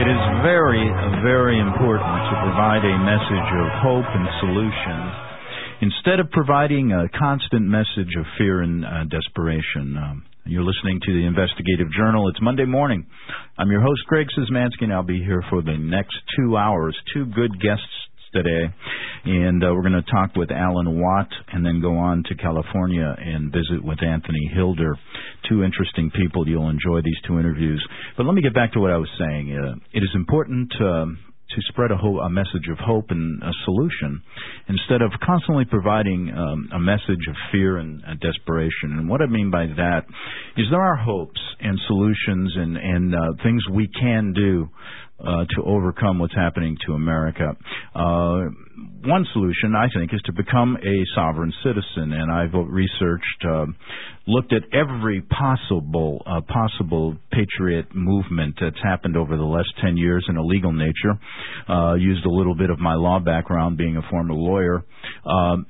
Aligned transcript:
it 0.00 0.08
is 0.08 0.24
very, 0.40 0.80
very 1.20 1.60
important 1.60 2.08
to 2.08 2.34
provide 2.40 2.80
a 2.88 2.96
message 3.04 3.50
of 3.52 3.66
hope 3.84 4.08
and 4.08 4.24
solution 4.40 4.98
instead 5.84 6.20
of 6.20 6.30
providing 6.32 6.92
a 6.92 7.04
constant 7.12 7.68
message 7.68 8.08
of 8.16 8.24
fear 8.38 8.62
and 8.62 8.80
uh, 8.80 9.04
desperation. 9.12 10.00
Um, 10.00 10.24
you're 10.46 10.64
listening 10.64 11.00
to 11.04 11.12
the 11.12 11.26
Investigative 11.28 11.92
Journal. 11.92 12.30
It's 12.30 12.40
Monday 12.40 12.64
morning. 12.64 13.04
I'm 13.58 13.70
your 13.70 13.82
host, 13.82 14.00
Greg 14.06 14.26
Szymanski, 14.32 14.88
and 14.88 14.92
I'll 14.92 15.02
be 15.02 15.20
here 15.20 15.44
for 15.50 15.60
the 15.60 15.76
next 15.76 16.16
two 16.34 16.56
hours. 16.56 16.96
Two 17.12 17.26
good 17.26 17.60
guests 17.60 17.92
today, 18.32 18.72
and 19.24 19.62
uh, 19.62 19.74
we're 19.74 19.82
going 19.82 20.02
to 20.02 20.10
talk 20.10 20.36
with 20.36 20.50
Alan 20.50 21.00
Watt 21.00 21.28
and 21.52 21.64
then 21.64 21.80
go 21.80 21.96
on 21.96 22.22
to 22.28 22.34
California 22.36 23.14
and 23.18 23.52
visit 23.52 23.82
with 23.82 24.02
Anthony 24.02 24.50
Hilder. 24.54 24.96
Two 25.48 25.62
interesting 25.64 26.10
people. 26.10 26.48
You'll 26.48 26.70
enjoy 26.70 27.00
these 27.02 27.18
two 27.26 27.38
interviews. 27.38 27.84
But 28.16 28.26
let 28.26 28.34
me 28.34 28.42
get 28.42 28.54
back 28.54 28.72
to 28.72 28.80
what 28.80 28.90
I 28.90 28.98
was 28.98 29.10
saying. 29.18 29.52
Uh, 29.52 29.74
it 29.92 30.02
is 30.02 30.10
important. 30.14 30.72
Uh, 30.80 31.06
to 31.50 31.60
spread 31.72 31.90
a, 31.90 31.96
ho- 31.96 32.20
a, 32.20 32.30
message 32.30 32.70
of 32.70 32.78
hope 32.78 33.06
and 33.10 33.42
a 33.42 33.50
solution 33.64 34.22
instead 34.68 35.02
of 35.02 35.10
constantly 35.24 35.64
providing 35.64 36.30
um, 36.30 36.68
a 36.72 36.78
message 36.78 37.26
of 37.28 37.34
fear 37.50 37.78
and 37.78 38.02
uh, 38.04 38.14
desperation. 38.22 38.94
And 38.94 39.08
what 39.08 39.20
I 39.20 39.26
mean 39.26 39.50
by 39.50 39.66
that 39.66 40.02
is 40.56 40.66
there 40.70 40.80
are 40.80 40.96
hopes 40.96 41.40
and 41.58 41.76
solutions 41.88 42.52
and, 42.54 42.76
and 42.76 43.14
uh, 43.14 43.42
things 43.42 43.62
we 43.72 43.88
can 44.00 44.32
do 44.32 44.68
uh, 45.20 45.44
to 45.56 45.62
overcome 45.64 46.18
what's 46.18 46.34
happening 46.34 46.76
to 46.86 46.92
America. 46.92 47.56
Uh, 47.94 48.40
one 49.04 49.26
solution, 49.32 49.74
I 49.74 49.88
think, 49.94 50.12
is 50.12 50.20
to 50.26 50.32
become 50.32 50.76
a 50.76 51.04
sovereign 51.14 51.52
citizen, 51.62 52.12
and 52.12 52.30
I've 52.30 52.54
researched, 52.54 53.44
uh, 53.48 53.66
looked 54.26 54.52
at 54.52 54.62
every 54.72 55.22
possible 55.22 56.22
uh, 56.26 56.40
possible 56.42 57.16
patriot 57.32 57.94
movement 57.94 58.56
that's 58.60 58.82
happened 58.82 59.16
over 59.16 59.36
the 59.36 59.42
last 59.42 59.72
ten 59.82 59.96
years 59.96 60.24
in 60.28 60.36
a 60.36 60.44
legal 60.44 60.72
nature. 60.72 61.18
Uh, 61.68 61.94
used 61.94 62.24
a 62.24 62.30
little 62.30 62.54
bit 62.54 62.70
of 62.70 62.78
my 62.78 62.94
law 62.94 63.18
background, 63.18 63.76
being 63.76 63.96
a 63.96 64.02
former 64.10 64.34
lawyer. 64.34 64.84
Um, 65.24 65.66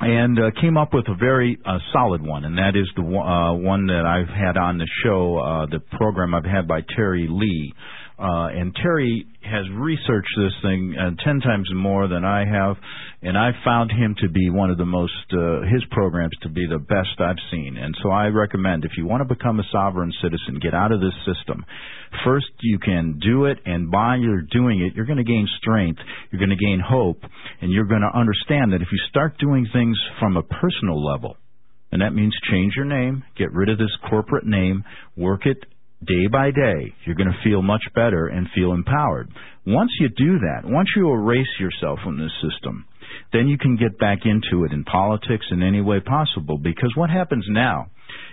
and 0.00 0.38
uh, 0.38 0.50
came 0.60 0.76
up 0.76 0.94
with 0.94 1.08
a 1.08 1.14
very 1.14 1.58
uh, 1.64 1.78
solid 1.92 2.22
one, 2.22 2.44
and 2.44 2.56
that 2.56 2.76
is 2.76 2.88
the 2.94 3.02
uh, 3.02 3.54
one 3.54 3.86
that 3.86 4.04
I've 4.06 4.28
had 4.28 4.56
on 4.56 4.78
the 4.78 4.86
show, 5.04 5.38
uh, 5.38 5.66
the 5.66 5.80
program 5.96 6.34
I've 6.34 6.44
had 6.44 6.68
by 6.68 6.82
Terry 6.94 7.26
Lee, 7.28 7.74
uh, 8.18 8.48
and 8.50 8.74
Terry 8.74 9.26
has 9.42 9.64
researched 9.72 10.34
this 10.36 10.52
thing 10.62 10.94
uh, 10.98 11.10
ten 11.24 11.40
times 11.40 11.70
more 11.72 12.08
than 12.08 12.24
I 12.24 12.44
have, 12.44 12.76
and 13.22 13.38
I 13.38 13.50
found 13.64 13.92
him 13.92 14.16
to 14.22 14.28
be 14.28 14.50
one 14.50 14.70
of 14.70 14.78
the 14.78 14.84
most 14.84 15.12
uh, 15.32 15.62
his 15.72 15.84
programs 15.92 16.34
to 16.42 16.48
be 16.48 16.66
the 16.66 16.78
best 16.80 17.20
I've 17.20 17.38
seen. 17.52 17.76
And 17.76 17.94
so 18.02 18.10
I 18.10 18.26
recommend 18.26 18.84
if 18.84 18.92
you 18.96 19.06
want 19.06 19.26
to 19.26 19.34
become 19.34 19.60
a 19.60 19.68
sovereign 19.70 20.12
citizen, 20.20 20.58
get 20.60 20.74
out 20.74 20.90
of 20.90 21.00
this 21.00 21.14
system. 21.24 21.64
First, 22.24 22.50
you 22.60 22.80
can 22.80 23.20
do 23.20 23.44
it, 23.44 23.58
and 23.64 23.88
by 23.88 24.16
you're 24.16 24.42
doing 24.42 24.80
it, 24.80 24.96
you're 24.96 25.06
going 25.06 25.18
to 25.18 25.24
gain 25.24 25.46
strength, 25.58 26.00
you're 26.30 26.44
going 26.44 26.56
to 26.56 26.64
gain 26.64 26.82
hope, 26.84 27.22
and 27.60 27.70
you're 27.70 27.86
going 27.86 28.02
to 28.02 28.18
understand 28.18 28.72
that 28.72 28.82
if 28.82 28.88
you 28.90 28.98
start 29.08 29.38
doing 29.38 29.66
things 29.72 29.96
from 30.18 30.36
a 30.36 30.42
personal 30.42 31.04
level. 31.04 31.36
And 31.92 32.02
that 32.02 32.14
means 32.14 32.34
change 32.50 32.74
your 32.74 32.84
name, 32.84 33.22
get 33.38 33.52
rid 33.52 33.70
of 33.70 33.78
this 33.78 33.96
corporate 34.10 34.44
name, 34.44 34.84
work 35.16 35.46
it 35.46 35.64
day 36.04 36.26
by 36.30 36.50
day, 36.50 36.94
you're 37.04 37.16
going 37.16 37.32
to 37.32 37.48
feel 37.48 37.62
much 37.62 37.82
better 37.94 38.28
and 38.28 38.46
feel 38.54 38.72
empowered. 38.72 39.30
Once 39.66 39.90
you 40.00 40.08
do 40.08 40.38
that, 40.38 40.62
once 40.64 40.88
you 40.96 41.10
erase 41.10 41.46
yourself 41.58 41.98
from 42.04 42.18
this 42.18 42.32
system, 42.42 42.86
then 43.32 43.48
you 43.48 43.58
can 43.58 43.76
get 43.76 43.98
back 43.98 44.20
into 44.24 44.64
it 44.64 44.72
in 44.72 44.84
politics 44.84 45.46
in 45.50 45.62
any 45.62 45.80
way 45.80 46.00
possible. 46.00 46.58
Because 46.58 46.92
what 46.94 47.10
happens 47.10 47.44
now 47.48 47.90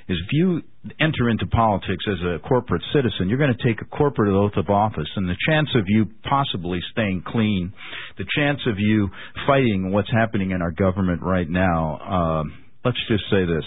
is 0.07 0.17
if 0.23 0.31
you 0.31 0.61
enter 1.01 1.29
into 1.29 1.47
politics 1.47 2.05
as 2.07 2.19
a 2.23 2.47
corporate 2.47 2.83
citizen, 2.93 3.27
you're 3.27 3.39
going 3.39 3.55
to 3.55 3.67
take 3.67 3.81
a 3.81 3.85
corporate 3.85 4.31
oath 4.31 4.55
of 4.55 4.69
office, 4.69 5.09
and 5.15 5.27
the 5.27 5.35
chance 5.49 5.69
of 5.75 5.85
you 5.87 6.05
possibly 6.29 6.79
staying 6.91 7.23
clean, 7.25 7.73
the 8.17 8.25
chance 8.37 8.59
of 8.67 8.75
you 8.77 9.09
fighting 9.47 9.91
what's 9.91 10.11
happening 10.11 10.51
in 10.51 10.61
our 10.61 10.71
government 10.71 11.21
right 11.21 11.49
now, 11.49 11.97
uh, 11.97 12.43
let's 12.85 12.99
just 13.07 13.23
say 13.31 13.45
this 13.45 13.65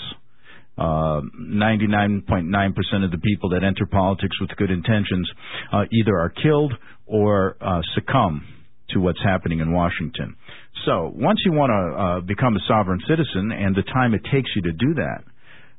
99.9% 0.78 2.48
uh, 3.02 3.04
of 3.04 3.10
the 3.10 3.18
people 3.18 3.50
that 3.50 3.64
enter 3.64 3.86
politics 3.86 4.36
with 4.40 4.50
good 4.56 4.70
intentions 4.70 5.30
uh, 5.72 5.84
either 5.92 6.16
are 6.16 6.30
killed 6.30 6.72
or 7.06 7.56
uh, 7.60 7.80
succumb 7.94 8.46
to 8.90 9.00
what's 9.00 9.20
happening 9.22 9.60
in 9.60 9.72
Washington. 9.72 10.36
So 10.86 11.12
once 11.14 11.40
you 11.44 11.52
want 11.52 11.70
to 11.70 12.02
uh, 12.02 12.20
become 12.20 12.56
a 12.56 12.60
sovereign 12.68 13.00
citizen 13.08 13.52
and 13.52 13.74
the 13.74 13.82
time 13.82 14.14
it 14.14 14.22
takes 14.32 14.50
you 14.54 14.62
to 14.62 14.72
do 14.72 14.94
that, 14.94 15.24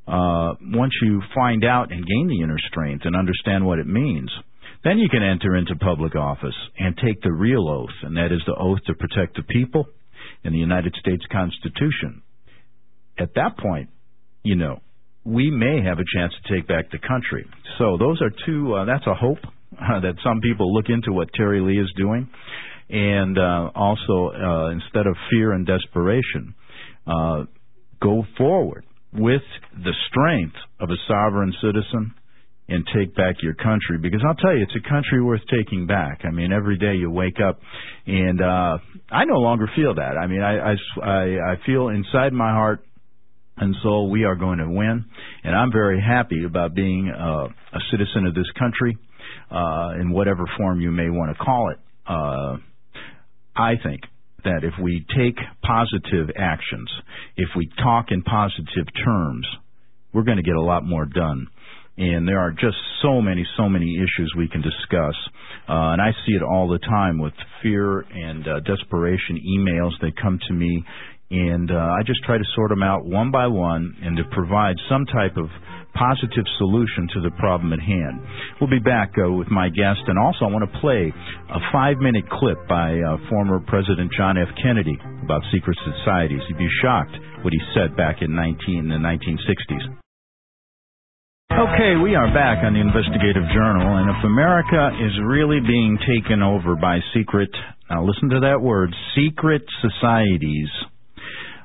uh, 0.07 0.55
once 0.61 0.93
you 1.01 1.21
find 1.35 1.63
out 1.63 1.91
and 1.91 2.05
gain 2.05 2.27
the 2.27 2.43
inner 2.43 2.59
strength 2.69 3.05
and 3.05 3.15
understand 3.15 3.65
what 3.65 3.79
it 3.79 3.87
means, 3.87 4.29
then 4.83 4.97
you 4.97 5.09
can 5.09 5.23
enter 5.23 5.55
into 5.55 5.75
public 5.75 6.15
office 6.15 6.55
and 6.77 6.97
take 6.97 7.21
the 7.21 7.31
real 7.31 7.67
oath, 7.69 7.95
and 8.03 8.17
that 8.17 8.31
is 8.31 8.41
the 8.45 8.55
oath 8.55 8.79
to 8.87 8.93
protect 8.93 9.35
the 9.35 9.43
people 9.43 9.87
and 10.43 10.53
the 10.53 10.59
United 10.59 10.95
States 10.99 11.23
Constitution. 11.31 12.21
At 13.17 13.33
that 13.35 13.57
point, 13.57 13.89
you 14.43 14.55
know, 14.55 14.79
we 15.29 15.51
may 15.51 15.81
have 15.83 15.99
a 15.99 16.07
chance 16.15 16.33
to 16.41 16.55
take 16.55 16.67
back 16.67 16.91
the 16.91 16.97
country. 16.97 17.45
So 17.77 17.97
those 17.97 18.21
are 18.21 18.31
two. 18.45 18.73
Uh, 18.73 18.85
that's 18.85 19.05
a 19.05 19.13
hope 19.13 19.37
uh, 19.73 19.99
that 20.01 20.15
some 20.23 20.41
people 20.41 20.73
look 20.73 20.85
into 20.89 21.13
what 21.13 21.31
Terry 21.33 21.61
Lee 21.61 21.79
is 21.79 21.91
doing, 21.95 22.27
and 22.89 23.37
uh, 23.37 23.69
also 23.75 24.31
uh, 24.33 24.71
instead 24.71 25.05
of 25.05 25.15
fear 25.29 25.53
and 25.53 25.67
desperation, 25.67 26.55
uh, 27.05 27.43
go 28.01 28.23
forward 28.37 28.85
with 29.13 29.41
the 29.73 29.93
strength 30.09 30.55
of 30.79 30.89
a 30.89 30.97
sovereign 31.07 31.53
citizen 31.61 32.13
and 32.67 32.85
take 32.95 33.15
back 33.15 33.35
your 33.41 33.55
country 33.55 33.97
because 33.99 34.21
I'll 34.25 34.35
tell 34.35 34.55
you 34.55 34.61
it's 34.61 34.85
a 34.85 34.87
country 34.87 35.21
worth 35.23 35.41
taking 35.49 35.87
back. 35.87 36.21
I 36.23 36.29
mean 36.29 36.53
every 36.53 36.77
day 36.77 36.93
you 36.93 37.09
wake 37.09 37.37
up 37.41 37.59
and 38.05 38.39
uh 38.39 38.77
I 39.09 39.25
no 39.25 39.39
longer 39.39 39.67
feel 39.75 39.95
that. 39.95 40.17
I 40.21 40.27
mean 40.27 40.41
I 40.43 40.75
I 41.01 41.53
I 41.53 41.55
feel 41.65 41.87
inside 41.87 42.31
my 42.31 42.51
heart 42.51 42.85
and 43.59 43.75
so 43.83 44.03
we 44.03 44.23
are 44.23 44.35
going 44.35 44.59
to 44.59 44.69
win. 44.69 45.05
And 45.43 45.55
I'm 45.55 45.71
very 45.71 46.01
happy 46.01 46.43
about 46.45 46.73
being 46.73 47.09
uh, 47.09 47.47
a 47.47 47.79
citizen 47.91 48.25
of 48.25 48.33
this 48.33 48.49
country, 48.57 48.97
uh, 49.51 49.99
in 49.99 50.11
whatever 50.11 50.45
form 50.57 50.81
you 50.81 50.91
may 50.91 51.09
want 51.09 51.35
to 51.35 51.43
call 51.43 51.71
it. 51.71 51.79
Uh, 52.07 52.57
I 53.55 53.73
think 53.83 54.01
that 54.43 54.63
if 54.63 54.73
we 54.81 55.05
take 55.17 55.35
positive 55.61 56.33
actions, 56.37 56.89
if 57.35 57.49
we 57.55 57.69
talk 57.83 58.07
in 58.09 58.21
positive 58.23 58.87
terms, 59.03 59.45
we're 60.13 60.23
going 60.23 60.37
to 60.37 60.43
get 60.43 60.55
a 60.55 60.61
lot 60.61 60.83
more 60.83 61.05
done. 61.05 61.47
And 61.97 62.25
there 62.25 62.39
are 62.39 62.51
just 62.51 62.77
so 63.01 63.21
many, 63.21 63.45
so 63.57 63.67
many 63.67 63.97
issues 63.97 64.33
we 64.37 64.47
can 64.47 64.61
discuss. 64.61 65.15
Uh, 65.67 65.91
and 65.91 66.01
I 66.01 66.11
see 66.25 66.33
it 66.33 66.41
all 66.41 66.69
the 66.69 66.79
time 66.79 67.19
with 67.19 67.33
fear 67.61 67.99
and 67.99 68.47
uh, 68.47 68.59
desperation 68.61 69.37
emails 69.45 69.91
that 69.99 70.13
come 70.21 70.39
to 70.47 70.53
me 70.53 70.85
and 71.31 71.69
uh, 71.69 71.75
I 71.75 72.01
just 72.05 72.23
try 72.23 72.37
to 72.37 72.43
sort 72.55 72.69
them 72.69 72.81
out 72.81 73.05
one 73.05 73.29
by 73.29 73.47
one 73.47 73.95
and 74.01 74.17
to 74.17 74.23
provide 74.31 74.75
some 74.89 75.05
type 75.05 75.37
of 75.37 75.45
positive 75.93 76.45
solution 76.57 77.09
to 77.13 77.21
the 77.21 77.33
problem 77.37 77.73
at 77.73 77.79
hand. 77.79 78.21
We'll 78.61 78.69
be 78.69 78.81
back 78.81 79.13
uh, 79.17 79.29
with 79.31 79.49
my 79.49 79.69
guest, 79.69 80.01
and 80.07 80.17
also 80.17 80.45
I 80.45 80.51
want 80.53 80.65
to 80.65 80.79
play 80.79 81.11
a 81.11 81.59
five-minute 81.73 82.29
clip 82.29 82.57
by 82.67 82.97
uh, 82.97 83.17
former 83.29 83.59
President 83.59 84.11
John 84.17 84.37
F. 84.37 84.49
Kennedy 84.61 84.97
about 85.23 85.41
secret 85.53 85.77
societies. 85.85 86.41
You'd 86.49 86.57
be 86.57 86.69
shocked 86.81 87.13
what 87.41 87.53
he 87.53 87.59
said 87.73 87.97
back 87.97 88.21
in 88.21 88.33
19 88.35 88.85
in 88.85 88.89
the 88.89 89.01
1960s. 89.01 89.85
Okay, 91.49 91.97
we 92.01 92.13
are 92.15 92.29
back 92.31 92.63
on 92.63 92.73
the 92.73 92.79
Investigative 92.79 93.43
Journal, 93.51 93.97
and 93.97 94.09
if 94.09 94.21
America 94.23 94.93
is 95.01 95.11
really 95.25 95.59
being 95.59 95.97
taken 96.05 96.41
over 96.41 96.75
by 96.75 96.99
secret, 97.13 97.49
now 97.89 98.05
listen 98.05 98.29
to 98.29 98.39
that 98.41 98.61
word, 98.61 98.93
secret 99.17 99.63
societies, 99.81 100.69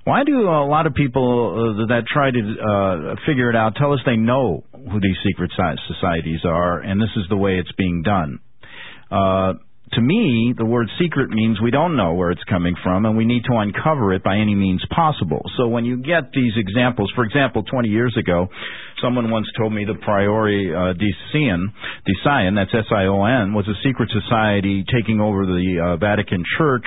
why 0.05 0.25
do 0.25 0.49
a 0.49 0.69
lot 0.69 0.87
of 0.87 0.95
people 0.95 1.81
uh, 1.81 1.87
that 1.87 2.05
try 2.07 2.31
to 2.31 2.39
uh, 2.39 3.15
figure 3.27 3.51
it 3.51 3.57
out 3.57 3.75
tell 3.77 3.93
us 3.93 4.01
they 4.05 4.17
know 4.17 4.65
who 4.73 5.01
these 5.01 5.17
secret 5.27 5.51
societies 5.89 6.41
are 6.45 6.81
and 6.81 7.01
this 7.01 7.11
is 7.17 7.25
the 7.29 7.37
way 7.37 7.59
it's 7.59 7.73
being 7.73 8.03
done? 8.03 8.39
Uh, 9.11 9.55
to 9.93 10.01
me, 10.01 10.53
the 10.57 10.65
word 10.65 10.89
secret 11.01 11.31
means 11.31 11.61
we 11.61 11.71
don't 11.71 11.97
know 11.97 12.15
where 12.15 12.31
it's 12.31 12.43
coming 12.45 12.75
from 12.83 13.07
and 13.07 13.17
we 13.17 13.25
need 13.25 13.45
to 13.45 13.55
uncover 13.57 14.13
it 14.13 14.25
by 14.25 14.37
any 14.37 14.55
means 14.55 14.85
possible. 14.91 15.43
So 15.57 15.69
when 15.69 15.85
you 15.85 15.99
get 15.99 16.33
these 16.35 16.53
examples, 16.57 17.13
for 17.15 17.23
example, 17.23 17.63
20 17.63 17.89
years 17.89 18.17
ago, 18.19 18.49
someone 19.01 19.31
once 19.31 19.47
told 19.57 19.73
me 19.73 19.85
the 19.85 19.95
Priory 19.95 20.75
uh, 20.75 20.95
Sion, 21.33 21.73
Sion, 22.25 22.55
that's 22.57 22.75
S-I-O-N, 22.75 23.55
was 23.55 23.69
a 23.69 23.77
secret 23.87 24.11
society 24.11 24.85
taking 24.93 25.21
over 25.21 25.47
the 25.47 25.79
uh, 25.79 25.97
Vatican 25.97 26.43
Church 26.59 26.87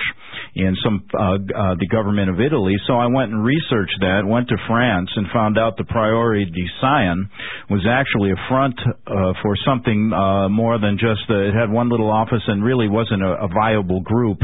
and 0.56 0.76
some 0.82 1.04
uh, 1.14 1.34
uh, 1.34 1.74
the 1.78 1.88
government 1.90 2.30
of 2.30 2.40
Italy. 2.40 2.74
So 2.86 2.94
I 2.94 3.06
went 3.06 3.32
and 3.32 3.44
researched 3.44 3.98
that, 4.00 4.22
went 4.26 4.48
to 4.48 4.56
France, 4.66 5.10
and 5.16 5.26
found 5.32 5.58
out 5.58 5.76
the 5.76 5.84
Priory 5.84 6.44
di 6.44 6.66
Sion 6.80 7.30
was 7.70 7.86
actually 7.88 8.32
a 8.32 8.40
front 8.48 8.78
uh, 9.06 9.32
for 9.42 9.54
something 9.64 10.12
uh, 10.12 10.48
more 10.48 10.78
than 10.78 10.98
just 10.98 11.28
uh, 11.30 11.48
it 11.48 11.54
had 11.54 11.70
one 11.70 11.88
little 11.88 12.10
office 12.10 12.42
and 12.46 12.64
really 12.64 12.88
wasn't 12.88 13.22
a, 13.22 13.44
a 13.44 13.48
viable 13.48 14.00
group. 14.00 14.38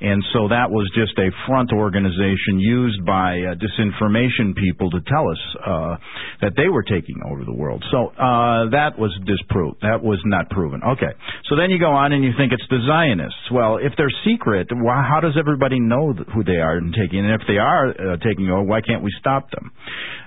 And 0.00 0.22
so 0.32 0.48
that 0.48 0.70
was 0.70 0.90
just 0.94 1.16
a 1.18 1.30
front 1.46 1.72
organization 1.72 2.58
used 2.58 3.04
by 3.06 3.38
uh, 3.40 3.54
disinformation 3.54 4.54
people 4.56 4.90
to 4.90 5.00
tell 5.06 5.30
us 5.30 5.42
uh, 5.64 5.96
that 6.40 6.52
they 6.56 6.68
were 6.68 6.82
taking 6.82 7.20
over 7.24 7.44
the 7.44 7.52
world. 7.52 7.84
So 7.90 8.08
uh, 8.08 8.70
that 8.70 8.98
was 8.98 9.12
disproved. 9.26 9.82
That 9.82 10.02
was 10.02 10.20
not 10.24 10.50
proven. 10.50 10.82
Okay. 10.82 11.12
So 11.48 11.56
then 11.56 11.70
you 11.70 11.78
go 11.78 11.92
on 11.92 12.12
and 12.12 12.24
you 12.24 12.32
think 12.36 12.52
it's 12.52 12.66
the 12.70 12.80
Zionists. 12.86 13.50
Well, 13.52 13.78
if 13.78 13.92
they're 13.96 14.12
secret, 14.24 14.68
why, 14.72 15.06
how 15.06 15.20
does 15.20 15.36
everybody 15.38 15.80
know 15.80 16.12
who 16.12 16.44
they 16.44 16.58
are 16.58 16.76
and 16.76 16.94
taking? 16.94 17.20
And 17.24 17.34
if 17.34 17.46
they 17.46 17.58
are 17.58 17.90
uh, 17.90 18.16
taking 18.18 18.50
over, 18.50 18.62
why 18.62 18.80
can't 18.80 19.02
we 19.02 19.12
stop 19.18 19.50
them? 19.50 19.70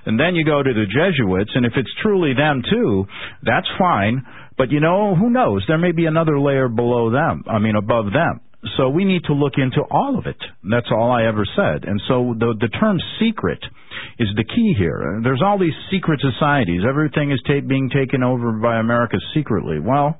And 0.05 0.19
then 0.19 0.35
you 0.35 0.45
go 0.45 0.63
to 0.63 0.73
the 0.73 0.85
Jesuits, 0.85 1.51
and 1.53 1.65
if 1.65 1.73
it's 1.75 1.91
truly 2.01 2.33
them 2.33 2.63
too, 2.63 3.05
that's 3.43 3.67
fine. 3.77 4.25
But 4.57 4.71
you 4.71 4.79
know, 4.79 5.15
who 5.15 5.29
knows? 5.29 5.63
There 5.67 5.77
may 5.77 5.91
be 5.91 6.05
another 6.05 6.39
layer 6.39 6.67
below 6.67 7.11
them. 7.11 7.43
I 7.47 7.59
mean, 7.59 7.75
above 7.75 8.05
them. 8.05 8.41
So 8.75 8.89
we 8.89 9.05
need 9.05 9.23
to 9.25 9.33
look 9.33 9.53
into 9.57 9.81
all 9.89 10.17
of 10.17 10.25
it. 10.25 10.37
That's 10.63 10.87
all 10.91 11.11
I 11.11 11.25
ever 11.27 11.45
said. 11.55 11.85
And 11.85 12.01
so 12.07 12.35
the 12.37 12.55
the 12.59 12.69
term 12.69 12.97
secret 13.19 13.59
is 14.19 14.27
the 14.35 14.43
key 14.43 14.73
here. 14.77 15.19
There's 15.23 15.41
all 15.45 15.59
these 15.59 15.77
secret 15.91 16.19
societies. 16.21 16.81
Everything 16.87 17.31
is 17.31 17.41
ta- 17.45 17.61
being 17.65 17.89
taken 17.89 18.23
over 18.23 18.51
by 18.53 18.79
America 18.79 19.17
secretly. 19.33 19.79
Well, 19.79 20.19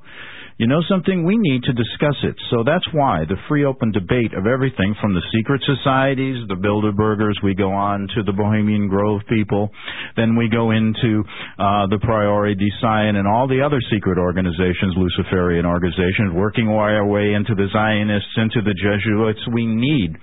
you 0.57 0.67
know 0.67 0.81
something? 0.89 1.23
We 1.23 1.37
need 1.37 1.63
to 1.63 1.73
discuss 1.73 2.17
it. 2.23 2.35
So 2.49 2.63
that's 2.65 2.85
why 2.91 3.25
the 3.29 3.37
free 3.47 3.63
open 3.63 3.91
debate 3.91 4.33
of 4.33 4.47
everything 4.47 4.95
from 4.99 5.13
the 5.13 5.21
secret 5.33 5.61
societies, 5.65 6.47
the 6.49 6.57
Bilderbergers, 6.57 7.37
we 7.43 7.53
go 7.53 7.71
on 7.71 8.07
to 8.15 8.23
the 8.23 8.33
Bohemian 8.33 8.87
Grove 8.87 9.21
people, 9.29 9.69
then 10.15 10.35
we 10.35 10.49
go 10.49 10.71
into 10.71 11.23
uh, 11.61 11.85
the 11.93 11.99
Priory 12.01 12.55
di 12.55 12.69
Sion 12.81 13.15
and 13.17 13.27
all 13.27 13.47
the 13.47 13.61
other 13.61 13.79
secret 13.93 14.17
organizations, 14.17 14.97
Luciferian 14.97 15.65
organizations, 15.65 16.33
working 16.33 16.67
our 16.67 17.05
way 17.05 17.33
into 17.33 17.53
the 17.53 17.67
Zionists, 17.71 18.33
into 18.37 18.61
the 18.65 18.73
Jesuits. 18.73 19.41
We 19.53 19.65
need 19.65 20.17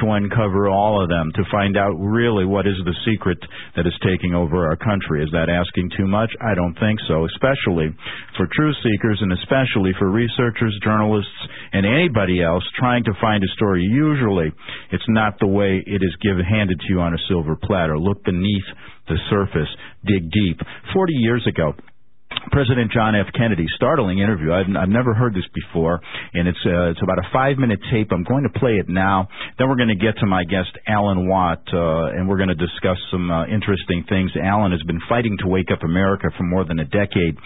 to 0.00 0.10
uncover 0.10 0.68
all 0.68 1.02
of 1.02 1.08
them 1.08 1.32
to 1.34 1.42
find 1.50 1.76
out 1.76 1.94
really 1.98 2.44
what 2.44 2.66
is 2.66 2.76
the 2.84 2.94
secret 3.04 3.38
that 3.76 3.86
is 3.86 3.94
taking 4.04 4.34
over 4.34 4.66
our 4.66 4.76
country. 4.76 5.22
Is 5.22 5.30
that 5.32 5.48
asking 5.48 5.90
too 5.96 6.06
much? 6.06 6.30
I 6.40 6.54
don't 6.54 6.74
think 6.78 7.00
so, 7.08 7.26
especially 7.26 7.94
for 8.36 8.48
truth 8.54 8.76
seekers 8.82 9.18
and 9.20 9.32
especially 9.32 9.92
for 9.98 10.10
researchers, 10.10 10.78
journalists, 10.82 11.40
and 11.72 11.84
anybody 11.84 12.42
else 12.42 12.64
trying 12.78 13.04
to 13.04 13.12
find 13.20 13.42
a 13.42 13.48
story. 13.54 13.82
Usually, 13.82 14.52
it's 14.90 15.08
not 15.08 15.38
the 15.40 15.46
way 15.46 15.82
it 15.86 16.02
is 16.02 16.16
given 16.22 16.44
handed 16.44 16.80
to 16.80 16.86
you 16.88 17.00
on 17.00 17.14
a 17.14 17.24
silver 17.28 17.56
platter. 17.56 17.98
Look 17.98 18.24
beneath 18.24 18.68
the 19.08 19.16
surface, 19.30 19.68
dig 20.04 20.30
deep. 20.30 20.60
40 20.92 21.12
years 21.14 21.46
ago, 21.46 21.74
President 22.50 22.92
John 22.92 23.14
F. 23.14 23.26
Kennedy. 23.34 23.66
Startling 23.76 24.18
interview. 24.18 24.52
I've, 24.52 24.66
I've 24.76 24.88
never 24.88 25.14
heard 25.14 25.34
this 25.34 25.46
before, 25.54 26.00
and 26.34 26.48
it's 26.48 26.58
uh, 26.64 26.90
it's 26.90 27.02
about 27.02 27.18
a 27.18 27.28
five 27.32 27.58
minute 27.58 27.80
tape. 27.90 28.08
I'm 28.12 28.24
going 28.24 28.44
to 28.44 28.58
play 28.58 28.78
it 28.78 28.88
now. 28.88 29.28
Then 29.58 29.68
we're 29.68 29.76
going 29.76 29.92
to 29.92 29.98
get 29.98 30.18
to 30.20 30.26
my 30.26 30.44
guest 30.44 30.70
Alan 30.86 31.28
Watt, 31.28 31.62
uh, 31.72 32.16
and 32.16 32.28
we're 32.28 32.36
going 32.36 32.48
to 32.48 32.58
discuss 32.58 32.98
some 33.10 33.30
uh, 33.30 33.46
interesting 33.46 34.04
things. 34.08 34.32
Alan 34.40 34.72
has 34.72 34.82
been 34.82 35.00
fighting 35.08 35.36
to 35.40 35.48
wake 35.48 35.70
up 35.72 35.82
America 35.82 36.28
for 36.36 36.44
more 36.44 36.64
than 36.64 36.78
a 36.78 36.84
decade, 36.84 37.36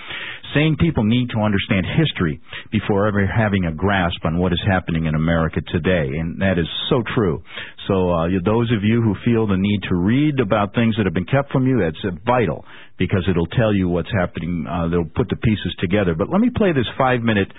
saying 0.55 0.77
people 0.79 1.05
need 1.05 1.31
to 1.31 1.41
understand 1.41 1.87
history 1.87 2.41
before 2.71 3.07
ever 3.07 3.27
having 3.27 3.65
a 3.65 3.73
grasp 3.73 4.25
on 4.25 4.39
what 4.39 4.53
is 4.53 4.63
happening 4.67 5.07
in 5.07 5.15
America 5.15 5.61
today, 5.69 6.19
and 6.19 6.41
that 6.41 6.59
is 6.59 6.69
so 6.89 7.03
true. 7.15 7.43
So 7.89 8.11
uh, 8.11 8.29
those 8.45 8.71
of 8.73 8.85
you 8.85 9.03
who 9.03 9.15
feel 9.25 9.47
the 9.47 9.57
need 9.57 9.81
to 9.89 9.95
read 9.97 10.41
about 10.41 10.75
things 10.75 10.97
that 10.97 11.07
have 11.07 11.15
been 11.15 11.27
kept 11.27 11.51
from 11.53 11.67
you, 11.67 11.81
that's 11.81 12.03
vital 12.25 12.65
because 12.99 13.27
it'll 13.29 13.47
tell 13.47 13.75
you 13.75 13.89
what's 13.89 14.13
happening. 14.13 14.67
Uh, 14.69 14.89
they'll 14.89 15.11
put 15.17 15.29
the 15.29 15.37
pieces 15.37 15.75
together. 15.81 16.15
But 16.15 16.29
let 16.31 16.41
me 16.41 16.51
play 16.55 16.73
this 16.73 16.87
five-minute 16.97 17.51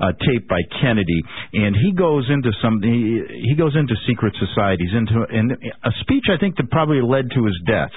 uh, 0.00 0.12
tape 0.28 0.48
by 0.48 0.60
Kennedy, 0.82 1.22
and 1.54 1.74
he 1.74 1.92
goes 1.92 2.28
into 2.28 2.50
some. 2.62 2.82
He, 2.82 3.22
he 3.48 3.54
goes 3.56 3.76
into 3.76 3.94
secret 4.06 4.34
societies, 4.38 4.90
into 4.92 5.24
and 5.30 5.52
a 5.52 5.92
speech 6.00 6.24
I 6.28 6.38
think 6.38 6.56
that 6.56 6.70
probably 6.70 7.00
led 7.00 7.30
to 7.32 7.44
his 7.46 7.58
death, 7.66 7.94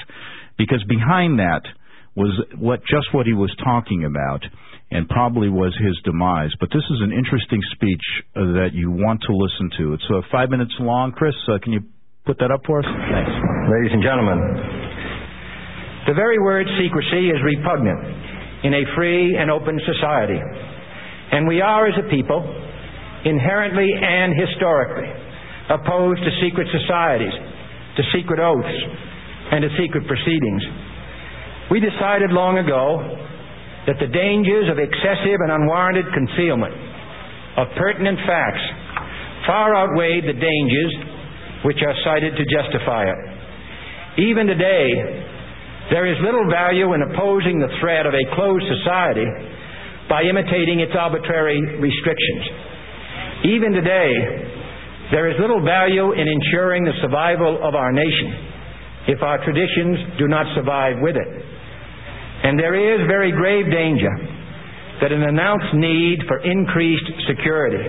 because 0.58 0.84
behind 0.88 1.40
that 1.40 1.64
was 2.16 2.34
what 2.58 2.80
just 2.86 3.10
what 3.14 3.26
he 3.26 3.34
was 3.34 3.54
talking 3.64 4.06
about 4.06 4.42
and 4.92 5.10
probably 5.10 5.50
was 5.50 5.74
his 5.82 5.98
demise. 6.06 6.54
But 6.60 6.70
this 6.70 6.86
is 6.86 7.00
an 7.02 7.12
interesting 7.12 7.62
speech 7.74 8.06
uh, 8.38 8.62
that 8.62 8.78
you 8.78 8.92
want 8.92 9.26
to 9.26 9.34
listen 9.34 9.74
to. 9.82 9.94
It's 9.98 10.06
uh, 10.14 10.22
five 10.32 10.54
minutes 10.54 10.74
long. 10.80 11.12
Chris, 11.12 11.34
uh, 11.50 11.58
can 11.58 11.74
you 11.74 11.82
put 12.26 12.38
that 12.38 12.54
up 12.54 12.62
for 12.70 12.80
us? 12.80 12.86
Thanks. 12.86 13.34
Ladies 13.74 13.94
and 13.98 14.04
gentlemen, 14.06 14.38
the 16.06 16.14
very 16.14 16.38
word 16.38 16.70
secrecy 16.78 17.34
is 17.34 17.40
repugnant 17.42 17.98
in 18.64 18.74
a 18.78 18.84
free 18.94 19.34
and 19.34 19.50
open 19.50 19.82
society. 19.82 20.38
And 20.38 21.48
we 21.48 21.60
are, 21.60 21.90
as 21.90 21.98
a 21.98 22.06
people, 22.14 22.46
inherently 23.26 23.90
and 23.90 24.38
historically 24.38 25.10
opposed 25.74 26.22
to 26.22 26.32
secret 26.44 26.68
societies, 26.70 27.34
to 27.98 28.04
secret 28.14 28.38
oaths, 28.38 28.78
and 29.52 29.64
to 29.64 29.70
secret 29.80 30.06
proceedings. 30.06 30.93
We 31.72 31.80
decided 31.80 32.32
long 32.32 32.60
ago 32.60 33.00
that 33.88 34.00
the 34.00 34.08
dangers 34.12 34.72
of 34.72 34.80
excessive 34.80 35.40
and 35.44 35.52
unwarranted 35.52 36.08
concealment 36.12 36.76
of 37.58 37.68
pertinent 37.78 38.20
facts 38.28 38.64
far 39.48 39.76
outweighed 39.76 40.24
the 40.24 40.36
dangers 40.40 40.94
which 41.64 41.80
are 41.84 41.96
cited 42.04 42.36
to 42.36 42.44
justify 42.48 43.08
it. 43.08 43.20
Even 44.20 44.48
today, 44.48 44.88
there 45.92 46.08
is 46.08 46.16
little 46.24 46.48
value 46.48 46.94
in 46.94 47.02
opposing 47.12 47.60
the 47.60 47.72
threat 47.80 48.06
of 48.06 48.14
a 48.14 48.26
closed 48.36 48.64
society 48.80 49.28
by 50.08 50.24
imitating 50.24 50.80
its 50.80 50.92
arbitrary 50.96 51.60
restrictions. 51.80 52.44
Even 53.44 53.72
today, 53.72 54.12
there 55.12 55.28
is 55.28 55.36
little 55.40 55.64
value 55.64 56.14
in 56.14 56.28
ensuring 56.28 56.84
the 56.84 56.96
survival 57.02 57.60
of 57.64 57.76
our 57.76 57.92
nation 57.92 58.32
if 59.08 59.22
our 59.22 59.44
traditions 59.44 60.00
do 60.18 60.28
not 60.28 60.48
survive 60.56 60.96
with 61.02 61.16
it. 61.16 61.53
And 62.44 62.60
there 62.60 62.76
is 62.76 63.08
very 63.08 63.32
grave 63.32 63.72
danger 63.72 64.12
that 65.00 65.12
an 65.16 65.24
announced 65.24 65.72
need 65.80 66.20
for 66.28 66.44
increased 66.44 67.08
security 67.28 67.80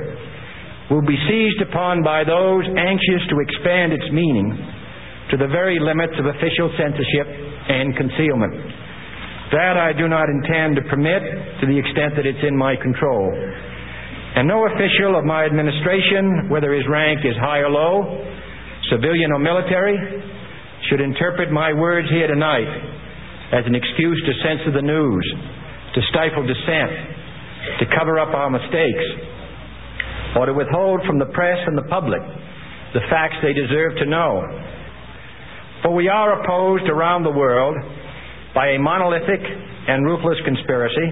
will 0.90 1.02
be 1.02 1.18
seized 1.26 1.60
upon 1.66 2.06
by 2.06 2.22
those 2.22 2.62
anxious 2.78 3.22
to 3.34 3.42
expand 3.42 3.90
its 3.92 4.06
meaning 4.14 4.54
to 5.30 5.36
the 5.36 5.50
very 5.50 5.82
limits 5.82 6.14
of 6.22 6.26
official 6.30 6.70
censorship 6.78 7.26
and 7.66 7.96
concealment. 7.98 8.54
That 9.50 9.74
I 9.74 9.90
do 9.90 10.06
not 10.06 10.30
intend 10.30 10.78
to 10.78 10.82
permit 10.86 11.22
to 11.60 11.64
the 11.66 11.74
extent 11.74 12.14
that 12.14 12.26
it's 12.26 12.42
in 12.46 12.54
my 12.56 12.78
control. 12.78 13.34
And 13.34 14.46
no 14.46 14.66
official 14.70 15.18
of 15.18 15.24
my 15.24 15.46
administration, 15.46 16.46
whether 16.50 16.74
his 16.74 16.86
rank 16.86 17.26
is 17.26 17.34
high 17.42 17.62
or 17.62 17.70
low, 17.70 18.22
civilian 18.90 19.32
or 19.32 19.38
military, 19.38 19.98
should 20.90 21.00
interpret 21.00 21.50
my 21.50 21.72
words 21.72 22.06
here 22.10 22.26
tonight 22.26 22.93
as 23.52 23.66
an 23.66 23.74
excuse 23.74 24.20
to 24.24 24.32
censor 24.40 24.72
the 24.72 24.82
news, 24.82 25.26
to 25.94 26.00
stifle 26.08 26.46
dissent, 26.46 26.92
to 27.80 27.84
cover 27.98 28.18
up 28.18 28.32
our 28.32 28.48
mistakes, 28.48 29.06
or 30.36 30.46
to 30.46 30.54
withhold 30.54 31.00
from 31.06 31.18
the 31.18 31.28
press 31.36 31.58
and 31.66 31.76
the 31.76 31.88
public 31.88 32.22
the 32.94 33.02
facts 33.10 33.34
they 33.42 33.52
deserve 33.52 33.98
to 33.98 34.06
know. 34.06 34.40
For 35.82 35.92
we 35.92 36.08
are 36.08 36.40
opposed 36.40 36.88
around 36.88 37.24
the 37.24 37.34
world 37.34 37.76
by 38.54 38.70
a 38.70 38.78
monolithic 38.78 39.42
and 39.42 40.06
ruthless 40.06 40.38
conspiracy 40.46 41.10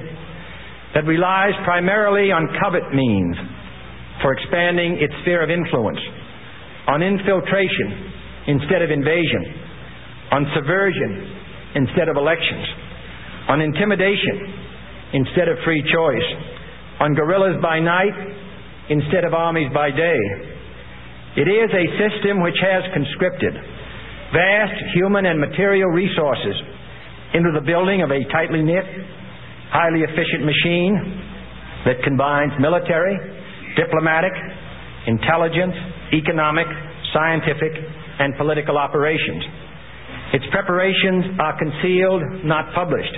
that 0.95 1.04
relies 1.04 1.52
primarily 1.64 2.30
on 2.30 2.49
covert 2.62 2.95
means 2.95 3.37
for 4.23 4.33
expanding 4.33 5.02
its 5.02 5.12
sphere 5.23 5.42
of 5.42 5.50
influence, 5.50 5.99
on 6.87 7.02
infiltration 7.02 8.14
instead 8.47 8.80
of 8.80 8.90
invasion, 8.90 9.42
on 10.30 10.47
subversion 10.54 11.41
instead 11.75 12.09
of 12.09 12.17
elections, 12.17 12.67
on 13.49 13.61
intimidation 13.61 15.14
instead 15.14 15.49
of 15.49 15.59
free 15.64 15.83
choice, 15.93 16.29
on 17.00 17.14
guerrillas 17.14 17.61
by 17.61 17.81
night 17.81 18.17
instead 18.88 19.25
of 19.25 19.35
armies 19.35 19.69
by 19.75 19.91
day. 19.91 20.21
It 21.37 21.49
is 21.49 21.71
a 21.73 21.87
system 21.97 22.43
which 22.43 22.57
has 22.61 22.83
conscripted 22.93 23.55
vast 24.33 24.76
human 24.95 25.26
and 25.26 25.41
material 25.41 25.88
resources 25.88 26.57
into 27.35 27.52
the 27.52 27.64
building 27.64 28.02
of 28.02 28.11
a 28.11 28.21
tightly 28.33 28.61
knit, 28.61 28.85
highly 29.73 30.05
efficient 30.05 30.45
machine 30.45 30.97
that 31.88 32.05
combines 32.05 32.52
military, 32.61 33.17
diplomatic, 33.76 34.33
intelligence, 35.07 35.76
economic, 36.12 36.69
scientific, 37.12 37.73
and 38.21 38.37
political 38.37 38.76
operations. 38.76 39.62
Its 40.33 40.45
preparations 40.51 41.37
are 41.41 41.59
concealed, 41.59 42.23
not 42.45 42.73
published. 42.75 43.17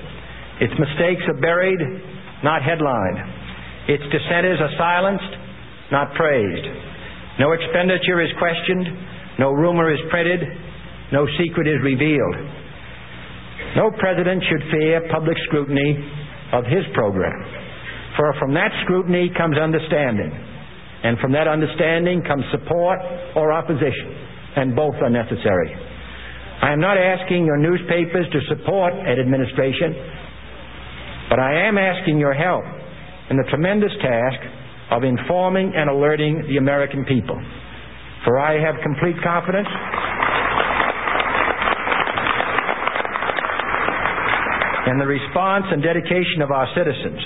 Its 0.60 0.74
mistakes 0.78 1.22
are 1.30 1.38
buried, 1.40 1.78
not 2.42 2.62
headlined. 2.62 3.18
Its 3.86 4.02
dissenters 4.10 4.58
are 4.58 4.74
silenced, 4.78 5.34
not 5.92 6.14
praised. 6.14 6.66
No 7.38 7.52
expenditure 7.52 8.22
is 8.22 8.30
questioned, 8.38 8.86
no 9.38 9.50
rumor 9.50 9.92
is 9.92 9.98
printed, 10.10 10.40
no 11.12 11.26
secret 11.38 11.66
is 11.66 11.78
revealed. 11.82 12.36
No 13.76 13.90
president 13.98 14.42
should 14.50 14.62
fear 14.70 15.02
public 15.10 15.36
scrutiny 15.46 15.98
of 16.52 16.64
his 16.64 16.86
program, 16.94 17.34
for 18.16 18.34
from 18.38 18.54
that 18.54 18.70
scrutiny 18.84 19.30
comes 19.36 19.58
understanding, 19.58 20.30
And 21.04 21.18
from 21.18 21.32
that 21.32 21.46
understanding 21.46 22.22
comes 22.22 22.44
support 22.50 22.98
or 23.36 23.52
opposition, 23.52 24.08
and 24.56 24.74
both 24.74 24.94
are 25.02 25.10
necessary. 25.10 25.76
I 26.64 26.72
am 26.72 26.80
not 26.80 26.96
asking 26.96 27.44
your 27.44 27.58
newspapers 27.58 28.24
to 28.32 28.40
support 28.48 28.94
an 28.94 29.20
administration, 29.20 29.92
but 31.28 31.38
I 31.38 31.68
am 31.68 31.76
asking 31.76 32.16
your 32.16 32.32
help 32.32 32.64
in 33.28 33.36
the 33.36 33.44
tremendous 33.52 33.92
task 34.00 34.40
of 34.90 35.04
informing 35.04 35.76
and 35.76 35.90
alerting 35.90 36.48
the 36.48 36.56
American 36.56 37.04
people. 37.04 37.36
For 38.24 38.40
I 38.40 38.56
have 38.64 38.80
complete 38.80 39.12
confidence 39.20 39.68
in 44.88 44.96
the 44.96 45.04
response 45.04 45.68
and 45.68 45.84
dedication 45.84 46.40
of 46.40 46.50
our 46.50 46.64
citizens 46.72 47.20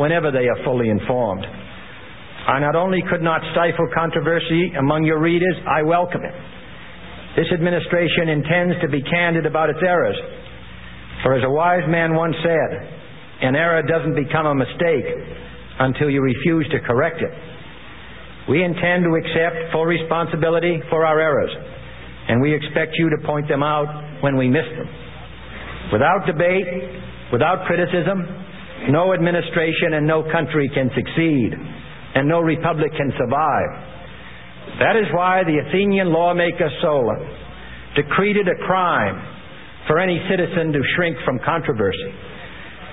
whenever 0.00 0.32
they 0.32 0.48
are 0.48 0.64
fully 0.64 0.88
informed. 0.88 1.44
I 1.44 2.58
not 2.58 2.74
only 2.74 3.04
could 3.10 3.20
not 3.20 3.42
stifle 3.52 3.88
controversy 3.92 4.72
among 4.80 5.04
your 5.04 5.20
readers, 5.20 5.56
I 5.68 5.82
welcome 5.82 6.24
it. 6.24 6.57
This 7.36 7.50
administration 7.52 8.28
intends 8.30 8.80
to 8.80 8.88
be 8.88 9.02
candid 9.02 9.46
about 9.46 9.70
its 9.70 9.80
errors. 9.84 10.16
For 11.22 11.34
as 11.34 11.44
a 11.44 11.50
wise 11.50 11.84
man 11.88 12.14
once 12.14 12.36
said, 12.42 12.70
an 13.42 13.54
error 13.54 13.82
doesn't 13.82 14.14
become 14.14 14.46
a 14.46 14.54
mistake 14.54 15.06
until 15.78 16.10
you 16.10 16.22
refuse 16.22 16.66
to 16.70 16.80
correct 16.80 17.22
it. 17.22 17.30
We 18.48 18.64
intend 18.64 19.04
to 19.04 19.14
accept 19.14 19.72
full 19.72 19.84
responsibility 19.84 20.80
for 20.90 21.04
our 21.04 21.20
errors, 21.20 21.50
and 22.28 22.40
we 22.40 22.54
expect 22.54 22.96
you 22.96 23.10
to 23.10 23.18
point 23.26 23.46
them 23.46 23.62
out 23.62 24.22
when 24.22 24.36
we 24.36 24.48
miss 24.48 24.66
them. 24.76 24.88
Without 25.92 26.26
debate, 26.26 26.66
without 27.32 27.66
criticism, 27.66 28.24
no 28.90 29.12
administration 29.12 29.94
and 29.94 30.06
no 30.06 30.22
country 30.32 30.70
can 30.72 30.90
succeed, 30.94 31.50
and 32.14 32.28
no 32.28 32.40
republic 32.40 32.90
can 32.96 33.12
survive. 33.18 33.97
That 34.78 34.96
is 35.00 35.08
why 35.12 35.42
the 35.42 35.58
Athenian 35.68 36.12
lawmaker 36.12 36.70
Solon 36.82 37.24
decreed 37.96 38.36
it 38.36 38.46
a 38.46 38.58
crime 38.66 39.16
for 39.88 39.98
any 39.98 40.20
citizen 40.28 40.72
to 40.72 40.80
shrink 40.94 41.16
from 41.24 41.40
controversy. 41.44 42.12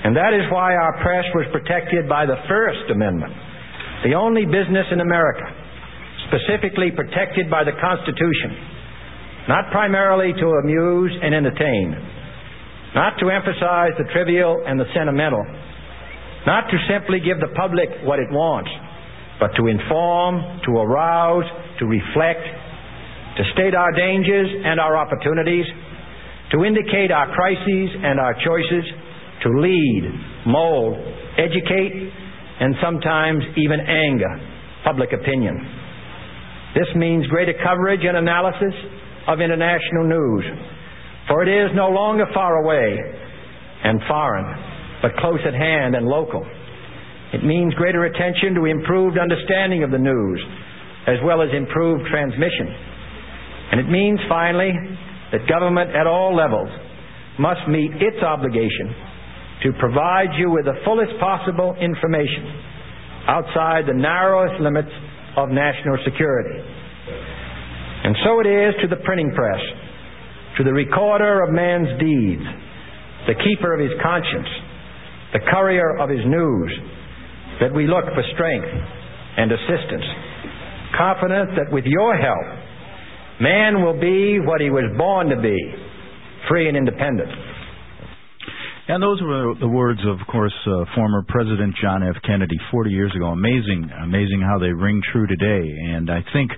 And 0.04 0.16
that 0.16 0.34
is 0.34 0.48
why 0.52 0.74
our 0.74 1.02
press 1.04 1.26
was 1.36 1.46
protected 1.52 2.08
by 2.08 2.26
the 2.26 2.38
First 2.48 2.90
Amendment, 2.90 3.34
the 4.04 4.14
only 4.14 4.46
business 4.46 4.88
in 4.92 5.02
America 5.02 5.46
specifically 6.30 6.90
protected 6.90 7.50
by 7.50 7.64
the 7.64 7.74
Constitution, 7.78 9.46
not 9.48 9.70
primarily 9.72 10.34
to 10.34 10.48
amuse 10.62 11.14
and 11.22 11.36
entertain, 11.36 11.94
not 12.96 13.18
to 13.20 13.30
emphasize 13.30 13.94
the 13.98 14.10
trivial 14.14 14.64
and 14.66 14.80
the 14.80 14.90
sentimental, 14.96 15.46
not 16.48 16.70
to 16.70 16.78
simply 16.90 17.20
give 17.20 17.38
the 17.40 17.54
public 17.54 17.90
what 18.04 18.20
it 18.20 18.30
wants, 18.32 18.70
but 19.40 19.52
to 19.58 19.68
inform, 19.68 20.42
to 20.66 20.72
arouse, 20.80 21.46
to 21.80 21.86
reflect, 21.86 22.44
to 23.38 23.44
state 23.54 23.76
our 23.76 23.92
dangers 23.92 24.48
and 24.64 24.80
our 24.80 24.96
opportunities, 24.96 25.66
to 26.52 26.64
indicate 26.64 27.12
our 27.12 27.34
crises 27.34 27.90
and 28.04 28.20
our 28.20 28.34
choices, 28.34 28.86
to 29.44 29.50
lead, 29.60 30.04
mold, 30.48 30.96
educate, 31.38 32.12
and 32.60 32.76
sometimes 32.82 33.44
even 33.58 33.80
anger 33.80 34.32
public 34.86 35.12
opinion. 35.12 35.58
This 36.76 36.88
means 36.96 37.28
greater 37.28 37.54
coverage 37.64 38.02
and 38.04 38.16
analysis 38.18 38.74
of 39.28 39.42
international 39.42 40.08
news, 40.08 40.46
for 41.28 41.44
it 41.44 41.50
is 41.50 41.72
no 41.76 41.90
longer 41.90 42.26
far 42.34 42.64
away 42.64 42.96
and 43.84 44.00
foreign, 44.08 44.46
but 45.02 45.12
close 45.18 45.40
at 45.46 45.54
hand 45.54 45.96
and 45.96 46.06
local. 46.06 46.46
It 47.36 47.44
means 47.44 47.74
greater 47.76 48.06
attention 48.06 48.56
to 48.56 48.64
improved 48.64 49.20
understanding 49.20 49.84
of 49.84 49.92
the 49.92 50.00
news, 50.00 50.40
as 51.06 51.20
well 51.28 51.42
as 51.44 51.52
improved 51.52 52.08
transmission. 52.08 52.72
And 53.76 53.82
it 53.84 53.92
means, 53.92 54.20
finally, 54.30 54.72
that 55.36 55.44
government 55.52 55.92
at 55.92 56.08
all 56.08 56.32
levels 56.32 56.72
must 57.38 57.68
meet 57.68 57.92
its 58.00 58.24
obligation 58.24 58.96
to 59.68 59.74
provide 59.84 60.32
you 60.40 60.50
with 60.50 60.64
the 60.64 60.80
fullest 60.86 61.12
possible 61.20 61.76
information 61.76 62.48
outside 63.28 63.84
the 63.84 64.00
narrowest 64.00 64.62
limits 64.62 64.96
of 65.36 65.50
national 65.50 66.00
security. 66.08 66.56
And 66.56 68.16
so 68.24 68.40
it 68.40 68.48
is 68.48 68.80
to 68.80 68.88
the 68.88 69.04
printing 69.04 69.36
press, 69.36 69.60
to 70.58 70.64
the 70.64 70.72
recorder 70.72 71.44
of 71.44 71.52
man's 71.52 72.00
deeds, 72.00 72.48
the 73.28 73.36
keeper 73.44 73.74
of 73.74 73.82
his 73.82 73.92
conscience, 74.00 74.48
the 75.34 75.44
courier 75.52 76.00
of 76.00 76.08
his 76.08 76.24
news, 76.24 76.72
that 77.62 77.74
we 77.74 77.88
look 77.88 78.06
for 78.06 78.24
strength 78.34 78.68
and 79.38 79.52
assistance, 79.52 80.06
confident 80.98 81.56
that 81.56 81.72
with 81.72 81.86
your 81.86 82.16
help, 82.18 82.48
man 83.42 83.84
will 83.84 84.00
be 84.00 84.40
what 84.40 84.62
he 84.62 84.70
was 84.70 84.86
born 84.98 85.30
to 85.30 85.40
be, 85.42 85.58
free 86.48 86.68
and 86.68 86.78
independent. 86.78 87.32
And 88.88 89.02
those 89.02 89.20
were 89.20 89.56
the 89.60 89.68
words 89.68 90.00
of, 90.06 90.22
of 90.22 90.28
course, 90.28 90.54
uh, 90.68 90.86
former 90.94 91.26
President 91.28 91.74
John 91.82 92.04
F. 92.04 92.22
Kennedy 92.22 92.56
40 92.70 92.92
years 92.92 93.12
ago. 93.16 93.34
Amazing, 93.34 93.90
amazing 94.04 94.42
how 94.46 94.60
they 94.60 94.70
ring 94.70 95.02
true 95.12 95.26
today. 95.26 95.74
And 95.90 96.12
I 96.12 96.22
think 96.32 96.52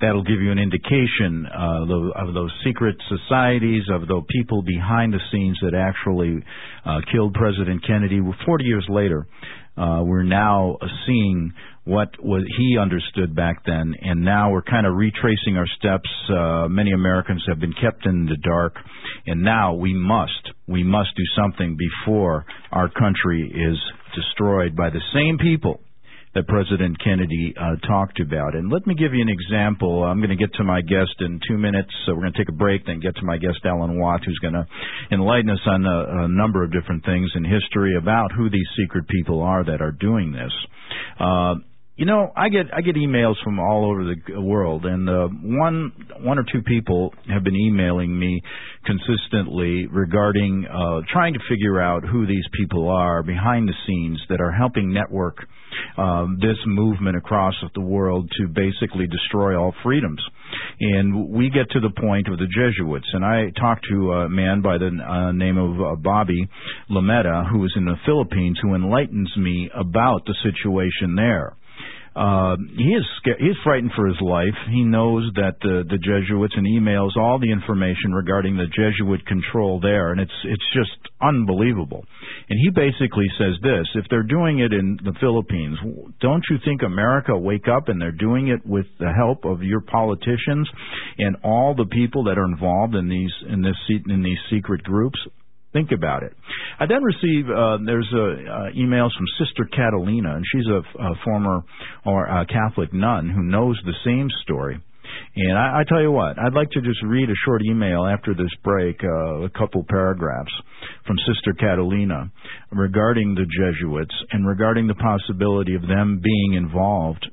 that'll 0.00 0.22
give 0.22 0.40
you 0.40 0.52
an 0.52 0.58
indication 0.60 1.46
uh, 1.50 1.82
of 2.14 2.32
those 2.32 2.52
secret 2.64 2.94
societies, 3.08 3.82
of 3.90 4.06
those 4.06 4.22
people 4.30 4.62
behind 4.62 5.14
the 5.14 5.20
scenes 5.32 5.58
that 5.62 5.74
actually 5.74 6.38
uh, 6.86 7.00
killed 7.10 7.34
President 7.34 7.84
Kennedy. 7.84 8.20
40 8.46 8.64
years 8.64 8.86
later, 8.88 9.26
uh, 9.76 10.02
we're 10.04 10.22
now 10.22 10.78
seeing 11.06 11.52
what 11.84 12.08
was 12.22 12.42
he 12.56 12.78
understood 12.78 13.34
back 13.34 13.64
then, 13.66 13.94
and 14.00 14.24
now 14.24 14.50
we're 14.50 14.62
kind 14.62 14.86
of 14.86 14.94
retracing 14.94 15.56
our 15.56 15.66
steps. 15.78 16.08
Uh, 16.30 16.68
many 16.68 16.92
Americans 16.92 17.44
have 17.48 17.60
been 17.60 17.74
kept 17.74 18.06
in 18.06 18.26
the 18.26 18.36
dark, 18.36 18.76
and 19.26 19.42
now 19.42 19.74
we 19.74 19.92
must, 19.92 20.50
we 20.66 20.82
must 20.82 21.10
do 21.16 21.24
something 21.36 21.76
before 21.76 22.46
our 22.72 22.88
country 22.88 23.50
is 23.52 23.78
destroyed 24.14 24.74
by 24.74 24.90
the 24.90 25.02
same 25.12 25.38
people 25.38 25.80
that 26.34 26.46
President 26.48 26.98
Kennedy 27.02 27.54
uh, 27.56 27.76
talked 27.86 28.20
about. 28.20 28.54
And 28.54 28.70
let 28.70 28.86
me 28.86 28.94
give 28.94 29.14
you 29.14 29.22
an 29.22 29.28
example. 29.28 30.02
I'm 30.02 30.18
going 30.18 30.30
to 30.30 30.36
get 30.36 30.52
to 30.54 30.64
my 30.64 30.80
guest 30.80 31.14
in 31.20 31.40
two 31.46 31.56
minutes. 31.56 31.90
So 32.04 32.14
we're 32.14 32.22
going 32.22 32.32
to 32.32 32.38
take 32.38 32.48
a 32.48 32.52
break, 32.52 32.86
then 32.86 33.00
get 33.00 33.16
to 33.16 33.24
my 33.24 33.38
guest, 33.38 33.58
Alan 33.64 33.98
Watt, 33.98 34.22
who's 34.24 34.38
going 34.38 34.54
to 34.54 34.66
enlighten 35.12 35.50
us 35.50 35.60
on 35.66 35.86
a, 35.86 36.24
a 36.24 36.28
number 36.28 36.64
of 36.64 36.72
different 36.72 37.04
things 37.04 37.30
in 37.34 37.44
history 37.44 37.96
about 37.96 38.32
who 38.32 38.50
these 38.50 38.66
secret 38.76 39.06
people 39.08 39.42
are 39.42 39.64
that 39.64 39.80
are 39.80 39.92
doing 39.92 40.32
this. 40.32 40.52
Uh, 41.20 41.54
you 41.96 42.06
know, 42.06 42.32
I 42.34 42.48
get 42.48 42.66
I 42.74 42.80
get 42.80 42.96
emails 42.96 43.34
from 43.44 43.60
all 43.60 43.88
over 43.88 44.04
the 44.04 44.40
world, 44.40 44.84
and 44.84 45.08
uh, 45.08 45.28
one 45.28 45.92
one 46.20 46.40
or 46.40 46.44
two 46.52 46.62
people 46.62 47.14
have 47.32 47.44
been 47.44 47.54
emailing 47.54 48.18
me 48.18 48.42
consistently 48.84 49.86
regarding 49.86 50.66
uh, 50.66 51.02
trying 51.12 51.34
to 51.34 51.40
figure 51.48 51.80
out 51.80 52.02
who 52.02 52.26
these 52.26 52.44
people 52.52 52.90
are 52.90 53.22
behind 53.22 53.68
the 53.68 53.74
scenes 53.86 54.20
that 54.28 54.40
are 54.40 54.50
helping 54.50 54.92
network 54.92 55.36
um, 55.96 56.38
this 56.40 56.56
movement 56.66 57.16
across 57.16 57.54
the 57.74 57.80
world 57.80 58.28
to 58.38 58.48
basically 58.48 59.06
destroy 59.06 59.56
all 59.56 59.72
freedoms. 59.84 60.20
And 60.80 61.28
we 61.28 61.48
get 61.48 61.70
to 61.70 61.80
the 61.80 61.90
point 61.90 62.26
of 62.26 62.38
the 62.38 62.46
Jesuits, 62.46 63.06
and 63.12 63.24
I 63.24 63.50
talked 63.50 63.86
to 63.90 64.12
a 64.12 64.28
man 64.28 64.62
by 64.62 64.78
the 64.78 64.86
uh, 64.86 65.30
name 65.30 65.58
of 65.58 65.80
uh, 65.80 65.94
Bobby 65.94 66.48
Lametta, 66.90 67.48
who 67.52 67.64
is 67.64 67.72
in 67.76 67.84
the 67.84 67.96
Philippines, 68.04 68.58
who 68.60 68.74
enlightens 68.74 69.32
me 69.36 69.70
about 69.72 70.24
the 70.26 70.34
situation 70.42 71.14
there. 71.14 71.56
Uh, 72.14 72.56
he 72.76 72.94
is 72.94 73.04
scared, 73.18 73.38
he's 73.40 73.58
frightened 73.64 73.90
for 73.96 74.06
his 74.06 74.20
life. 74.20 74.54
He 74.70 74.84
knows 74.84 75.30
that 75.34 75.58
the 75.60 75.82
the 75.82 75.98
Jesuits 75.98 76.54
and 76.56 76.64
emails 76.64 77.16
all 77.16 77.40
the 77.40 77.50
information 77.50 78.14
regarding 78.14 78.56
the 78.56 78.70
Jesuit 78.70 79.26
control 79.26 79.80
there, 79.80 80.12
and 80.12 80.20
it's 80.20 80.38
it's 80.44 80.68
just 80.72 80.94
unbelievable. 81.20 82.04
And 82.48 82.58
he 82.62 82.70
basically 82.70 83.26
says 83.36 83.58
this: 83.62 83.86
if 83.96 84.06
they're 84.10 84.22
doing 84.22 84.60
it 84.60 84.72
in 84.72 84.96
the 85.02 85.14
Philippines, 85.18 85.78
don't 86.20 86.44
you 86.50 86.58
think 86.64 86.82
America 86.82 87.36
wake 87.36 87.66
up 87.66 87.88
and 87.88 88.00
they're 88.00 88.12
doing 88.12 88.46
it 88.46 88.64
with 88.64 88.86
the 89.00 89.12
help 89.12 89.44
of 89.44 89.64
your 89.64 89.80
politicians 89.80 90.70
and 91.18 91.36
all 91.42 91.74
the 91.74 91.86
people 91.86 92.24
that 92.24 92.38
are 92.38 92.46
involved 92.46 92.94
in 92.94 93.08
these 93.08 93.34
in 93.48 93.62
this 93.62 93.76
in 94.06 94.22
these 94.22 94.38
secret 94.50 94.84
groups? 94.84 95.18
Think 95.74 95.90
about 95.90 96.22
it. 96.22 96.32
I 96.78 96.86
then 96.86 97.02
receive 97.02 97.50
uh, 97.50 97.78
there's 97.84 98.08
uh, 98.14 98.70
emails 98.78 99.10
from 99.18 99.26
Sister 99.44 99.68
Catalina, 99.74 100.36
and 100.36 100.44
she's 100.52 100.66
a, 100.68 101.02
a 101.02 101.14
former 101.24 101.62
or 102.06 102.26
a 102.26 102.46
Catholic 102.46 102.94
nun 102.94 103.28
who 103.28 103.42
knows 103.42 103.78
the 103.84 103.92
same 104.04 104.28
story. 104.44 104.80
And 105.36 105.58
I, 105.58 105.80
I 105.80 105.84
tell 105.88 106.00
you 106.00 106.12
what, 106.12 106.38
I'd 106.38 106.54
like 106.54 106.70
to 106.70 106.80
just 106.80 107.02
read 107.02 107.28
a 107.28 107.34
short 107.44 107.62
email 107.68 108.06
after 108.06 108.34
this 108.34 108.54
break, 108.62 109.02
uh, 109.02 109.42
a 109.42 109.50
couple 109.50 109.84
paragraphs 109.88 110.52
from 111.08 111.16
Sister 111.26 111.52
Catalina 111.58 112.30
regarding 112.70 113.34
the 113.34 113.44
Jesuits 113.44 114.14
and 114.30 114.46
regarding 114.46 114.86
the 114.86 114.94
possibility 114.94 115.74
of 115.74 115.82
them 115.82 116.20
being 116.22 116.54
involved 116.54 117.26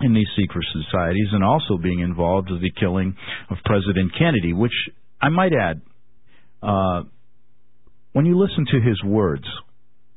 in 0.00 0.14
these 0.14 0.28
secret 0.40 0.64
societies 0.72 1.28
and 1.32 1.44
also 1.44 1.76
being 1.76 2.00
involved 2.00 2.50
with 2.50 2.62
the 2.62 2.72
killing 2.80 3.14
of 3.50 3.58
President 3.66 4.12
Kennedy, 4.18 4.54
which 4.54 4.72
I 5.20 5.28
might 5.28 5.52
add. 5.52 5.82
Uh, 6.62 7.02
when 8.18 8.26
you 8.26 8.36
listen 8.36 8.66
to 8.66 8.80
his 8.80 9.00
words, 9.04 9.44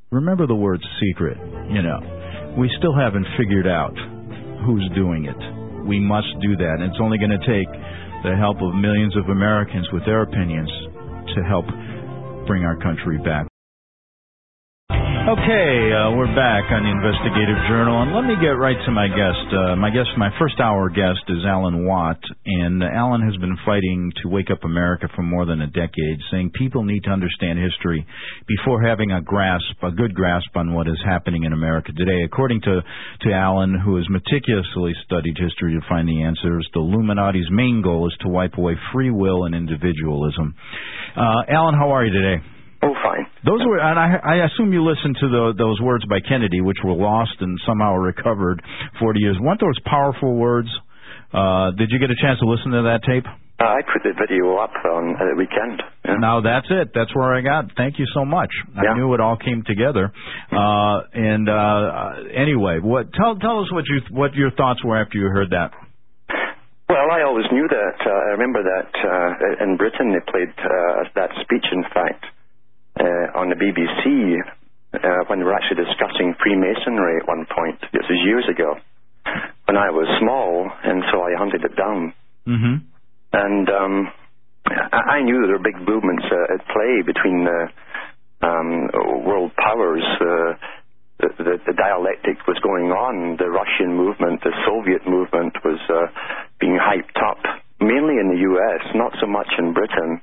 remember 0.10 0.48
the 0.48 0.55
word 0.55 0.81
secret. 1.00 1.38
You 1.70 1.84
know, 1.84 2.55
we 2.58 2.67
still 2.79 2.98
haven't 2.98 3.27
figured 3.38 3.67
out 3.67 3.93
who's 4.65 4.89
doing 4.96 5.25
it. 5.25 5.86
We 5.86 6.00
must 6.00 6.34
do 6.41 6.58
that. 6.58 6.77
And 6.79 6.89
it's 6.89 6.98
only 7.00 7.20
going 7.20 7.29
to 7.29 7.46
take 7.46 7.70
the 8.24 8.36
help 8.39 8.58
of 8.58 8.74
millions 8.74 9.15
of 9.15 9.29
Americans 9.29 9.88
with 9.93 10.03
their 10.08 10.24
opinions 10.24 10.72
to 11.36 11.43
help 11.43 11.65
bring 12.48 12.63
our 12.63 12.75
country 12.81 13.20
back. 13.20 13.50
Okay, 15.21 15.93
uh, 15.93 16.17
we're 16.17 16.33
back 16.33 16.65
on 16.73 16.81
the 16.81 16.89
Investigative 16.89 17.61
Journal, 17.69 18.01
and 18.01 18.09
let 18.09 18.25
me 18.25 18.33
get 18.41 18.57
right 18.57 18.73
to 18.73 18.91
my 18.91 19.05
guest. 19.05 19.45
Uh, 19.53 19.77
my 19.77 19.93
guest, 19.93 20.09
my 20.17 20.33
first 20.41 20.57
hour 20.57 20.89
guest, 20.89 21.21
is 21.29 21.45
Alan 21.45 21.85
Watt, 21.85 22.17
and 22.43 22.81
Alan 22.81 23.21
has 23.21 23.37
been 23.37 23.53
fighting 23.63 24.11
to 24.23 24.29
wake 24.33 24.49
up 24.49 24.65
America 24.65 25.05
for 25.13 25.21
more 25.21 25.45
than 25.45 25.61
a 25.61 25.69
decade, 25.69 26.17
saying 26.33 26.57
people 26.57 26.81
need 26.83 27.05
to 27.05 27.11
understand 27.13 27.61
history 27.61 28.01
before 28.49 28.81
having 28.81 29.11
a 29.11 29.21
grasp, 29.21 29.77
a 29.83 29.91
good 29.91 30.15
grasp 30.17 30.57
on 30.57 30.73
what 30.73 30.87
is 30.87 30.97
happening 31.05 31.43
in 31.43 31.53
America 31.53 31.93
today. 31.93 32.25
According 32.25 32.61
to 32.61 32.81
to 32.81 33.29
Alan, 33.29 33.77
who 33.77 33.97
has 33.97 34.09
meticulously 34.09 34.97
studied 35.05 35.37
history 35.37 35.77
to 35.77 35.85
find 35.87 36.09
the 36.09 36.23
answers, 36.23 36.67
the 36.73 36.81
Illuminati's 36.81 37.51
main 37.51 37.83
goal 37.83 38.07
is 38.07 38.17
to 38.21 38.27
wipe 38.27 38.57
away 38.57 38.73
free 38.91 39.11
will 39.11 39.45
and 39.45 39.53
individualism. 39.53 40.55
Uh, 41.15 41.45
Alan, 41.45 41.75
how 41.77 41.93
are 41.93 42.03
you 42.03 42.11
today? 42.11 42.41
Oh, 42.83 42.93
fine. 43.03 43.27
Those 43.45 43.61
were, 43.65 43.77
and 43.77 44.00
I, 44.00 44.17
I 44.17 44.45
assume 44.45 44.73
you 44.73 44.83
listened 44.83 45.15
to 45.21 45.27
the, 45.29 45.53
those 45.57 45.79
words 45.81 46.05
by 46.05 46.19
Kennedy, 46.19 46.61
which 46.61 46.77
were 46.83 46.93
lost 46.93 47.38
and 47.39 47.59
somehow 47.65 47.95
recovered 47.95 48.61
40 49.00 49.19
years. 49.19 49.38
Weren't 49.39 49.61
those 49.61 49.79
powerful 49.85 50.35
words? 50.35 50.69
Uh, 51.33 51.71
did 51.77 51.89
you 51.91 52.00
get 52.00 52.09
a 52.09 52.19
chance 52.19 52.39
to 52.39 52.47
listen 52.50 52.71
to 52.71 52.81
that 52.89 53.01
tape? 53.05 53.25
Uh, 53.61 53.77
I 53.77 53.81
put 53.85 54.01
the 54.01 54.17
video 54.17 54.57
up 54.57 54.73
on 54.73 55.13
uh, 55.13 55.29
the 55.29 55.38
weekend. 55.38 55.83
Yeah. 56.03 56.17
Now 56.17 56.41
that's 56.41 56.65
it. 56.71 56.89
That's 56.95 57.13
where 57.13 57.29
I 57.38 57.41
got. 57.41 57.69
Thank 57.77 58.00
you 58.00 58.05
so 58.11 58.25
much. 58.25 58.50
I 58.73 58.89
yeah. 58.89 58.93
knew 58.97 59.13
it 59.13 59.21
all 59.21 59.38
came 59.38 59.61
together. 59.61 60.11
Uh, 60.50 60.97
and 61.13 61.47
uh, 61.47 62.25
anyway, 62.33 62.79
what 62.81 63.13
tell 63.13 63.38
tell 63.38 63.61
us 63.61 63.71
what 63.71 63.85
you 63.85 64.01
what 64.09 64.33
your 64.33 64.50
thoughts 64.50 64.83
were 64.83 64.97
after 64.97 65.19
you 65.19 65.29
heard 65.29 65.51
that. 65.51 65.77
Well, 66.89 67.07
I 67.13 67.21
always 67.21 67.45
knew 67.53 67.67
that. 67.69 67.97
Uh, 68.01 68.09
I 68.09 68.29
remember 68.33 68.63
that 68.65 68.91
uh, 68.97 69.63
in 69.63 69.77
Britain 69.77 70.11
they 70.11 70.25
played 70.25 70.51
uh, 70.57 71.05
that 71.13 71.29
speech. 71.45 71.65
In 71.71 71.83
fact, 71.93 72.25
on 73.36 73.50
the 73.50 73.55
BBC 73.55 74.38
uh, 74.93 75.24
when 75.27 75.39
they 75.39 75.46
were 75.46 75.53
actually 75.53 75.84
discussing 75.86 76.36
Freemasonry 76.41 77.17
at 77.22 77.27
one 77.27 77.46
point. 77.48 77.79
This 77.93 78.03
was 78.10 78.20
years 78.25 78.46
ago 78.50 78.75
when 79.65 79.77
I 79.77 79.89
was 79.89 80.08
small, 80.20 80.70
and 80.84 81.03
so 81.12 81.22
I 81.22 81.31
hunted 81.38 81.63
it 81.63 81.75
down. 81.75 82.13
Mm-hmm. 82.48 82.75
And 83.34 83.70
um, 83.70 84.12
I, 84.65 85.22
I 85.22 85.24
knew 85.24 85.48
there 85.48 85.58
were 85.58 85.63
big 85.63 85.79
movements 85.79 86.25
uh, 86.27 86.53
at 86.55 86.65
play 86.67 87.01
between 87.05 87.46
the 87.46 87.67
um, 88.41 88.89
world 89.25 89.51
powers. 89.55 90.03
Uh, 90.20 90.60
the, 91.22 91.29
the, 91.38 91.55
the 91.72 91.75
dialectic 91.77 92.41
was 92.48 92.58
going 92.60 92.89
on. 92.89 93.38
The 93.38 93.50
Russian 93.50 93.96
movement, 93.96 94.41
the 94.43 94.51
Soviet 94.65 95.05
movement 95.08 95.53
was 95.63 95.79
uh, 95.88 96.10
being 96.60 96.77
hyped 96.81 97.22
up, 97.22 97.38
mainly 97.79 98.17
in 98.17 98.34
the 98.34 98.41
U.S., 98.58 98.81
not 98.96 99.13
so 99.22 99.27
much 99.27 99.48
in 99.58 99.74
Britain. 99.74 100.20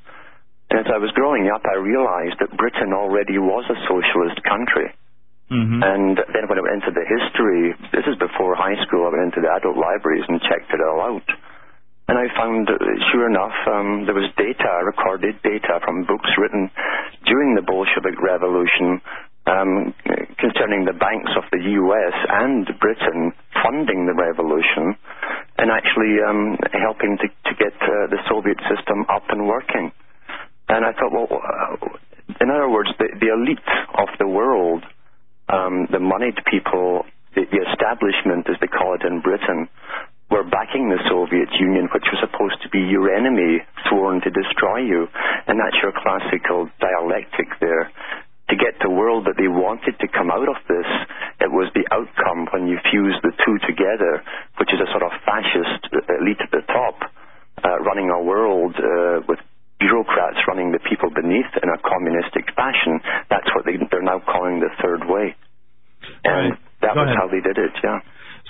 As 0.70 0.84
I 0.92 1.00
was 1.00 1.10
growing 1.16 1.48
up, 1.48 1.64
I 1.64 1.80
realized 1.80 2.36
that 2.40 2.52
Britain 2.56 2.92
already 2.92 3.40
was 3.40 3.64
a 3.72 3.78
socialist 3.88 4.44
country. 4.44 4.92
Mm-hmm. 5.48 5.80
And 5.80 6.16
then 6.28 6.44
when 6.44 6.60
I 6.60 6.64
went 6.64 6.84
into 6.84 6.92
the 6.92 7.08
history, 7.08 7.72
this 7.88 8.04
is 8.04 8.20
before 8.20 8.52
high 8.52 8.76
school, 8.84 9.08
I 9.08 9.16
went 9.16 9.32
into 9.32 9.40
the 9.40 9.48
adult 9.48 9.80
libraries 9.80 10.28
and 10.28 10.44
checked 10.44 10.68
it 10.68 10.84
all 10.84 11.00
out. 11.00 11.28
And 12.08 12.16
I 12.16 12.28
found, 12.36 12.68
uh, 12.68 12.76
sure 13.12 13.28
enough, 13.28 13.56
um, 13.68 14.04
there 14.04 14.16
was 14.16 14.28
data, 14.36 14.84
recorded 14.84 15.40
data 15.40 15.80
from 15.84 16.04
books 16.04 16.28
written 16.36 16.70
during 17.24 17.56
the 17.56 17.64
Bolshevik 17.64 18.20
Revolution 18.20 19.00
um, 19.48 19.94
concerning 20.36 20.84
the 20.84 20.96
banks 20.96 21.32
of 21.36 21.44
the 21.52 21.64
US 21.80 22.16
and 22.28 22.68
Britain 22.80 23.32
funding 23.64 24.04
the 24.04 24.16
revolution 24.16 24.96
and 25.56 25.72
actually 25.72 26.20
um, 26.20 26.56
helping 26.76 27.16
to, 27.18 27.28
to 27.48 27.52
get 27.56 27.72
uh, 27.80 28.08
the 28.12 28.20
Soviet 28.28 28.60
system 28.68 29.04
up 29.08 29.24
and 29.28 29.48
working. 29.48 29.92
And 30.68 30.84
I 30.84 30.92
thought, 30.92 31.12
well, 31.12 31.28
uh, 31.32 31.76
in 32.40 32.50
other 32.50 32.68
words, 32.68 32.90
the, 32.98 33.08
the 33.20 33.32
elite 33.32 33.58
of 33.96 34.08
the 34.18 34.28
world, 34.28 34.84
um, 35.48 35.88
the 35.90 35.98
moneyed 35.98 36.36
people, 36.44 37.04
the, 37.34 37.48
the 37.48 37.60
establishment, 37.72 38.44
as 38.52 38.60
they 38.60 38.68
call 38.68 38.94
it 38.94 39.02
in 39.02 39.20
Britain, 39.20 39.68
were 40.30 40.44
backing 40.44 40.92
the 40.92 41.00
Soviet 41.08 41.48
Union, 41.56 41.88
which 41.88 42.04
was 42.12 42.20
supposed 42.20 42.60
to 42.60 42.68
be 42.68 42.84
your 42.84 43.08
enemy, 43.08 43.64
sworn 43.88 44.20
to 44.20 44.30
destroy 44.30 44.84
you. 44.84 45.08
And 45.48 45.56
that's 45.56 45.76
your 45.80 45.92
classical 45.96 46.68
dialectic 46.80 47.48
there. 47.60 47.88
To 48.52 48.56
get 48.56 48.80
the 48.80 48.92
world 48.92 49.24
that 49.28 49.36
they 49.36 49.48
wanted 49.48 49.96
to 50.00 50.08
come 50.08 50.30
out 50.30 50.48
of 50.48 50.56
this, 50.68 50.88
it 51.40 51.52
was 51.52 51.68
the 51.72 51.84
outcome 51.92 52.48
when 52.52 52.68
you 52.68 52.76
fuse 52.92 53.16
the 53.20 53.32
two 53.44 53.56
together, 53.64 54.24
which 54.56 54.72
is 54.72 54.80
a 54.80 54.88
sort 54.92 55.04
of 55.04 55.12
fascist 55.24 55.84
elite 56.08 56.40
at 56.40 56.52
the 56.52 56.64
top, 56.68 56.96
uh, 57.64 57.76
running 57.84 58.08
a 58.08 58.20
world 58.20 58.72
uh, 58.76 59.20
with 59.28 59.40
bureaucrats 59.80 60.38
running 60.46 60.72
the 60.72 60.82
people 60.90 61.10
beneath 61.10 61.50
in 61.62 61.68
a 61.70 61.78
communistic 61.78 62.50
fashion. 62.54 63.00
That's 63.30 63.46
what 63.54 63.64
they, 63.64 63.78
they're 63.90 64.02
now 64.02 64.20
calling 64.20 64.60
the 64.60 64.70
third 64.82 65.06
way. 65.06 65.34
And 66.24 66.52
right. 66.52 66.60
that 66.82 66.94
Go 66.94 67.02
was 67.02 67.10
ahead. 67.10 67.18
how 67.18 67.28
they 67.30 67.40
did 67.40 67.58
it, 67.58 67.74
yeah. 67.82 68.00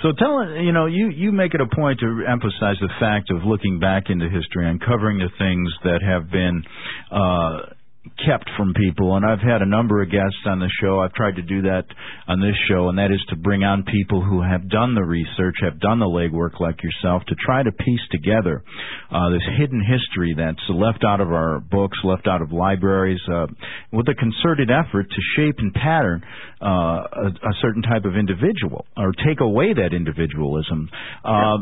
So 0.01 0.13
tell 0.17 0.47
you 0.55 0.71
know 0.71 0.85
you 0.85 1.09
you 1.09 1.31
make 1.33 1.53
it 1.53 1.59
a 1.59 1.67
point 1.67 1.99
to 1.99 2.23
emphasize 2.25 2.77
the 2.79 2.89
fact 2.99 3.31
of 3.31 3.43
looking 3.43 3.79
back 3.79 4.03
into 4.07 4.29
history, 4.29 4.69
uncovering 4.69 5.19
the 5.19 5.27
things 5.37 5.67
that 5.83 5.99
have 6.01 6.31
been 6.31 6.63
uh, 7.11 7.75
kept 8.25 8.49
from 8.57 8.73
people. 8.73 9.15
And 9.15 9.25
I've 9.25 9.39
had 9.39 9.61
a 9.61 9.65
number 9.65 10.01
of 10.01 10.09
guests 10.09 10.39
on 10.45 10.59
the 10.59 10.69
show. 10.81 10.99
I've 10.99 11.13
tried 11.13 11.35
to 11.35 11.41
do 11.41 11.63
that 11.63 11.83
on 12.27 12.39
this 12.39 12.55
show, 12.69 12.87
and 12.89 12.97
that 12.97 13.11
is 13.11 13.21
to 13.29 13.35
bring 13.35 13.63
on 13.63 13.83
people 13.83 14.23
who 14.23 14.41
have 14.41 14.69
done 14.69 14.95
the 14.95 15.03
research, 15.03 15.55
have 15.61 15.79
done 15.79 15.99
the 15.99 16.05
legwork 16.05 16.59
like 16.59 16.81
yourself, 16.83 17.23
to 17.27 17.35
try 17.45 17.61
to 17.61 17.71
piece 17.71 18.05
together 18.11 18.63
uh, 19.11 19.29
this 19.29 19.43
hidden 19.57 19.83
history 19.83 20.33
that's 20.35 20.63
left 20.69 21.03
out 21.05 21.19
of 21.19 21.29
our 21.29 21.59
books, 21.59 21.97
left 22.03 22.27
out 22.27 22.41
of 22.41 22.51
libraries, 22.51 23.21
uh, 23.31 23.47
with 23.91 24.07
a 24.07 24.15
concerted 24.15 24.69
effort 24.71 25.07
to 25.09 25.21
shape 25.35 25.55
and 25.59 25.73
pattern 25.73 26.23
uh, 26.61 26.65
a, 26.65 27.27
a 27.27 27.53
certain 27.61 27.81
type 27.81 28.05
of 28.05 28.15
individual 28.15 28.85
or 28.95 29.11
take 29.27 29.41
away 29.41 29.73
that 29.73 29.93
individualism. 29.93 30.89
Uh, 31.23 31.57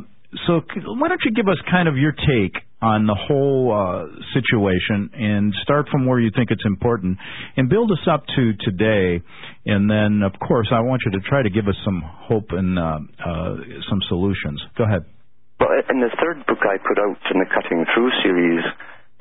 so 0.45 0.62
why 0.86 1.08
don't 1.08 1.21
you 1.26 1.32
give 1.32 1.47
us 1.47 1.58
kind 1.71 1.88
of 1.88 1.97
your 1.97 2.12
take 2.12 2.62
on 2.82 3.10
the 3.10 3.18
whole 3.18 3.74
uh, 3.74 4.06
situation 4.38 5.10
and 5.18 5.50
start 5.66 5.90
from 5.90 6.06
where 6.06 6.20
you 6.22 6.30
think 6.30 6.52
it's 6.52 6.66
important 6.66 7.18
and 7.58 7.70
build 7.70 7.90
us 7.90 8.06
up 8.06 8.22
to 8.38 8.54
today 8.62 9.18
and 9.66 9.90
then 9.90 10.22
of 10.22 10.38
course 10.38 10.70
I 10.70 10.86
want 10.86 11.02
you 11.06 11.18
to 11.18 11.22
try 11.26 11.42
to 11.42 11.50
give 11.50 11.66
us 11.68 11.78
some 11.82 12.06
hope 12.06 12.54
and 12.54 12.78
uh, 12.78 13.02
uh, 13.18 13.56
some 13.90 13.98
solutions. 14.10 14.62
Go 14.78 14.86
ahead. 14.86 15.10
Well, 15.58 15.74
in 15.90 16.06
the 16.06 16.13
third 16.22 16.46
book 16.46 16.62
I 16.62 16.78
put 16.78 17.02
out 17.02 17.18
in 17.34 17.42
the 17.42 17.50
Cutting 17.50 17.82
Through 17.98 18.13
series, 18.22 18.62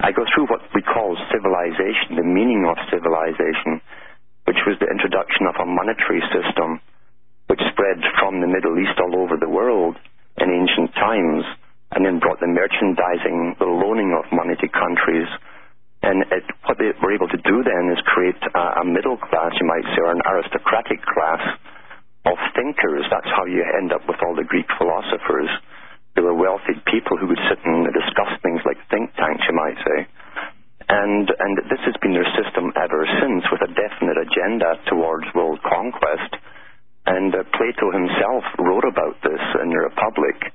I 0.04 0.12
go 0.12 0.28
through 0.36 0.52
what 0.52 0.60
we 0.76 0.84
call 0.84 1.16
civilization, 1.32 2.20
the 2.20 2.28
meaning 2.28 2.68
of 2.68 2.76
civilization, 2.92 3.80
which 4.44 4.60
was 4.68 4.76
the 4.84 4.92
introduction 4.92 5.48
of 5.48 5.56
a 5.56 5.64
monetary 5.64 6.20
system 6.28 6.84
which 7.48 7.62
spread 7.72 8.04
from 8.20 8.44
the 8.44 8.50
Middle 8.52 8.76
East 8.76 9.00
all 9.00 9.16
over 9.16 9.40
the 9.40 9.48
world 9.48 9.96
in 10.36 10.52
ancient 10.52 10.92
times 10.92 11.48
and 11.96 12.04
then 12.04 12.20
brought 12.20 12.36
the 12.44 12.52
merchandising, 12.52 13.56
the 13.56 13.64
loaning 13.64 14.12
of 14.12 14.28
money 14.28 14.52
to 14.60 14.68
countries. 14.68 15.24
And 16.04 16.28
it, 16.28 16.44
what 16.68 16.76
they 16.76 16.92
were 17.00 17.16
able 17.16 17.32
to 17.32 17.40
do 17.40 17.64
then 17.64 17.88
is 17.88 17.96
create 18.04 18.36
a, 18.52 18.64
a 18.80 18.84
middle 18.84 19.16
class, 19.16 19.56
you 19.56 19.64
might 19.64 19.88
say, 19.96 20.04
or 20.04 20.12
an 20.12 20.20
aristocratic 20.28 21.00
class 21.08 21.40
of 22.28 22.36
thinkers. 22.52 23.08
That's 23.08 23.32
how 23.32 23.48
you 23.48 23.64
end 23.80 23.96
up 23.96 24.04
with 24.04 24.20
all 24.20 24.36
the 24.36 24.44
Greek 24.44 24.68
philosophers. 24.76 25.48
They 26.12 26.20
were 26.20 26.36
wealthy 26.36 26.76
people 26.84 27.16
who 27.16 27.32
would 27.32 27.40
sit 27.48 27.64
and 27.64 27.88
discuss 27.88 28.28
things 28.44 28.60
like 28.68 28.76
think 28.92 29.16
tanks, 29.16 29.48
you 29.48 29.56
might 29.56 29.80
say. 29.80 29.98
And, 30.92 31.32
and 31.32 31.52
this 31.72 31.80
has 31.88 31.96
been 32.04 32.12
their 32.12 32.28
system 32.36 32.76
ever 32.76 33.08
since 33.24 33.40
with 33.48 33.64
a 33.64 33.72
definite 33.72 34.20
agenda 34.20 34.84
towards 34.92 35.32
world 35.32 35.64
conquest. 35.64 36.44
And 37.08 37.32
uh, 37.32 37.40
Plato 37.56 37.88
himself 37.88 38.44
wrote 38.60 38.84
about 38.84 39.16
this 39.24 39.40
in 39.64 39.72
the 39.72 39.80
Republic. 39.80 40.52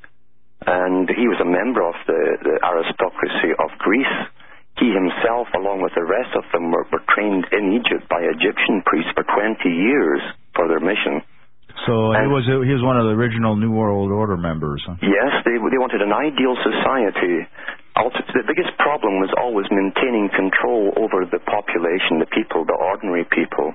And 0.65 1.09
he 1.09 1.25
was 1.25 1.41
a 1.41 1.47
member 1.47 1.81
of 1.81 1.97
the, 2.05 2.21
the 2.45 2.55
aristocracy 2.61 3.57
of 3.57 3.73
Greece. 3.81 4.15
He 4.77 4.93
himself, 4.93 5.49
along 5.57 5.81
with 5.81 5.93
the 5.97 6.05
rest 6.05 6.33
of 6.37 6.45
them, 6.53 6.71
were, 6.71 6.85
were 6.93 7.03
trained 7.09 7.45
in 7.51 7.73
Egypt 7.77 8.07
by 8.09 8.21
Egyptian 8.21 8.81
priests 8.85 9.11
for 9.13 9.25
20 9.25 9.57
years 9.67 10.21
for 10.55 10.67
their 10.69 10.79
mission. 10.79 11.21
So 11.87 12.13
he 12.13 12.27
was 12.29 12.45
he 12.45 12.73
was 12.75 12.83
one 12.83 12.99
of 12.99 13.07
the 13.09 13.15
original 13.15 13.55
New 13.55 13.71
World 13.71 14.11
Order 14.11 14.37
members. 14.37 14.83
Huh? 14.85 14.99
Yes, 15.01 15.41
they, 15.47 15.55
they 15.55 15.79
wanted 15.81 16.01
an 16.03 16.13
ideal 16.13 16.53
society. 16.61 17.47
The 17.95 18.47
biggest 18.47 18.75
problem 18.77 19.19
was 19.19 19.29
always 19.37 19.65
maintaining 19.69 20.29
control 20.31 20.93
over 20.97 21.25
the 21.25 21.39
population, 21.39 22.19
the 22.19 22.29
people, 22.31 22.65
the 22.65 22.73
ordinary 22.73 23.25
people, 23.25 23.73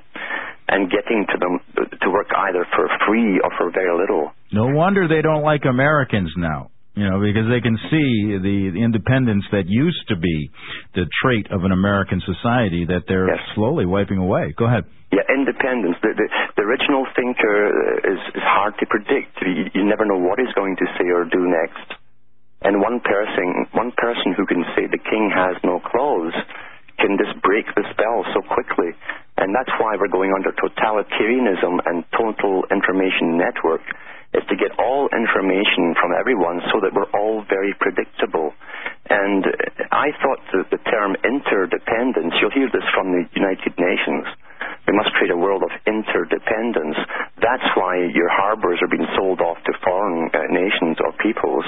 and 0.68 0.90
getting 0.90 1.26
to 1.30 1.36
them 1.38 1.60
to 2.02 2.10
work 2.10 2.28
either 2.34 2.66
for 2.74 2.88
free 3.06 3.38
or 3.38 3.50
for 3.56 3.70
very 3.70 3.92
little. 3.96 4.32
No 4.52 4.66
wonder 4.66 5.06
they 5.06 5.22
don't 5.22 5.42
like 5.42 5.64
Americans 5.68 6.32
now. 6.36 6.70
You 6.96 7.04
know, 7.04 7.20
because 7.20 7.44
they 7.52 7.60
can 7.60 7.76
see 7.92 8.40
the, 8.40 8.72
the 8.72 8.80
independence 8.80 9.44
that 9.52 9.68
used 9.68 10.00
to 10.08 10.16
be 10.16 10.48
the 10.96 11.04
trait 11.20 11.44
of 11.52 11.68
an 11.68 11.72
American 11.76 12.24
society 12.24 12.88
that 12.88 13.04
they're 13.04 13.28
Yes. 13.28 13.44
slowly 13.54 13.84
wiping 13.84 14.16
away. 14.16 14.56
Go 14.56 14.64
ahead. 14.64 14.88
Yeah, 15.12 15.20
independence. 15.28 16.00
The, 16.00 16.16
the, 16.16 16.26
the 16.56 16.64
original 16.64 17.04
thinker 17.12 17.68
uh, 17.68 18.12
is, 18.16 18.20
is 18.32 18.42
hard 18.42 18.80
to 18.80 18.86
predict. 18.88 19.36
You, 19.44 19.68
you 19.76 19.84
never 19.84 20.08
know 20.08 20.16
what 20.16 20.40
he's 20.40 20.50
going 20.56 20.74
to 20.80 20.86
say 20.96 21.04
or 21.12 21.28
do 21.28 21.44
next. 21.44 22.00
And 22.64 22.80
one 22.80 23.04
person, 23.04 23.68
one 23.76 23.92
person 23.92 24.32
who 24.32 24.48
can 24.48 24.64
say 24.72 24.88
the 24.88 24.98
king 24.98 25.28
has 25.36 25.60
no 25.62 25.78
clothes, 25.84 26.32
can 26.96 27.20
just 27.20 27.36
break 27.44 27.68
the 27.76 27.84
spell 27.92 28.24
so 28.32 28.40
quickly. 28.40 28.96
And 29.36 29.52
that's 29.52 29.70
why 29.76 30.00
we're 30.00 30.08
going 30.08 30.32
under 30.32 30.48
totalitarianism 30.56 31.76
and 31.84 32.08
total 32.16 32.64
information 32.72 33.36
network 33.36 33.84
is 34.34 34.42
to 34.48 34.56
get 34.56 34.74
all 34.78 35.08
information 35.12 35.94
from 36.00 36.12
everyone 36.16 36.60
so 36.72 36.80
that 36.82 36.94
we're 36.94 37.10
all 37.14 37.44
very 37.48 37.74
predictable. 37.78 38.54
And 39.10 39.44
I 39.92 40.10
thought 40.22 40.42
that 40.52 40.70
the 40.70 40.82
term 40.90 41.14
interdependence, 41.22 42.34
you'll 42.40 42.54
hear 42.54 42.70
this 42.72 42.86
from 42.94 43.12
the 43.12 43.24
United 43.34 43.74
Nations, 43.78 44.26
we 44.86 44.94
must 44.94 45.10
create 45.18 45.30
a 45.30 45.36
world 45.36 45.62
of 45.62 45.70
interdependence. 45.86 46.96
That's 47.42 47.68
why 47.74 48.06
your 48.06 48.30
harbors 48.30 48.78
are 48.82 48.90
being 48.90 49.06
sold 49.16 49.40
off 49.40 49.58
to 49.66 49.72
foreign 49.82 50.30
uh, 50.30 50.46
nations 50.50 50.98
or 51.02 51.12
peoples 51.18 51.66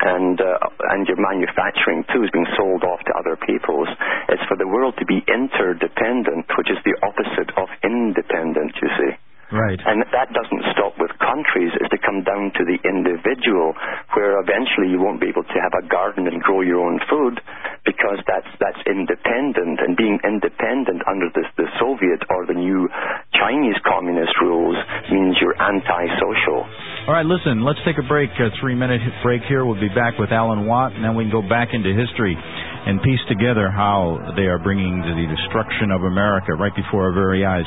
and 0.00 0.40
uh, 0.40 0.58
and 0.90 1.06
your 1.06 1.20
manufacturing 1.20 2.04
too 2.12 2.24
is 2.24 2.30
being 2.32 2.48
sold 2.56 2.82
off 2.84 3.00
to 3.06 3.12
other 3.14 3.36
peoples. 3.36 3.88
It's 4.28 4.42
for 4.48 4.56
the 4.56 4.66
world 4.66 4.94
to 4.98 5.06
be 5.06 5.22
interdependent, 5.28 6.46
which 6.56 6.70
is 6.70 6.78
the 6.84 6.96
opposite 7.04 7.52
of 7.56 7.68
independent. 7.84 8.74
You 8.80 8.88
see. 8.98 9.12
Right. 9.50 9.78
And 9.82 10.06
that 10.14 10.30
doesn't 10.30 10.64
stop 10.70 10.94
with 11.02 11.10
countries. 11.18 11.74
It's 11.82 11.90
to 11.90 11.98
come 11.98 12.22
down 12.22 12.54
to 12.54 12.62
the 12.62 12.78
individual, 12.86 13.74
where 14.14 14.38
eventually 14.38 14.94
you 14.94 15.02
won't 15.02 15.18
be 15.18 15.26
able 15.26 15.42
to 15.42 15.58
have 15.58 15.74
a 15.74 15.82
garden 15.90 16.30
and 16.30 16.38
grow 16.38 16.62
your 16.62 16.78
own 16.86 17.02
food 17.10 17.42
because 17.82 18.22
that's 18.30 18.46
that's 18.62 18.78
independent. 18.86 19.82
And 19.82 19.98
being 19.98 20.22
independent 20.22 21.02
under 21.10 21.26
the, 21.34 21.42
the 21.58 21.66
Soviet 21.82 22.22
or 22.30 22.46
the 22.46 22.54
new 22.54 22.86
Chinese 23.34 23.78
communist 23.82 24.38
rules 24.38 24.78
means 25.10 25.34
you're 25.42 25.58
antisocial. 25.58 26.62
All 27.10 27.14
right, 27.18 27.26
listen, 27.26 27.66
let's 27.66 27.82
take 27.82 27.98
a 27.98 28.06
break, 28.06 28.30
a 28.38 28.54
three 28.62 28.78
minute 28.78 29.02
break 29.26 29.42
here. 29.50 29.66
We'll 29.66 29.80
be 29.80 29.90
back 29.90 30.14
with 30.18 30.30
Alan 30.30 30.66
Watt, 30.66 30.94
and 30.94 31.02
then 31.02 31.18
we 31.18 31.26
can 31.26 31.34
go 31.34 31.42
back 31.42 31.74
into 31.74 31.90
history 31.90 32.38
and 32.38 33.02
piece 33.02 33.20
together 33.28 33.66
how 33.66 34.32
they 34.36 34.46
are 34.46 34.58
bringing 34.62 35.02
the 35.02 35.26
destruction 35.26 35.90
of 35.90 36.02
America 36.06 36.54
right 36.54 36.74
before 36.74 37.10
our 37.10 37.12
very 37.12 37.44
eyes. 37.44 37.66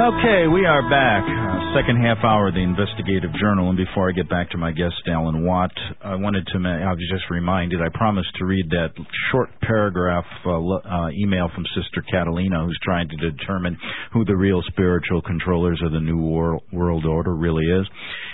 Okay, 0.00 0.48
we 0.48 0.64
are 0.64 0.80
back. 0.88 1.28
Uh, 1.28 1.76
second 1.76 2.00
half 2.00 2.24
hour 2.24 2.48
of 2.48 2.54
the 2.54 2.64
investigative 2.64 3.36
journal. 3.38 3.68
And 3.68 3.76
before 3.76 4.08
I 4.08 4.12
get 4.12 4.30
back 4.30 4.48
to 4.52 4.56
my 4.56 4.72
guest, 4.72 4.96
Alan 5.06 5.44
Watt, 5.44 5.76
I 6.02 6.14
wanted 6.14 6.46
to, 6.46 6.56
I 6.56 6.88
was 6.88 7.06
just 7.12 7.28
reminded, 7.28 7.82
I 7.82 7.92
promised 7.92 8.34
to 8.38 8.46
read 8.46 8.70
that 8.70 8.96
short 9.30 9.50
paragraph 9.60 10.24
uh, 10.46 10.56
uh, 10.56 11.10
email 11.10 11.50
from 11.54 11.66
Sister 11.76 12.02
Catalina, 12.10 12.64
who's 12.64 12.80
trying 12.82 13.10
to 13.10 13.16
determine 13.16 13.76
who 14.14 14.24
the 14.24 14.34
real 14.34 14.62
spiritual 14.68 15.20
controllers 15.20 15.82
of 15.84 15.92
the 15.92 16.00
New 16.00 16.16
World, 16.16 16.62
world 16.72 17.04
Order 17.04 17.36
really 17.36 17.66
is. 17.66 17.86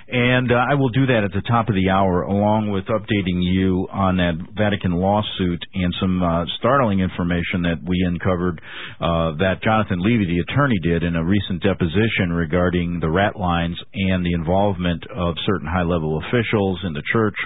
And 0.08 0.52
uh, 0.52 0.54
I 0.54 0.74
will 0.74 0.90
do 0.90 1.06
that 1.06 1.24
at 1.24 1.32
the 1.32 1.42
top 1.50 1.68
of 1.68 1.74
the 1.74 1.90
hour, 1.90 2.22
along 2.22 2.70
with 2.70 2.84
updating 2.86 3.42
you 3.42 3.88
on 3.90 4.18
that 4.18 4.38
Vatican 4.54 4.92
lawsuit 4.92 5.58
and 5.74 5.92
some 6.00 6.22
uh, 6.22 6.44
startling 6.58 7.00
information 7.00 7.66
that 7.66 7.82
we 7.82 7.98
uncovered 8.06 8.62
uh, 9.02 9.34
that 9.42 9.62
Jonathan 9.64 9.98
Levy, 9.98 10.26
the 10.26 10.46
attorney, 10.46 10.78
did 10.78 11.02
in 11.02 11.16
a 11.16 11.24
recent 11.24 11.60
deposition 11.60 12.30
regarding 12.30 13.00
the 13.00 13.10
rat 13.10 13.34
lines 13.34 13.76
and 13.94 14.24
the 14.24 14.32
involvement 14.32 15.02
of 15.10 15.34
certain 15.44 15.66
high-level 15.66 16.22
officials 16.22 16.78
in 16.86 16.92
the 16.92 17.02
church 17.12 17.36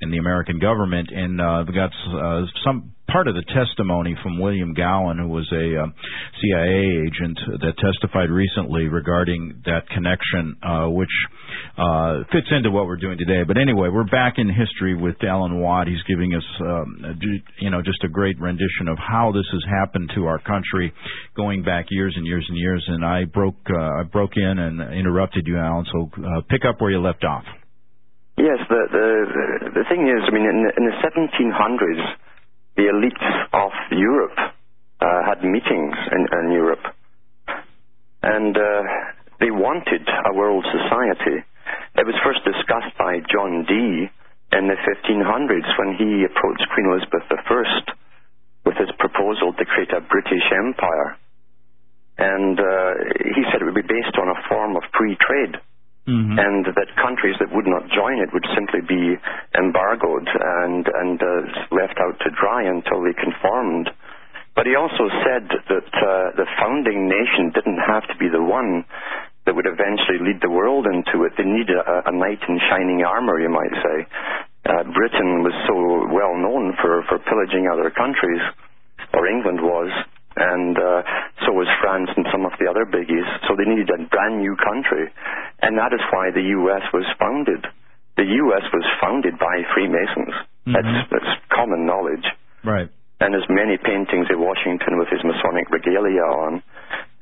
and 0.00 0.12
the 0.12 0.18
American 0.18 0.58
government. 0.58 1.10
And 1.14 1.40
uh, 1.40 1.64
we 1.68 1.72
got 1.72 1.94
uh, 2.10 2.46
some 2.64 2.97
part 3.08 3.26
of 3.26 3.34
the 3.34 3.44
testimony 3.56 4.14
from 4.22 4.38
William 4.38 4.74
Gowen, 4.74 5.18
who 5.18 5.28
was 5.28 5.48
a 5.52 5.80
uh, 5.80 5.86
CIA 6.40 7.08
agent 7.08 7.38
that 7.60 7.72
testified 7.80 8.28
recently 8.28 8.86
regarding 8.86 9.62
that 9.64 9.88
connection, 9.88 10.56
uh, 10.62 10.88
which 10.92 11.12
uh, 11.76 12.28
fits 12.30 12.48
into 12.52 12.70
what 12.70 12.86
we're 12.86 13.00
doing 13.00 13.16
today. 13.16 13.42
But 13.48 13.56
anyway, 13.56 13.88
we're 13.88 14.04
back 14.04 14.34
in 14.36 14.48
history 14.52 14.94
with 14.94 15.16
Alan 15.24 15.58
Watt. 15.60 15.88
He's 15.88 16.02
giving 16.06 16.34
us, 16.34 16.44
um, 16.60 17.18
you 17.60 17.70
know, 17.70 17.80
just 17.80 18.04
a 18.04 18.08
great 18.08 18.38
rendition 18.38 18.88
of 18.88 18.98
how 18.98 19.32
this 19.32 19.46
has 19.52 19.64
happened 19.68 20.12
to 20.14 20.26
our 20.26 20.38
country, 20.38 20.92
going 21.34 21.64
back 21.64 21.86
years 21.90 22.12
and 22.16 22.26
years 22.26 22.44
and 22.48 22.58
years. 22.58 22.84
And 22.86 23.04
I 23.04 23.24
broke, 23.24 23.56
uh, 23.70 24.00
I 24.00 24.02
broke 24.04 24.36
in 24.36 24.58
and 24.58 24.80
interrupted 24.92 25.46
you, 25.46 25.56
Alan. 25.56 25.86
So 25.90 26.10
uh, 26.22 26.42
pick 26.48 26.62
up 26.68 26.80
where 26.80 26.90
you 26.90 27.00
left 27.00 27.24
off. 27.24 27.44
Yes, 28.36 28.62
the 28.68 28.86
the 28.86 29.82
the 29.82 29.84
thing 29.90 30.06
is, 30.06 30.22
I 30.22 30.30
mean, 30.30 30.46
in 30.46 30.62
the, 30.62 30.70
in 30.78 30.84
the 30.86 30.94
1700s 31.02 32.27
the 32.78 32.86
elites 32.94 33.26
of 33.58 33.74
Europe 33.90 34.38
uh, 34.38 35.20
had 35.26 35.42
meetings 35.42 35.98
in, 36.14 36.22
in 36.30 36.52
Europe, 36.54 36.86
and 38.22 38.54
uh, 38.54 38.82
they 39.42 39.50
wanted 39.50 40.06
a 40.06 40.32
world 40.32 40.62
society. 40.70 41.42
It 41.98 42.06
was 42.06 42.14
first 42.22 42.38
discussed 42.46 42.94
by 42.94 43.18
John 43.26 43.66
Dee 43.66 44.06
in 44.54 44.64
the 44.70 44.78
1500s 44.78 45.68
when 45.74 45.98
he 45.98 46.22
approached 46.22 46.70
Queen 46.72 46.86
Elizabeth 46.86 47.26
I 47.26 47.82
with 48.64 48.78
his 48.78 48.94
proposal 49.02 49.52
to 49.58 49.64
create 49.66 49.90
a 49.90 50.00
British 50.00 50.46
Empire. 50.54 51.18
And 52.18 52.58
uh, 52.58 52.90
he 53.34 53.42
said 53.50 53.58
it 53.60 53.66
would 53.66 53.74
be 53.74 53.82
based 53.82 54.14
on 54.22 54.30
a 54.30 54.38
form 54.48 54.76
of 54.76 54.82
free 54.96 55.18
trade 55.18 55.58
mm-hmm. 56.08 56.40
and 56.40 56.64
that 56.72 56.88
countries 56.96 57.36
that 57.38 57.52
would 57.52 57.68
not 57.68 57.84
join 57.92 58.18
it 58.24 58.32
would 58.32 58.48
simply 58.56 58.80
be 58.80 59.20
embargoed 59.52 60.24
and 60.24 60.88
and 60.88 61.20
uh, 61.20 61.44
left 61.68 62.00
out 62.00 62.16
to 62.24 62.32
dry 62.32 62.64
until 62.64 63.04
they 63.04 63.12
conformed. 63.12 63.92
But 64.56 64.66
he 64.66 64.74
also 64.74 65.06
said 65.22 65.46
that 65.46 65.90
uh, 65.94 66.34
the 66.34 66.48
founding 66.58 67.06
nation 67.06 67.54
didn't 67.54 67.78
have 67.78 68.02
to 68.10 68.16
be 68.18 68.26
the 68.26 68.42
one 68.42 68.82
that 69.46 69.54
would 69.54 69.70
eventually 69.70 70.18
lead 70.18 70.42
the 70.42 70.50
world 70.50 70.84
into 70.84 71.24
it. 71.24 71.32
They 71.38 71.46
needed 71.46 71.78
a, 71.78 72.10
a 72.10 72.12
knight 72.12 72.42
in 72.48 72.58
shining 72.68 73.06
armor, 73.06 73.38
you 73.38 73.48
might 73.48 73.70
say. 73.70 73.96
Uh, 74.66 74.82
Britain 74.92 75.46
was 75.46 75.54
so 75.64 76.04
well 76.12 76.36
known 76.36 76.76
for, 76.82 77.00
for 77.08 77.16
pillaging 77.22 77.70
other 77.70 77.88
countries, 77.88 78.42
or 79.14 79.24
England 79.24 79.62
was, 79.62 79.88
and 80.36 80.76
uh, 80.76 81.00
so 81.46 81.56
was 81.56 81.70
France 81.80 82.10
and 82.12 82.26
some 82.28 82.44
of 82.44 82.52
the 82.60 82.68
other 82.68 82.84
biggies. 82.84 83.24
So 83.48 83.56
they 83.56 83.64
needed 83.64 83.88
a 83.88 84.04
brand 84.10 84.42
new 84.42 84.52
country, 84.60 85.08
and 85.60 85.78
that 85.78 85.92
is 85.92 86.02
why 86.12 86.30
the 86.30 86.42
U.S. 86.62 86.82
was 86.92 87.06
founded. 87.18 87.66
The 88.16 88.26
U.S. 88.26 88.66
was 88.72 88.86
founded 89.00 89.38
by 89.38 89.62
Freemasons. 89.74 90.34
Mm-hmm. 90.66 90.74
That's, 90.74 91.10
that's 91.10 91.32
common 91.50 91.86
knowledge. 91.86 92.26
Right. 92.64 92.90
And 93.20 93.34
there's 93.34 93.50
many 93.50 93.78
paintings 93.78 94.30
of 94.30 94.38
Washington 94.38 94.98
with 94.98 95.10
his 95.10 95.22
Masonic 95.26 95.70
regalia 95.70 96.22
on. 96.22 96.62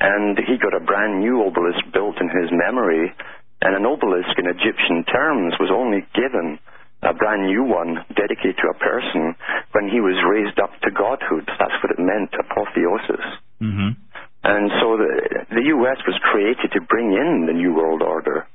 And 0.00 0.36
he 0.36 0.60
got 0.60 0.76
a 0.76 0.84
brand 0.84 1.20
new 1.20 1.40
obelisk 1.44 1.80
built 1.92 2.20
in 2.20 2.28
his 2.28 2.52
memory. 2.52 3.12
And 3.64 3.72
an 3.72 3.88
obelisk 3.88 4.36
in 4.36 4.44
Egyptian 4.44 5.04
terms 5.08 5.56
was 5.56 5.72
only 5.72 6.04
given 6.12 6.60
a 7.00 7.14
brand 7.16 7.48
new 7.48 7.64
one 7.64 8.04
dedicated 8.12 8.56
to 8.60 8.72
a 8.72 8.76
person 8.76 9.36
when 9.72 9.88
he 9.88 10.00
was 10.00 10.16
raised 10.28 10.60
up 10.60 10.72
to 10.84 10.90
godhood. 10.92 11.48
That's 11.48 11.76
what 11.80 11.92
it 11.92 12.00
meant, 12.00 12.32
apotheosis. 12.36 13.24
Mm-hmm. 13.60 13.96
And 14.46 14.70
so 14.78 14.96
the, 14.96 15.10
the 15.50 15.64
U.S. 15.74 15.98
was 16.06 16.14
created 16.22 16.70
to 16.74 16.80
bring 16.80 17.10
in 17.10 17.46
the 17.46 17.52
New 17.52 17.74
World 17.74 18.00
Order 18.00 18.46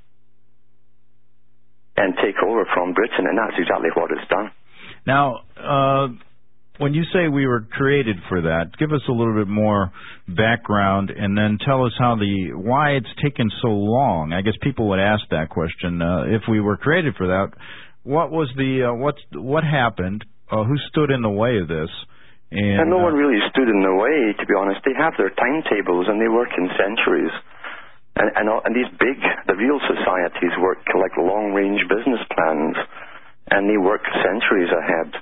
and 1.98 2.16
take 2.16 2.36
over 2.48 2.66
from 2.74 2.94
Britain, 2.94 3.28
and 3.28 3.38
that's 3.38 3.60
exactly 3.60 3.90
what 3.94 4.10
it's 4.12 4.28
done. 4.30 4.52
Now, 5.06 5.42
uh, 5.60 6.08
when 6.78 6.94
you 6.94 7.04
say 7.14 7.28
we 7.28 7.46
were 7.46 7.68
created 7.70 8.16
for 8.30 8.42
that, 8.42 8.72
give 8.80 8.94
us 8.94 9.02
a 9.10 9.12
little 9.12 9.36
bit 9.36 9.50
more 9.50 9.92
background, 10.30 11.10
and 11.10 11.38
then 11.38 11.58
tell 11.66 11.86
us 11.86 11.92
how 12.00 12.16
the 12.16 12.54
why 12.56 12.92
it's 12.92 13.12
taken 13.22 13.52
so 13.62 13.68
long. 13.68 14.32
I 14.32 14.42
guess 14.42 14.54
people 14.62 14.88
would 14.90 15.00
ask 15.00 15.24
that 15.32 15.50
question. 15.50 16.02
Uh, 16.02 16.24
if 16.28 16.44
we 16.50 16.62
were 16.62 16.78
created 16.78 17.16
for 17.18 17.28
that, 17.28 17.52
what 18.04 18.32
was 18.32 18.50
the 18.56 18.90
uh, 18.90 18.96
what 18.96 19.16
what 19.34 19.66
happened? 19.66 20.24
Uh, 20.50 20.64
who 20.64 20.78
stood 20.90 21.12
in 21.12 21.22
the 21.22 21.30
way 21.30 21.58
of 21.62 21.68
this? 21.68 21.90
And, 22.52 22.84
and 22.84 22.88
no 22.92 23.00
uh, 23.00 23.08
one 23.08 23.16
really 23.16 23.40
stood 23.50 23.72
in 23.72 23.80
the 23.80 23.96
way, 23.96 24.36
to 24.36 24.46
be 24.46 24.56
honest. 24.56 24.84
They 24.84 24.96
have 25.00 25.16
their 25.16 25.32
timetables 25.32 26.12
and 26.12 26.20
they 26.20 26.28
work 26.28 26.52
in 26.56 26.68
centuries. 26.76 27.32
And, 28.20 28.28
and, 28.36 28.46
and 28.52 28.74
these 28.76 28.92
big, 29.00 29.18
the 29.48 29.56
real 29.56 29.80
societies 29.88 30.52
work 30.60 30.84
like 30.92 31.16
long-range 31.16 31.80
business 31.88 32.20
plans, 32.36 32.76
and 33.50 33.72
they 33.72 33.80
work 33.80 34.04
centuries 34.20 34.68
ahead. 34.68 35.16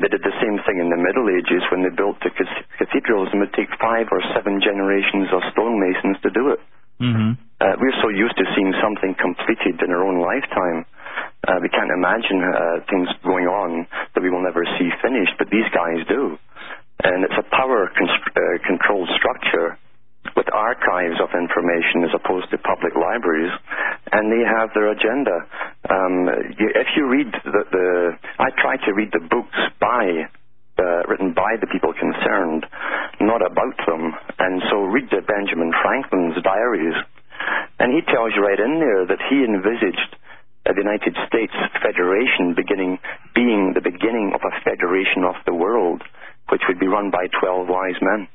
They 0.00 0.08
did 0.08 0.24
the 0.24 0.32
same 0.40 0.56
thing 0.64 0.80
in 0.80 0.88
the 0.88 0.96
Middle 0.96 1.28
Ages 1.28 1.60
when 1.68 1.84
they 1.84 1.92
built 1.92 2.16
the 2.24 2.32
cathedrals, 2.32 3.28
and 3.34 3.44
it 3.44 3.52
would 3.52 3.58
take 3.58 3.68
five 3.76 4.08
or 4.08 4.24
seven 4.32 4.64
generations 4.64 5.28
of 5.36 5.44
stonemasons 5.52 6.16
to 6.24 6.30
do 6.32 6.56
it. 6.56 6.60
Mm-hmm. 6.96 7.36
Uh, 7.60 7.76
we're 7.76 8.00
so 8.00 8.08
used 8.08 8.40
to 8.40 8.46
seeing 8.56 8.72
something 8.80 9.12
completed 9.20 9.76
in 9.84 9.92
our 9.92 10.00
own 10.00 10.24
lifetime 10.24 10.88
uh, 11.48 11.56
we 11.62 11.68
can't 11.68 11.90
imagine 11.90 12.44
uh, 12.44 12.84
things 12.90 13.08
going 13.24 13.48
on 13.48 13.86
that 14.14 14.20
we 14.20 14.28
will 14.28 14.42
never 14.44 14.64
see 14.76 14.90
finished, 15.00 15.32
but 15.38 15.48
these 15.48 15.68
guys 15.72 16.04
do. 16.08 16.36
And 17.02 17.24
it's 17.24 17.38
a 17.38 17.46
power 17.50 17.90
const- 17.96 18.36
uh, 18.36 18.58
controlled 18.66 19.08
structure 19.16 19.78
with 20.36 20.46
archives 20.52 21.16
of 21.20 21.30
information 21.32 22.04
as 22.04 22.12
opposed 22.14 22.50
to 22.50 22.58
public 22.58 22.94
libraries, 22.94 23.52
and 24.12 24.30
they 24.30 24.44
have 24.44 24.68
their 24.74 24.92
agenda. 24.92 25.48
Um, 25.88 26.28
if 26.28 26.88
you 26.96 27.08
read 27.08 27.32
the, 27.44 27.62
the, 27.72 28.18
I 28.38 28.50
try 28.60 28.76
to 28.84 28.92
read 28.92 29.10
the 29.12 29.24
books 29.24 29.56
by 29.80 30.28
uh, 30.80 31.04
written 31.08 31.32
by 31.36 31.60
the 31.60 31.68
people 31.68 31.92
concerned, 31.92 32.64
not 33.20 33.44
about 33.44 33.76
them. 33.84 34.16
And 34.38 34.62
so 34.70 34.88
read 34.88 35.12
the 35.12 35.20
Benjamin 35.20 35.72
Franklin's 35.82 36.40
diaries, 36.42 36.96
and 37.78 37.92
he 37.92 38.00
tells 38.08 38.32
you 38.32 38.40
right 38.40 38.58
in 38.60 38.80
there 38.80 39.04
that 39.04 39.20
he 39.28 39.44
envisaged 39.44 40.16
the 40.64 40.76
United 40.76 41.16
States 41.26 41.52
Federation 41.82 42.54
beginning 42.54 42.98
being 43.34 43.72
the 43.74 43.80
beginning 43.80 44.32
of 44.34 44.40
a 44.40 44.54
federation 44.64 45.24
of 45.24 45.34
the 45.46 45.54
world, 45.54 46.02
which 46.48 46.62
would 46.68 46.78
be 46.78 46.86
run 46.86 47.10
by 47.10 47.26
12 47.40 47.68
wise 47.90 48.02
men, 48.02 48.28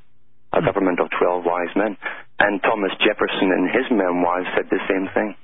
a 0.54 0.62
government 0.62 1.00
of 1.00 1.08
12 1.20 1.44
wise 1.46 1.74
men. 1.76 1.98
And 2.40 2.62
Thomas 2.62 2.92
Jefferson 3.00 3.52
in 3.52 3.70
his 3.72 3.88
memoirs 3.92 4.48
said 4.56 4.66
the 4.70 4.80
same 4.90 5.08
thing. 5.14 5.36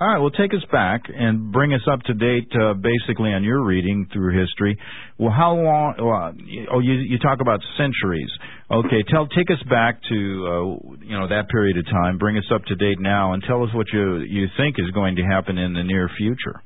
All 0.00 0.08
right, 0.08 0.18
well, 0.18 0.34
take 0.34 0.50
us 0.50 0.64
back 0.72 1.06
and 1.06 1.52
bring 1.52 1.72
us 1.72 1.86
up 1.86 2.02
to 2.10 2.14
date, 2.14 2.50
uh, 2.50 2.74
basically, 2.74 3.30
on 3.30 3.44
your 3.44 3.62
reading 3.62 4.08
through 4.12 4.34
history. 4.34 4.76
Well, 5.18 5.30
how 5.30 5.54
long? 5.54 5.94
Well, 6.02 6.34
oh, 6.74 6.80
you 6.82 6.94
you 6.98 7.22
talk 7.22 7.38
about 7.38 7.62
centuries. 7.78 8.26
Okay, 8.66 9.06
tell 9.06 9.28
take 9.30 9.46
us 9.54 9.62
back 9.70 10.02
to 10.10 10.18
uh, 10.18 10.98
you 10.98 11.14
know 11.14 11.30
that 11.30 11.46
period 11.46 11.78
of 11.78 11.86
time. 11.86 12.18
Bring 12.18 12.36
us 12.36 12.50
up 12.52 12.64
to 12.66 12.74
date 12.74 12.98
now, 12.98 13.34
and 13.34 13.42
tell 13.46 13.62
us 13.62 13.70
what 13.72 13.86
you 13.92 14.26
you 14.26 14.50
think 14.56 14.82
is 14.82 14.90
going 14.90 15.14
to 15.14 15.22
happen 15.22 15.58
in 15.58 15.74
the 15.74 15.84
near 15.84 16.10
future. 16.18 16.58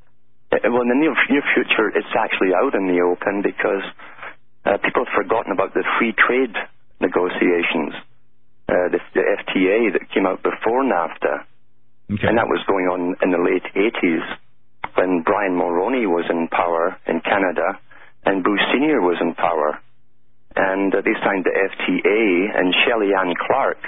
Uh, 0.48 0.64
Well, 0.64 0.80
in 0.80 0.88
the 0.88 0.96
near, 0.96 1.12
near 1.28 1.44
future, 1.52 1.92
it's 1.92 2.14
actually 2.16 2.56
out 2.56 2.72
in 2.72 2.88
the 2.88 3.04
open 3.04 3.44
because 3.44 3.84
uh, 4.64 4.80
people 4.80 5.04
have 5.04 5.12
forgotten 5.12 5.52
about 5.52 5.74
the 5.74 5.84
free 6.00 6.16
trade 6.16 6.56
negotiations, 7.00 7.94
uh, 8.68 8.88
the, 8.92 9.00
the 9.14 9.24
FTA 9.44 9.92
that 9.94 10.10
came 10.12 10.26
out 10.26 10.42
before 10.42 10.84
NAFTA, 10.84 11.44
Okay. 12.10 12.24
and 12.26 12.38
that 12.38 12.48
was 12.48 12.64
going 12.64 12.88
on 12.88 13.16
in 13.20 13.30
the 13.30 13.36
late 13.36 13.68
80s 13.76 14.24
when 14.96 15.20
Brian 15.22 15.52
Mulroney 15.60 16.08
was 16.08 16.24
in 16.32 16.48
power 16.48 16.96
in 17.06 17.20
Canada 17.20 17.76
and 18.24 18.42
Bush 18.42 18.60
Senior 18.72 19.00
was 19.00 19.18
in 19.20 19.34
power, 19.34 19.78
and 20.56 20.88
uh, 20.94 21.00
they 21.04 21.12
signed 21.24 21.44
the 21.44 21.52
FTA, 21.52 22.56
and 22.56 22.74
Shelley 22.84 23.12
Ann 23.14 23.32
Clark, 23.36 23.78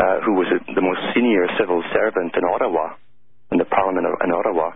uh, 0.00 0.20
who 0.24 0.34
was 0.34 0.48
the 0.74 0.80
most 0.82 1.00
senior 1.14 1.46
civil 1.60 1.84
servant 1.92 2.34
in 2.34 2.44
Ottawa, 2.44 2.96
in 3.52 3.58
the 3.58 3.64
Parliament 3.68 4.06
of, 4.08 4.14
in 4.24 4.32
Ottawa, 4.32 4.72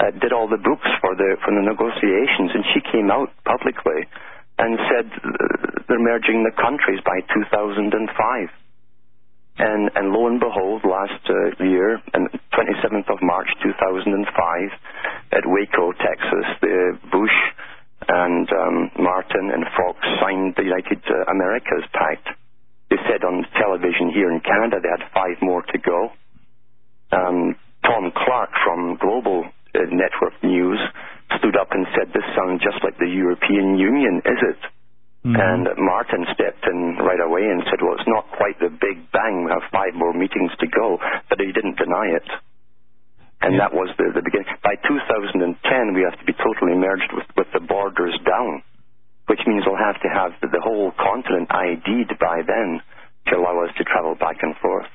uh, 0.00 0.10
did 0.18 0.32
all 0.32 0.48
the 0.48 0.58
books 0.58 0.88
for 1.00 1.14
the 1.14 1.36
for 1.44 1.52
the 1.54 1.62
negotiations, 1.62 2.50
and 2.56 2.64
she 2.74 2.80
came 2.90 3.10
out 3.10 3.30
publicly 3.44 4.08
and 4.58 4.78
said 4.90 5.06
they're 5.88 5.98
merging 5.98 6.44
the 6.44 6.54
countries 6.54 7.00
by 7.04 7.20
2005. 7.32 8.48
And 9.58 9.90
and 9.94 10.12
lo 10.12 10.26
and 10.28 10.38
behold, 10.38 10.82
last 10.84 11.22
uh, 11.26 11.64
year, 11.64 12.00
and 12.14 12.28
27th 12.54 13.10
of 13.10 13.18
March 13.22 13.48
2005, 13.62 14.70
at 15.32 15.42
Waco, 15.46 15.92
Texas, 15.92 16.46
the 16.60 16.98
Bush 17.10 17.34
and 18.08 18.48
um, 18.52 18.90
Martin 18.98 19.50
and 19.50 19.64
Fox 19.76 19.98
signed 20.20 20.54
the 20.56 20.62
United 20.62 21.02
uh, 21.10 21.30
Americas 21.30 21.84
Pact. 21.92 22.28
They 22.90 22.96
said 23.10 23.24
on 23.24 23.44
television 23.58 24.10
here 24.14 24.32
in 24.32 24.40
Canada 24.40 24.78
they 24.80 24.88
had 24.88 25.10
five 25.12 25.42
more 25.42 25.62
to 25.62 25.78
go. 25.78 26.10
Um, 27.10 27.56
Tom 27.82 28.12
Clark 28.14 28.50
from 28.64 28.96
Global 28.96 29.44
uh, 29.74 29.78
Network 29.90 30.42
News 30.42 30.78
stood 31.38 31.56
up 31.56 31.72
and 31.72 31.86
said, 31.94 32.12
"This 32.12 32.24
sounds 32.36 32.62
just 32.62 32.82
like 32.84 32.98
the 32.98 33.08
European 33.08 33.78
Union, 33.78 34.22
is 34.24 34.40
it?" 34.42 34.60
Mhm. 35.26 35.34
And 35.38 35.64
Martin 35.78 36.26
stepped 36.32 36.66
in 36.66 36.96
right 36.98 37.20
away 37.20 37.42
and 37.50 37.62
said, 37.64 37.82
"Well, 37.82 37.94
it's 37.94 38.06
not 38.06 38.30
quite 38.32 38.58
the 38.60 38.70
big 38.70 39.10
bang. 39.10 39.44
We 39.44 39.50
have 39.50 39.64
five 39.72 39.94
more 39.94 40.12
meetings 40.12 40.54
to 40.58 40.66
go," 40.66 41.00
but 41.28 41.40
he 41.40 41.50
didn't 41.52 41.76
deny 41.78 42.06
it. 42.06 42.28
And 43.40 43.54
Yeah. 43.54 43.58
that 43.68 43.74
was 43.74 43.90
the, 43.96 44.10
the 44.14 44.22
beginning. 44.22 44.46
By 44.62 44.74
2010, 44.86 45.94
we 45.94 46.02
have 46.02 46.18
to 46.18 46.24
be 46.24 46.32
totally 46.34 46.74
merged 46.74 47.12
with, 47.12 47.26
with 47.36 47.50
the 47.52 47.60
borders 47.60 48.18
down, 48.26 48.62
which 49.26 49.40
means 49.46 49.64
we'll 49.66 49.76
have 49.76 50.00
to 50.02 50.08
have 50.08 50.32
the, 50.40 50.48
the 50.48 50.60
whole 50.60 50.90
continent 50.92 51.46
ID'd 51.54 52.18
by 52.18 52.42
then 52.42 52.80
to 53.28 53.36
allow 53.36 53.62
us 53.64 53.70
to 53.76 53.84
travel 53.84 54.14
back 54.16 54.42
and 54.42 54.56
forth. 54.56 54.88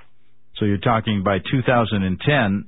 So 0.55 0.65
you're 0.65 0.77
talking 0.77 1.23
by 1.23 1.39
2010, 1.39 2.65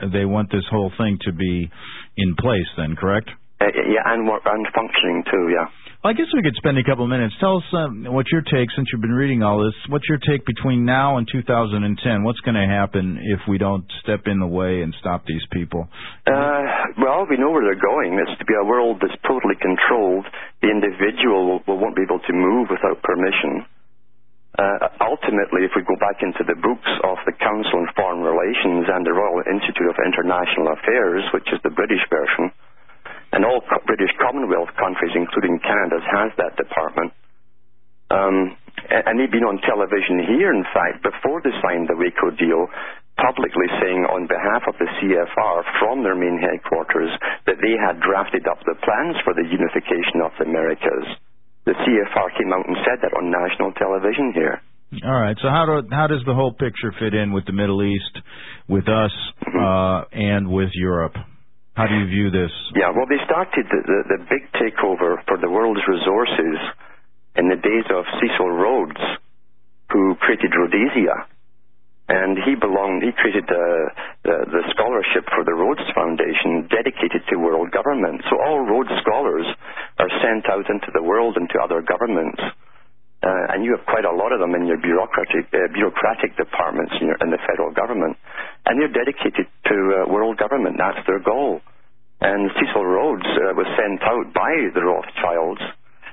uh, 0.00 0.08
they 0.08 0.24
want 0.24 0.50
this 0.50 0.66
whole 0.70 0.90
thing 0.98 1.18
to 1.22 1.32
be 1.32 1.70
in 2.16 2.34
place, 2.36 2.68
then, 2.76 2.96
correct? 2.96 3.30
Uh, 3.60 3.66
yeah, 3.70 4.02
and, 4.06 4.28
and 4.28 4.66
functioning 4.74 5.24
too, 5.30 5.48
yeah. 5.54 5.66
Well, 6.02 6.12
I 6.12 6.12
guess 6.12 6.28
we 6.36 6.42
could 6.42 6.56
spend 6.60 6.76
a 6.76 6.84
couple 6.84 7.04
of 7.04 7.08
minutes. 7.08 7.32
Tell 7.40 7.56
us 7.56 7.68
um, 7.72 8.04
what 8.12 8.28
your 8.28 8.42
take, 8.44 8.68
since 8.76 8.92
you've 8.92 9.00
been 9.00 9.16
reading 9.16 9.42
all 9.42 9.64
this, 9.64 9.72
what's 9.88 10.04
your 10.04 10.20
take 10.20 10.44
between 10.44 10.84
now 10.84 11.16
and 11.16 11.24
2010? 11.24 11.80
What's 12.24 12.40
going 12.44 12.60
to 12.60 12.68
happen 12.68 13.16
if 13.24 13.40
we 13.48 13.56
don't 13.56 13.88
step 14.04 14.28
in 14.28 14.38
the 14.38 14.46
way 14.46 14.82
and 14.82 14.92
stop 15.00 15.24
these 15.24 15.40
people? 15.50 15.88
Uh, 16.28 16.92
well, 17.00 17.24
we 17.24 17.40
know 17.40 17.48
where 17.48 17.64
they're 17.64 17.80
going. 17.80 18.20
It's 18.20 18.36
to 18.38 18.44
be 18.44 18.52
a 18.52 18.66
world 18.68 19.00
that's 19.00 19.16
totally 19.24 19.56
controlled. 19.56 20.26
The 20.60 20.68
individual 20.68 21.64
will 21.64 21.78
won't 21.80 21.96
be 21.96 22.04
able 22.04 22.20
to 22.20 22.32
move 22.36 22.68
without 22.68 23.00
permission. 23.00 23.64
Uh, 24.54 24.86
ultimately, 25.02 25.66
if 25.66 25.74
we 25.74 25.82
go 25.82 25.98
back 25.98 26.22
into 26.22 26.46
the 26.46 26.54
books 26.54 26.92
of 27.02 27.18
the 27.26 27.34
Council 27.42 27.82
on 27.82 27.90
Foreign 27.98 28.22
Relations 28.22 28.86
and 28.86 29.02
the 29.02 29.10
Royal 29.10 29.42
Institute 29.50 29.90
of 29.90 29.98
International 29.98 30.70
Affairs, 30.78 31.26
which 31.34 31.50
is 31.50 31.58
the 31.66 31.74
British 31.74 32.02
version, 32.06 32.54
and 33.34 33.42
all 33.42 33.58
British 33.86 34.14
Commonwealth 34.22 34.70
countries, 34.78 35.10
including 35.18 35.58
Canada's, 35.58 36.06
has 36.06 36.30
that 36.38 36.54
department. 36.54 37.10
Um, 38.14 38.54
and 38.90 39.18
they've 39.18 39.32
been 39.32 39.48
on 39.48 39.58
television 39.66 40.22
here, 40.22 40.54
in 40.54 40.62
fact, 40.70 41.02
before 41.02 41.42
they 41.42 41.50
signed 41.58 41.90
the 41.90 41.98
Waco 41.98 42.30
deal, 42.38 42.70
publicly 43.18 43.66
saying 43.82 44.06
on 44.06 44.30
behalf 44.30 44.70
of 44.70 44.78
the 44.78 44.86
CFR 44.86 45.58
from 45.82 46.06
their 46.06 46.14
main 46.14 46.38
headquarters 46.38 47.10
that 47.46 47.58
they 47.58 47.74
had 47.74 47.98
drafted 47.98 48.46
up 48.46 48.62
the 48.62 48.78
plans 48.86 49.18
for 49.26 49.34
the 49.34 49.46
unification 49.46 50.22
of 50.22 50.30
the 50.38 50.46
Americas. 50.46 51.06
The 51.64 51.72
CFR 51.72 52.28
came 52.36 52.52
out 52.52 52.66
and 52.68 52.76
said 52.84 53.00
that 53.02 53.16
on 53.16 53.30
national 53.30 53.72
television 53.72 54.32
here. 54.34 54.60
All 55.02 55.20
right. 55.20 55.36
So 55.40 55.48
how 55.48 55.64
do 55.66 55.88
how 55.90 56.06
does 56.06 56.22
the 56.26 56.34
whole 56.34 56.52
picture 56.52 56.92
fit 57.00 57.14
in 57.14 57.32
with 57.32 57.46
the 57.46 57.52
Middle 57.52 57.82
East, 57.82 58.14
with 58.68 58.86
us, 58.88 59.12
uh, 59.42 60.04
and 60.12 60.48
with 60.48 60.70
Europe? 60.74 61.16
How 61.74 61.86
do 61.88 61.94
you 61.98 62.06
view 62.06 62.30
this? 62.30 62.52
Yeah, 62.76 62.94
well, 62.94 63.06
they 63.10 63.18
started 63.26 63.66
the, 63.66 63.80
the, 63.82 63.98
the 64.14 64.18
big 64.30 64.46
takeover 64.54 65.18
for 65.26 65.36
the 65.42 65.50
world's 65.50 65.82
resources 65.88 66.58
in 67.34 67.48
the 67.48 67.56
days 67.56 67.86
of 67.90 68.04
Cecil 68.22 68.50
Rhodes, 68.50 69.02
who 69.90 70.14
created 70.20 70.54
Rhodesia. 70.54 71.26
And 72.04 72.36
he 72.44 72.52
belonged, 72.52 73.00
he 73.00 73.16
created 73.16 73.48
the, 73.48 73.66
the, 74.28 74.36
the 74.52 74.62
scholarship 74.76 75.24
for 75.32 75.40
the 75.40 75.56
Rhodes 75.56 75.84
Foundation 75.96 76.68
dedicated 76.68 77.24
to 77.32 77.40
world 77.40 77.72
government. 77.72 78.20
So 78.28 78.36
all 78.36 78.60
Rhodes 78.60 78.92
scholars 79.00 79.48
are 79.96 80.12
sent 80.20 80.44
out 80.52 80.68
into 80.68 80.92
the 80.92 81.00
world 81.00 81.40
and 81.40 81.48
to 81.48 81.58
other 81.64 81.80
governments. 81.80 82.42
Uh, 83.24 83.56
and 83.56 83.64
you 83.64 83.72
have 83.72 83.86
quite 83.88 84.04
a 84.04 84.12
lot 84.12 84.36
of 84.36 84.40
them 84.40 84.52
in 84.52 84.68
your 84.68 84.76
bureaucratic, 84.76 85.48
uh, 85.48 85.72
bureaucratic 85.72 86.36
departments 86.36 86.92
in, 87.00 87.08
your, 87.08 87.16
in 87.24 87.32
the 87.32 87.40
federal 87.48 87.72
government. 87.72 88.20
And 88.68 88.76
they're 88.76 88.92
dedicated 88.92 89.48
to 89.72 89.76
uh, 90.04 90.12
world 90.12 90.36
government. 90.36 90.76
That's 90.76 91.00
their 91.08 91.24
goal. 91.24 91.64
And 92.20 92.52
Cecil 92.60 92.84
Rhodes 92.84 93.24
uh, 93.24 93.56
was 93.56 93.64
sent 93.80 94.04
out 94.04 94.28
by 94.36 94.68
the 94.76 94.84
Rothschilds 94.84 95.64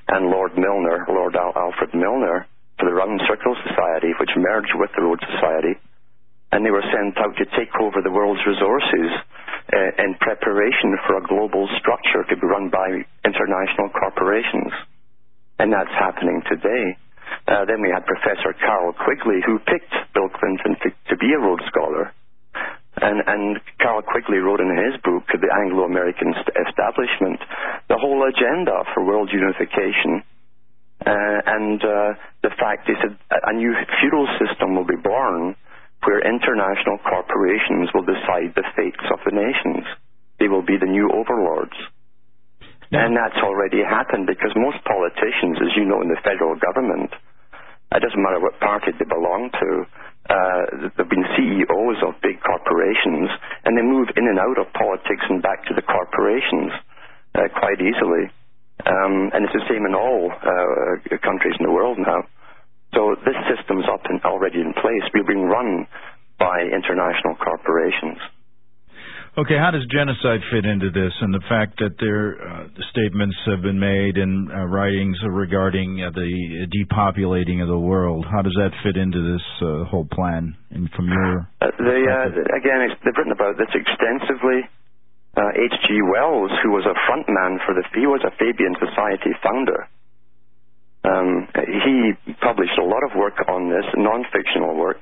and 0.08 0.32
Lord 0.32 0.56
Milner, 0.56 1.04
Lord 1.10 1.36
Al- 1.36 1.52
Alfred 1.56 1.94
Milner, 1.94 2.48
to 2.82 2.89
the 2.89 2.98
Round 2.98 3.22
Circle 3.30 3.54
Society, 3.62 4.10
which 4.17 4.34
merged 4.34 4.74
with 4.74 4.89
the 4.98 5.06
Rhodes 5.06 5.22
Society. 5.38 5.78
And 6.52 6.65
they 6.65 6.74
were 6.74 6.84
sent 6.89 7.15
out 7.22 7.38
to 7.38 7.46
take 7.54 7.72
over 7.80 8.02
the 8.02 8.12
world's 8.12 8.41
resources 8.44 9.10
uh, 9.72 10.04
in 10.04 10.17
preparation 10.20 10.98
for 11.06 11.22
a 11.22 11.24
global 11.30 11.70
structure 11.78 12.26
to 12.28 12.36
be 12.36 12.44
run 12.44 12.74
by 12.74 13.06
international 13.24 13.94
corporations. 13.94 14.74
And 15.62 15.72
that's 15.72 15.94
happening 15.94 16.41
today. 16.50 16.98
Uh, 17.48 17.63
then 17.70 17.80
we 17.80 17.94
had 17.94 18.04
Professor 18.04 18.52
Carroll 18.60 18.98
Quigley, 18.98 19.39
who 19.46 19.62
picked 19.63 19.94
Bill 20.17 20.28
Clinton 20.28 20.76
to, 20.84 20.89
to 21.13 21.15
be 21.15 21.32
a 21.32 21.39
Rhodes 21.39 21.63
Scholar. 21.70 22.12
And, 23.00 23.24
and 23.24 23.62
Carroll 23.80 24.04
Quigley 24.04 24.44
wrote 24.44 24.60
in 24.60 24.74
his 24.76 25.00
book, 25.00 25.24
The 25.32 25.48
Anglo-American 25.48 26.36
Establishment, 26.67 27.39
the 27.88 27.96
whole 27.96 28.28
agenda 28.28 28.84
for 28.94 29.06
world 29.06 29.30
unification. 29.32 30.26
Uh, 31.02 31.40
and 31.46 31.82
uh, 31.82 32.14
the 32.44 32.54
fact 32.62 32.90
is 32.90 32.98
that 33.02 33.42
a 33.50 33.54
new 33.54 33.74
feudal 34.00 34.28
system 34.38 34.76
will 34.76 34.86
be 34.86 35.00
born 35.02 35.56
where 36.06 36.22
international 36.22 36.98
corporations 37.06 37.90
will 37.94 38.06
decide 38.06 38.54
the 38.54 38.66
fates 38.76 39.06
of 39.14 39.20
the 39.26 39.34
nations. 39.34 39.86
They 40.40 40.48
will 40.48 40.66
be 40.66 40.78
the 40.78 40.90
new 40.90 41.10
overlords. 41.10 41.78
And 42.92 43.16
that's 43.16 43.38
already 43.40 43.82
happened 43.86 44.28
because 44.28 44.52
most 44.56 44.84
politicians, 44.84 45.58
as 45.62 45.72
you 45.78 45.86
know, 45.86 46.02
in 46.02 46.10
the 46.10 46.20
federal 46.26 46.60
government, 46.60 47.14
it 47.92 48.02
doesn't 48.02 48.22
matter 48.22 48.40
what 48.40 48.60
party 48.60 48.92
they 48.98 49.06
belong 49.06 49.50
to, 49.52 49.70
uh, 50.30 50.90
they've 50.98 51.10
been 51.10 51.28
CEOs 51.36 52.00
of 52.08 52.20
big 52.22 52.40
corporations, 52.44 53.30
and 53.66 53.78
they 53.78 53.82
move 53.82 54.10
in 54.16 54.28
and 54.28 54.40
out 54.40 54.60
of 54.60 54.72
politics 54.74 55.24
and 55.30 55.42
back 55.42 55.66
to 55.66 55.74
the 55.74 55.82
corporations 55.82 56.72
uh, 57.36 57.48
quite 57.58 57.80
easily. 57.80 58.30
Um, 58.86 59.32
and 59.34 59.46
it's 59.46 59.54
the 59.54 59.65
same 59.70 59.86
in 59.86 59.94
all 59.96 60.32
uh, 60.32 61.17
countries 61.24 61.56
in 61.60 61.65
the 61.65 61.72
world 61.72 61.98
now. 61.98 62.24
So 62.94 63.15
this 63.24 63.38
system's 63.48 63.86
up 63.88 64.04
and 64.06 64.22
already 64.24 64.60
in 64.60 64.74
place. 64.74 65.04
We're 65.13 65.24
being 65.24 65.48
run 65.48 65.88
by 66.39 66.67
international 66.67 67.36
corporations. 67.36 68.20
Okay, 69.38 69.56
how 69.56 69.72
does 69.72 69.88
genocide 69.88 70.44
fit 70.52 70.65
into 70.65 70.91
this 70.91 71.13
and 71.22 71.34
the 71.34 71.39
fact 71.48 71.80
that 71.80 71.96
there 72.04 72.36
uh, 72.36 72.67
statements 72.91 73.38
have 73.48 73.62
been 73.62 73.80
made 73.80 74.17
in 74.17 74.52
uh, 74.52 74.67
writings 74.67 75.15
regarding 75.24 76.04
uh, 76.04 76.12
the 76.12 76.67
depopulating 76.67 77.62
of 77.62 77.70
the 77.70 77.80
world? 77.80 78.26
How 78.30 78.41
does 78.41 78.52
that 78.60 78.76
fit 78.84 78.98
into 79.00 79.24
this 79.24 79.46
uh, 79.63 79.86
whole 79.88 80.04
plan? 80.12 80.58
And 80.72 80.89
from 80.91 81.08
your 81.08 81.48
uh, 81.62 81.72
they 81.80 82.04
uh, 82.12 82.28
again, 82.60 82.91
they've 83.06 83.15
written 83.15 83.32
about 83.32 83.56
this 83.56 83.72
extensively. 83.72 84.67
H.G. 85.38 86.02
Wells, 86.12 86.52
who 86.63 86.72
was 86.72 86.84
a 86.84 86.98
front 87.08 87.28
man 87.30 87.60
for 87.65 87.74
the, 87.74 87.84
he 87.96 88.06
was 88.06 88.22
a 88.28 88.36
Fabian 88.36 88.76
Society 88.76 89.32
founder. 89.41 89.88
Um, 91.04 91.48
he 91.56 92.13
published 92.41 92.78
a 92.78 92.86
lot 92.86 93.02
of 93.04 93.17
work 93.17 93.39
on 93.48 93.70
this, 93.70 93.86
non-fictional 93.96 94.76
work, 94.76 95.02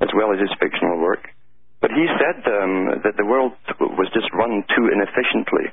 as 0.00 0.08
well 0.14 0.32
as 0.34 0.40
his 0.40 0.52
fictional 0.60 0.98
work. 0.98 1.30
But 1.80 1.92
he 1.94 2.06
said 2.18 2.42
um, 2.50 3.00
that 3.06 3.16
the 3.16 3.24
world 3.24 3.52
was 3.78 4.10
just 4.12 4.28
run 4.34 4.64
too 4.74 4.90
inefficiently. 4.90 5.70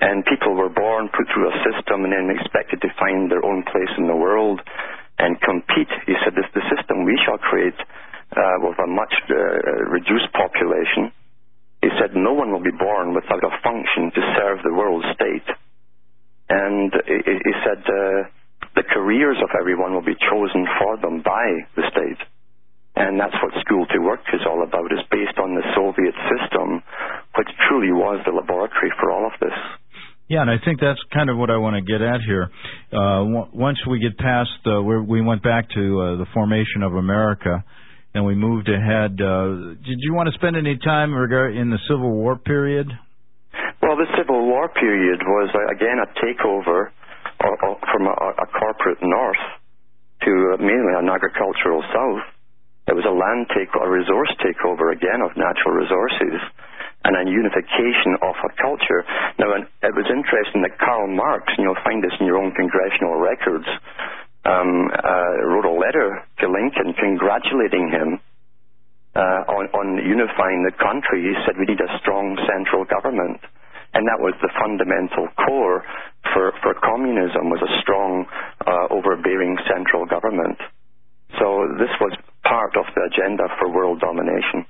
And 0.00 0.24
people 0.24 0.54
were 0.54 0.70
born, 0.70 1.10
put 1.10 1.26
through 1.34 1.50
a 1.50 1.56
system, 1.66 2.06
and 2.06 2.12
then 2.14 2.30
expected 2.30 2.80
to 2.82 2.90
find 2.98 3.30
their 3.30 3.44
own 3.44 3.62
place 3.66 3.90
in 3.98 4.06
the 4.06 4.16
world 4.16 4.60
and 5.18 5.40
compete. 5.40 5.90
He 6.06 6.14
said, 6.22 6.34
this, 6.34 6.46
the 6.54 6.64
system 6.70 7.04
we 7.04 7.18
shall 7.26 7.38
create 7.38 7.78
uh, 8.34 8.56
with 8.62 8.78
a 8.78 8.86
much 8.86 9.14
uh, 9.30 9.34
reduced 9.90 10.32
population. 10.32 11.12
He 11.84 11.92
said, 12.00 12.16
no 12.16 12.32
one 12.32 12.48
will 12.48 12.64
be 12.64 12.72
born 12.72 13.12
without 13.12 13.44
a 13.44 13.52
function 13.60 14.08
to 14.16 14.22
serve 14.40 14.64
the 14.64 14.72
world 14.72 15.04
state. 15.12 15.44
And 16.48 16.88
he, 17.04 17.52
said, 17.60 17.84
uh, 17.84 18.24
the 18.72 18.88
careers 18.88 19.36
of 19.44 19.50
everyone 19.52 19.92
will 19.92 20.04
be 20.04 20.16
chosen 20.16 20.64
for 20.80 20.96
them 20.96 21.20
by 21.20 21.44
the 21.76 21.84
state. 21.92 22.24
And 22.96 23.20
that's 23.20 23.36
what 23.42 23.52
School 23.60 23.84
to 23.84 23.98
Work 24.00 24.24
is 24.32 24.40
all 24.48 24.62
about, 24.62 24.92
is 24.96 25.04
based 25.10 25.36
on 25.36 25.54
the 25.54 25.64
Soviet 25.76 26.14
system, 26.32 26.80
which 27.36 27.48
truly 27.68 27.92
was 27.92 28.24
the 28.24 28.32
laboratory 28.32 28.92
for 28.98 29.10
all 29.12 29.26
of 29.26 29.32
this. 29.40 29.58
Yeah, 30.28 30.40
and 30.40 30.50
I 30.50 30.56
think 30.64 30.80
that's 30.80 31.02
kind 31.12 31.28
of 31.28 31.36
what 31.36 31.50
I 31.50 31.58
want 31.58 31.76
to 31.76 31.82
get 31.82 32.00
at 32.00 32.22
here. 32.24 32.48
Uh, 32.88 33.28
w- 33.28 33.48
once 33.52 33.78
we 33.84 33.98
get 33.98 34.16
past, 34.16 34.56
uh, 34.64 34.80
we 34.80 35.20
went 35.20 35.42
back 35.42 35.68
to 35.76 36.00
uh, 36.00 36.16
the 36.16 36.26
formation 36.32 36.82
of 36.82 36.94
America, 36.94 37.62
and 38.14 38.24
we 38.24 38.34
moved 38.34 38.70
ahead. 38.70 39.18
Uh, 39.20 39.74
did 39.82 39.98
you 39.98 40.14
want 40.14 40.30
to 40.30 40.34
spend 40.38 40.56
any 40.56 40.78
time 40.78 41.12
in 41.12 41.70
the 41.70 41.78
Civil 41.90 42.10
War 42.10 42.38
period? 42.38 42.86
Well, 43.82 43.96
the 43.98 44.08
Civil 44.16 44.46
War 44.46 44.70
period 44.70 45.20
was 45.20 45.50
uh, 45.52 45.74
again 45.74 45.98
a 45.98 46.08
takeover 46.22 46.94
from 47.38 48.06
a, 48.06 48.14
a 48.14 48.46
corporate 48.46 49.02
north 49.02 49.44
to 50.22 50.56
mainly 50.58 50.94
an 50.96 51.10
agricultural 51.10 51.82
south. 51.92 52.24
It 52.86 52.94
was 52.94 53.04
a 53.04 53.12
land 53.12 53.48
take, 53.52 53.68
a 53.76 53.88
resource 53.88 54.32
takeover 54.40 54.92
again 54.92 55.20
of 55.20 55.36
natural 55.36 55.74
resources, 55.74 56.40
and 57.04 57.12
a 57.16 57.24
unification 57.28 58.16
of 58.24 58.36
a 58.40 58.50
culture. 58.56 59.04
Now, 59.36 59.52
it 59.56 59.92
was 59.92 60.08
interesting 60.08 60.64
that 60.64 60.80
Karl 60.80 61.08
Marx, 61.08 61.52
and 61.56 61.64
you'll 61.64 61.84
find 61.84 62.00
this 62.00 62.12
in 62.20 62.24
your 62.24 62.40
own 62.40 62.52
congressional 62.56 63.20
records, 63.20 63.68
um, 64.44 64.90
uh, 64.92 65.32
wrote 65.48 65.64
a 65.64 65.76
letter 65.76 66.22
to 66.40 66.44
Lincoln 66.48 66.92
congratulating 66.94 67.88
him 67.90 68.20
uh, 69.16 69.42
on, 69.48 69.64
on 69.72 69.86
unifying 70.04 70.64
the 70.64 70.74
country. 70.76 71.22
He 71.22 71.34
said 71.44 71.56
we 71.58 71.66
need 71.66 71.80
a 71.80 71.98
strong 72.00 72.36
central 72.44 72.84
government. 72.84 73.40
And 73.94 74.08
that 74.10 74.18
was 74.18 74.34
the 74.42 74.50
fundamental 74.58 75.30
core 75.46 75.84
for, 76.34 76.52
for 76.62 76.74
communism 76.82 77.48
was 77.48 77.62
a 77.62 77.80
strong, 77.80 78.26
uh, 78.66 78.90
overbearing 78.90 79.56
central 79.70 80.04
government. 80.04 80.58
So 81.38 81.70
this 81.78 81.94
was 82.00 82.12
part 82.42 82.76
of 82.76 82.86
the 82.94 83.06
agenda 83.06 83.46
for 83.58 83.70
world 83.70 84.00
domination. 84.00 84.66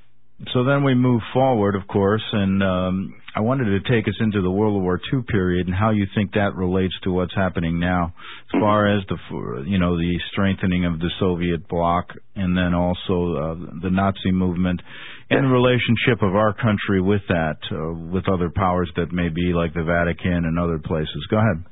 So 0.52 0.64
then 0.64 0.84
we 0.84 0.94
move 0.94 1.22
forward, 1.32 1.74
of 1.74 1.88
course, 1.88 2.24
and 2.32 2.62
um, 2.62 3.14
I 3.34 3.40
wanted 3.40 3.64
to 3.66 3.80
take 3.90 4.06
us 4.06 4.14
into 4.20 4.42
the 4.42 4.50
World 4.50 4.80
War 4.80 5.00
II 5.12 5.22
period 5.26 5.66
and 5.66 5.74
how 5.74 5.90
you 5.90 6.06
think 6.14 6.34
that 6.34 6.54
relates 6.54 6.94
to 7.02 7.10
what's 7.10 7.34
happening 7.34 7.80
now, 7.80 8.14
as 8.54 8.60
far 8.60 8.86
as 8.86 9.02
the 9.08 9.18
you 9.66 9.78
know 9.78 9.98
the 9.98 10.14
strengthening 10.30 10.84
of 10.84 11.00
the 11.00 11.10
Soviet 11.18 11.66
bloc, 11.66 12.14
and 12.36 12.56
then 12.56 12.74
also 12.74 13.34
uh, 13.34 13.54
the 13.82 13.90
Nazi 13.90 14.30
movement, 14.30 14.80
and 15.30 15.44
the 15.44 15.50
relationship 15.50 16.22
of 16.22 16.36
our 16.36 16.54
country 16.54 17.02
with 17.02 17.22
that, 17.26 17.58
uh, 17.74 17.92
with 18.06 18.28
other 18.30 18.50
powers 18.54 18.90
that 18.94 19.10
may 19.10 19.30
be 19.30 19.50
like 19.50 19.74
the 19.74 19.82
Vatican 19.82 20.46
and 20.46 20.56
other 20.56 20.78
places. 20.78 21.26
Go 21.28 21.38
ahead. 21.38 21.64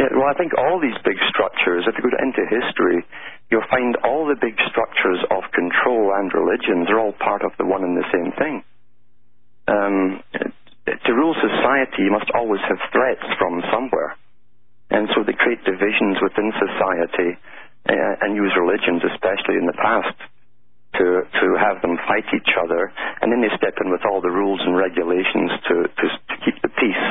Yeah, 0.00 0.16
well, 0.16 0.32
I 0.32 0.38
think 0.40 0.56
all 0.56 0.80
these 0.80 0.96
big 1.04 1.20
structures, 1.28 1.84
if 1.84 2.00
you 2.00 2.08
go 2.08 2.16
into 2.16 2.48
history, 2.48 3.04
you'll 3.52 3.68
find 3.68 3.92
all 4.08 4.24
the 4.24 4.40
big 4.40 4.56
structures 4.72 5.20
of 5.28 5.44
control 5.52 6.16
and 6.16 6.32
religions 6.32 6.88
are 6.88 6.98
all 6.98 7.12
part 7.12 7.44
of 7.44 7.52
the 7.58 7.66
one 7.68 7.84
and 7.84 7.92
the 7.92 8.08
same 8.08 8.32
thing. 8.40 8.64
Um, 9.68 10.22
to 11.04 11.10
rule 11.14 11.34
society, 11.38 12.02
you 12.02 12.12
must 12.12 12.30
always 12.34 12.60
have 12.68 12.78
threats 12.92 13.26
from 13.38 13.62
somewhere. 13.72 14.16
And 14.90 15.08
so 15.14 15.22
they 15.22 15.34
create 15.38 15.62
divisions 15.64 16.18
within 16.18 16.50
society 16.58 17.38
uh, 17.86 18.24
and 18.26 18.34
use 18.34 18.52
religions, 18.58 19.02
especially 19.06 19.56
in 19.56 19.66
the 19.66 19.78
past, 19.78 20.16
to, 20.98 21.22
to 21.22 21.46
have 21.62 21.80
them 21.82 21.96
fight 22.10 22.26
each 22.34 22.52
other. 22.58 22.90
And 23.22 23.30
then 23.30 23.40
they 23.40 23.54
step 23.54 23.78
in 23.78 23.90
with 23.90 24.02
all 24.04 24.20
the 24.20 24.30
rules 24.34 24.60
and 24.66 24.74
regulations 24.76 25.50
to, 25.70 25.74
to, 25.86 26.06
to 26.10 26.34
keep 26.42 26.58
the 26.62 26.72
peace, 26.74 27.04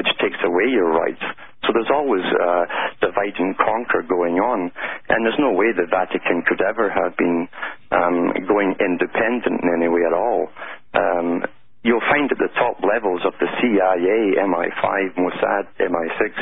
which 0.00 0.08
takes 0.16 0.40
away 0.44 0.72
your 0.72 0.88
rights. 0.88 1.22
So 1.64 1.74
there's 1.74 1.92
always 1.92 2.24
uh, 2.24 2.64
divide 3.02 3.36
and 3.38 3.56
conquer 3.58 4.02
going 4.06 4.38
on, 4.38 4.70
and 5.08 5.18
there's 5.26 5.38
no 5.38 5.52
way 5.52 5.74
the 5.74 5.90
Vatican 5.90 6.42
could 6.46 6.62
ever 6.62 6.88
have 6.88 7.16
been 7.16 7.48
um, 7.90 8.32
going 8.46 8.76
independent 8.78 9.60
in 9.62 9.68
any 9.74 9.88
way 9.88 10.06
at 10.06 10.14
all. 10.14 10.48
Um, 10.94 11.42
you'll 11.86 12.04
find 12.10 12.26
at 12.34 12.38
the 12.42 12.50
top 12.58 12.82
levels 12.82 13.22
of 13.22 13.32
the 13.38 13.46
CIA, 13.62 14.42
MI5, 14.42 15.14
Mossad, 15.14 15.70
MI6, 15.78 16.34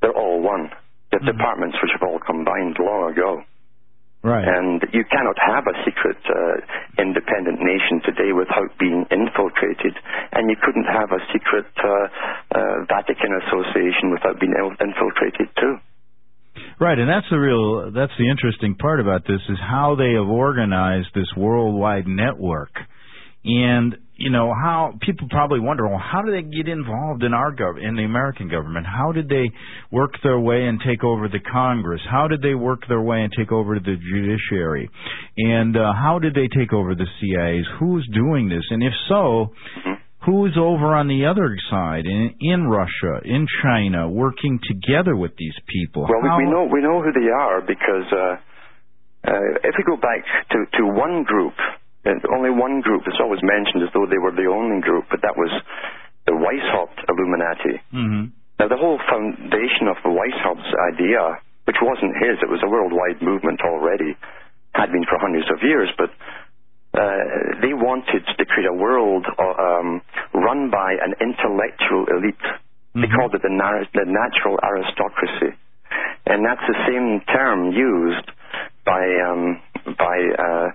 they're 0.00 0.14
all 0.14 0.40
one. 0.40 0.70
The 1.10 1.18
mm-hmm. 1.18 1.26
departments 1.26 1.76
which 1.82 1.90
have 1.98 2.06
all 2.06 2.22
combined 2.22 2.78
long 2.78 3.10
ago. 3.10 3.42
Right. 4.24 4.46
And 4.46 4.80
you 4.94 5.04
cannot 5.04 5.36
have 5.36 5.68
a 5.68 5.76
secret 5.84 6.16
uh, 6.24 6.56
independent 6.96 7.60
nation 7.60 8.00
today 8.08 8.32
without 8.32 8.72
being 8.80 9.04
infiltrated, 9.12 9.92
and 10.32 10.48
you 10.48 10.56
couldn't 10.64 10.88
have 10.88 11.12
a 11.12 11.20
secret 11.28 11.68
uh, 11.76 12.08
uh, 12.56 12.88
Vatican 12.88 13.36
association 13.44 14.16
without 14.16 14.40
being 14.40 14.56
infiltrated 14.56 15.52
too. 15.60 15.76
Right, 16.80 16.98
and 16.98 17.04
that's 17.10 17.28
the 17.28 17.36
real 17.36 17.92
that's 17.92 18.16
the 18.16 18.30
interesting 18.30 18.76
part 18.76 19.00
about 19.00 19.26
this 19.28 19.44
is 19.50 19.58
how 19.60 19.94
they 19.94 20.16
have 20.16 20.28
organized 20.28 21.08
this 21.14 21.28
worldwide 21.36 22.06
network. 22.06 22.72
And 23.44 23.98
you 24.16 24.30
know 24.30 24.54
how 24.54 24.94
people 25.02 25.26
probably 25.28 25.58
wonder, 25.58 25.88
well, 25.88 25.98
how 25.98 26.22
do 26.22 26.30
they 26.30 26.42
get 26.42 26.68
involved 26.68 27.24
in 27.24 27.34
our 27.34 27.52
gov 27.52 27.82
in 27.82 27.96
the 27.96 28.04
American 28.04 28.48
government? 28.48 28.86
How 28.86 29.10
did 29.10 29.28
they 29.28 29.50
work 29.90 30.12
their 30.22 30.38
way 30.38 30.66
and 30.66 30.80
take 30.86 31.02
over 31.02 31.28
the 31.28 31.40
Congress? 31.40 32.00
How 32.08 32.28
did 32.28 32.40
they 32.40 32.54
work 32.54 32.82
their 32.88 33.00
way 33.00 33.22
and 33.22 33.32
take 33.36 33.50
over 33.50 33.78
the 33.80 33.96
judiciary? 33.96 34.88
And 35.36 35.76
uh, 35.76 35.92
how 35.92 36.20
did 36.20 36.34
they 36.34 36.48
take 36.56 36.72
over 36.72 36.94
the 36.94 37.06
CIA's? 37.20 37.66
Who's 37.80 38.08
doing 38.14 38.48
this? 38.48 38.62
And 38.70 38.84
if 38.84 38.92
so, 39.08 39.52
who's 40.24 40.56
over 40.56 40.94
on 40.94 41.08
the 41.08 41.26
other 41.26 41.56
side 41.70 42.06
in, 42.06 42.34
in 42.40 42.68
Russia, 42.68 43.20
in 43.24 43.46
China, 43.62 44.08
working 44.08 44.60
together 44.62 45.16
with 45.16 45.32
these 45.36 45.54
people? 45.66 46.06
Well, 46.08 46.22
how... 46.22 46.38
we 46.38 46.44
know 46.44 46.68
we 46.72 46.82
know 46.82 47.02
who 47.02 47.12
they 47.12 47.30
are 47.30 47.60
because 47.60 48.06
uh, 48.12 48.36
uh, 49.26 49.58
if 49.64 49.74
we 49.76 49.84
go 49.84 49.96
back 49.96 50.22
to 50.52 50.66
to 50.78 50.86
one 50.86 51.24
group 51.24 51.54
and 52.04 52.20
only 52.28 52.50
one 52.50 52.80
group 52.80 53.02
that's 53.04 53.20
always 53.20 53.40
mentioned 53.42 53.82
as 53.82 53.90
though 53.92 54.06
they 54.06 54.20
were 54.20 54.32
the 54.32 54.48
only 54.48 54.80
group, 54.80 55.08
but 55.10 55.20
that 55.22 55.36
was 55.36 55.50
the 56.26 56.36
Weishaupt 56.36 57.00
Illuminati. 57.08 57.80
Mm-hmm. 57.92 58.24
Now, 58.60 58.68
the 58.68 58.76
whole 58.76 59.00
foundation 59.08 59.88
of 59.88 59.96
the 60.04 60.12
Weishaupt's 60.12 60.72
idea, 60.94 61.40
which 61.64 61.80
wasn't 61.80 62.14
his, 62.20 62.38
it 62.40 62.48
was 62.48 62.62
a 62.62 62.68
worldwide 62.68 63.20
movement 63.20 63.60
already, 63.64 64.16
had 64.72 64.92
been 64.92 65.04
for 65.08 65.18
hundreds 65.18 65.48
of 65.50 65.62
years, 65.62 65.88
but 65.96 66.10
uh, 66.94 67.60
they 67.60 67.74
wanted 67.74 68.22
to 68.22 68.44
create 68.44 68.68
a 68.68 68.76
world 68.76 69.26
uh, 69.26 69.42
um, 69.42 70.00
run 70.32 70.70
by 70.70 70.94
an 70.94 71.14
intellectual 71.20 72.06
elite. 72.12 72.38
Mm-hmm. 72.44 73.00
They 73.02 73.08
called 73.08 73.34
it 73.34 73.42
the, 73.42 73.50
nar- 73.50 73.88
the 73.92 74.06
natural 74.06 74.58
aristocracy. 74.62 75.56
And 76.26 76.44
that's 76.44 76.62
the 76.66 76.78
same 76.86 77.20
term 77.32 77.72
used 77.72 78.30
by 78.86 79.04
um, 79.28 79.60
by 79.98 80.16
uh, 80.38 80.68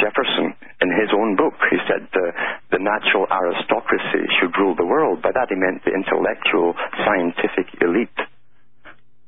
Jefferson 0.00 0.56
in 0.80 0.88
his 0.90 1.12
own 1.12 1.36
book. 1.36 1.54
He 1.70 1.78
said 1.88 2.08
the, 2.12 2.78
natural 2.82 3.30
aristocracy 3.30 4.26
should 4.40 4.50
rule 4.58 4.74
the 4.74 4.84
world. 4.84 5.22
By 5.22 5.30
that 5.32 5.48
he 5.48 5.54
meant 5.54 5.84
the 5.84 5.94
intellectual, 5.94 6.74
scientific 7.06 7.70
elite. 7.80 8.20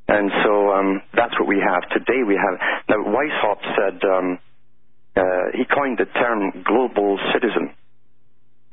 And 0.09 0.31
so 0.43 0.75
um, 0.75 1.03
that's 1.15 1.39
what 1.39 1.47
we 1.47 1.63
have 1.63 1.87
today. 1.95 2.27
We 2.27 2.35
have 2.35 2.59
now 2.91 3.01
Weishaupt 3.07 3.65
said 3.79 3.97
um, 4.03 4.39
uh, 5.15 5.55
he 5.55 5.65
coined 5.71 6.03
the 6.03 6.11
term 6.19 6.65
global 6.67 7.17
citizen. 7.33 7.71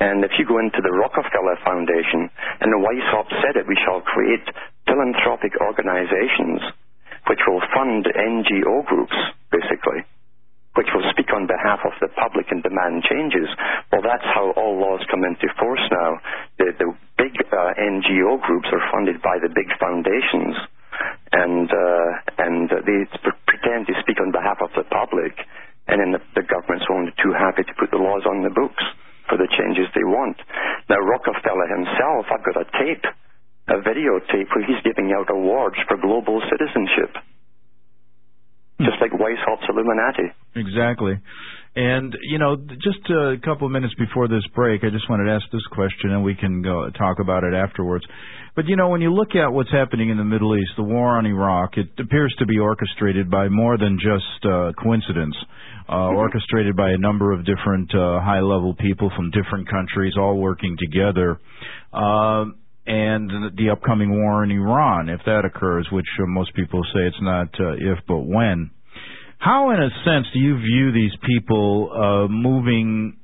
And 0.01 0.25
if 0.25 0.31
you 0.39 0.49
go 0.49 0.57
into 0.57 0.81
the 0.81 0.89
Rockefeller 0.89 1.61
Foundation, 1.63 2.25
and 2.59 2.73
Weishaupt 2.81 3.29
said 3.45 3.53
it, 3.53 3.69
we 3.69 3.77
shall 3.85 4.01
create 4.01 4.43
philanthropic 4.89 5.53
organizations 5.61 6.59
which 7.29 7.39
will 7.45 7.61
fund 7.69 8.09
NGO 8.09 8.83
groups, 8.87 9.13
basically 9.51 10.01
which 10.75 10.87
will 10.95 11.03
speak 11.11 11.27
on 11.35 11.47
behalf 11.47 11.83
of 11.83 11.91
the 11.99 12.07
public 12.15 12.47
and 12.51 12.63
demand 12.63 13.03
changes. 13.03 13.47
Well, 13.91 14.03
that's 14.03 14.25
how 14.31 14.55
all 14.55 14.79
laws 14.79 15.03
come 15.11 15.23
into 15.27 15.51
force 15.59 15.83
now. 15.91 16.19
The, 16.59 16.71
the 16.79 16.89
big 17.19 17.35
uh, 17.51 17.75
NGO 17.75 18.39
groups 18.39 18.69
are 18.71 18.83
funded 18.91 19.19
by 19.21 19.35
the 19.43 19.51
big 19.51 19.67
foundations, 19.75 20.55
and 21.35 21.67
uh, 21.67 22.09
and 22.39 22.71
they 22.71 22.99
pretend 23.47 23.87
to 23.91 23.95
speak 23.99 24.23
on 24.23 24.31
behalf 24.31 24.63
of 24.63 24.71
the 24.79 24.87
public, 24.87 25.35
and 25.91 25.99
then 25.99 26.15
the, 26.15 26.23
the 26.39 26.47
government's 26.47 26.87
only 26.87 27.11
too 27.19 27.35
happy 27.35 27.67
to 27.67 27.73
put 27.75 27.91
the 27.91 27.99
laws 27.99 28.23
on 28.23 28.43
the 28.47 28.53
books 28.55 28.83
for 29.27 29.35
the 29.35 29.51
changes 29.51 29.91
they 29.91 30.07
want. 30.07 30.39
Now, 30.87 31.03
Rockefeller 31.03 31.67
himself, 31.67 32.31
I've 32.31 32.47
got 32.47 32.63
a 32.63 32.67
tape, 32.79 33.05
a 33.67 33.79
videotape 33.83 34.51
where 34.55 34.65
he's 34.65 34.81
giving 34.83 35.11
out 35.11 35.27
awards 35.27 35.75
for 35.87 35.99
global 35.99 36.39
citizenship 36.47 37.15
just 38.85 38.97
like 39.01 39.13
Weishaupt's 39.13 39.69
Illuminati. 39.69 40.33
Exactly. 40.55 41.19
And 41.73 42.17
you 42.21 42.37
know, 42.37 42.57
just 42.57 42.99
a 43.09 43.35
couple 43.43 43.65
of 43.65 43.71
minutes 43.71 43.93
before 43.95 44.27
this 44.27 44.45
break, 44.53 44.83
I 44.83 44.89
just 44.89 45.09
wanted 45.09 45.25
to 45.25 45.31
ask 45.31 45.45
this 45.53 45.65
question, 45.71 46.11
and 46.11 46.23
we 46.23 46.35
can 46.35 46.61
go 46.61 46.89
talk 46.89 47.19
about 47.19 47.45
it 47.45 47.53
afterwards. 47.53 48.03
But 48.55 48.65
you 48.67 48.75
know, 48.75 48.89
when 48.89 48.99
you 48.99 49.13
look 49.13 49.35
at 49.35 49.53
what's 49.53 49.71
happening 49.71 50.09
in 50.09 50.17
the 50.17 50.25
Middle 50.25 50.57
East, 50.57 50.71
the 50.75 50.83
war 50.83 51.17
on 51.17 51.25
Iraq, 51.25 51.77
it 51.77 51.87
appears 51.97 52.35
to 52.39 52.45
be 52.45 52.59
orchestrated 52.59 53.31
by 53.31 53.47
more 53.47 53.77
than 53.77 53.97
just 53.97 54.45
uh, 54.45 54.73
coincidence. 54.81 55.35
Uh, 55.87 55.93
mm-hmm. 55.93 56.17
orchestrated 56.17 56.75
by 56.75 56.91
a 56.91 56.97
number 56.97 57.33
of 57.33 57.45
different 57.45 57.93
uh, 57.93 58.19
high-level 58.21 58.75
people 58.75 59.11
from 59.15 59.31
different 59.31 59.67
countries, 59.69 60.13
all 60.17 60.37
working 60.37 60.77
together. 60.79 61.39
Uh, 61.91 62.45
and 62.85 63.29
the 63.57 63.69
upcoming 63.71 64.11
war 64.11 64.43
in 64.43 64.51
Iran, 64.51 65.09
if 65.09 65.19
that 65.25 65.43
occurs, 65.43 65.87
which 65.91 66.05
uh, 66.21 66.25
most 66.27 66.53
people 66.53 66.81
say 66.93 67.01
it's 67.07 67.21
not 67.21 67.47
uh, 67.59 67.73
if 67.73 67.99
but 68.07 68.19
when. 68.19 68.71
How, 69.41 69.71
in 69.71 69.81
a 69.81 69.89
sense, 70.05 70.27
do 70.33 70.39
you 70.39 70.55
view 70.57 70.91
these 70.91 71.17
people 71.25 71.89
uh, 71.91 72.27
moving 72.31 73.17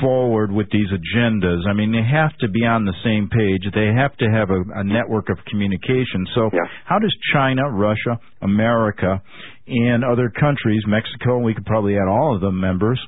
forward 0.00 0.52
with 0.52 0.68
these 0.70 0.86
agendas? 0.86 1.66
I 1.68 1.72
mean, 1.72 1.90
they 1.90 2.06
have 2.08 2.30
to 2.38 2.48
be 2.48 2.64
on 2.64 2.84
the 2.84 2.94
same 3.02 3.28
page. 3.28 3.66
They 3.74 3.90
have 3.92 4.16
to 4.18 4.26
have 4.30 4.50
a, 4.50 4.62
a 4.78 4.84
network 4.84 5.28
of 5.30 5.38
communication. 5.50 6.26
So, 6.32 6.50
yeah. 6.52 6.60
how 6.84 7.00
does 7.00 7.12
China, 7.32 7.68
Russia, 7.70 8.20
America, 8.40 9.20
and 9.66 10.04
other 10.04 10.30
countries, 10.30 10.84
Mexico, 10.86 11.36
and 11.36 11.44
we 11.44 11.54
could 11.54 11.66
probably 11.66 11.96
add 11.96 12.06
all 12.06 12.36
of 12.36 12.40
them 12.40 12.60
members, 12.60 13.00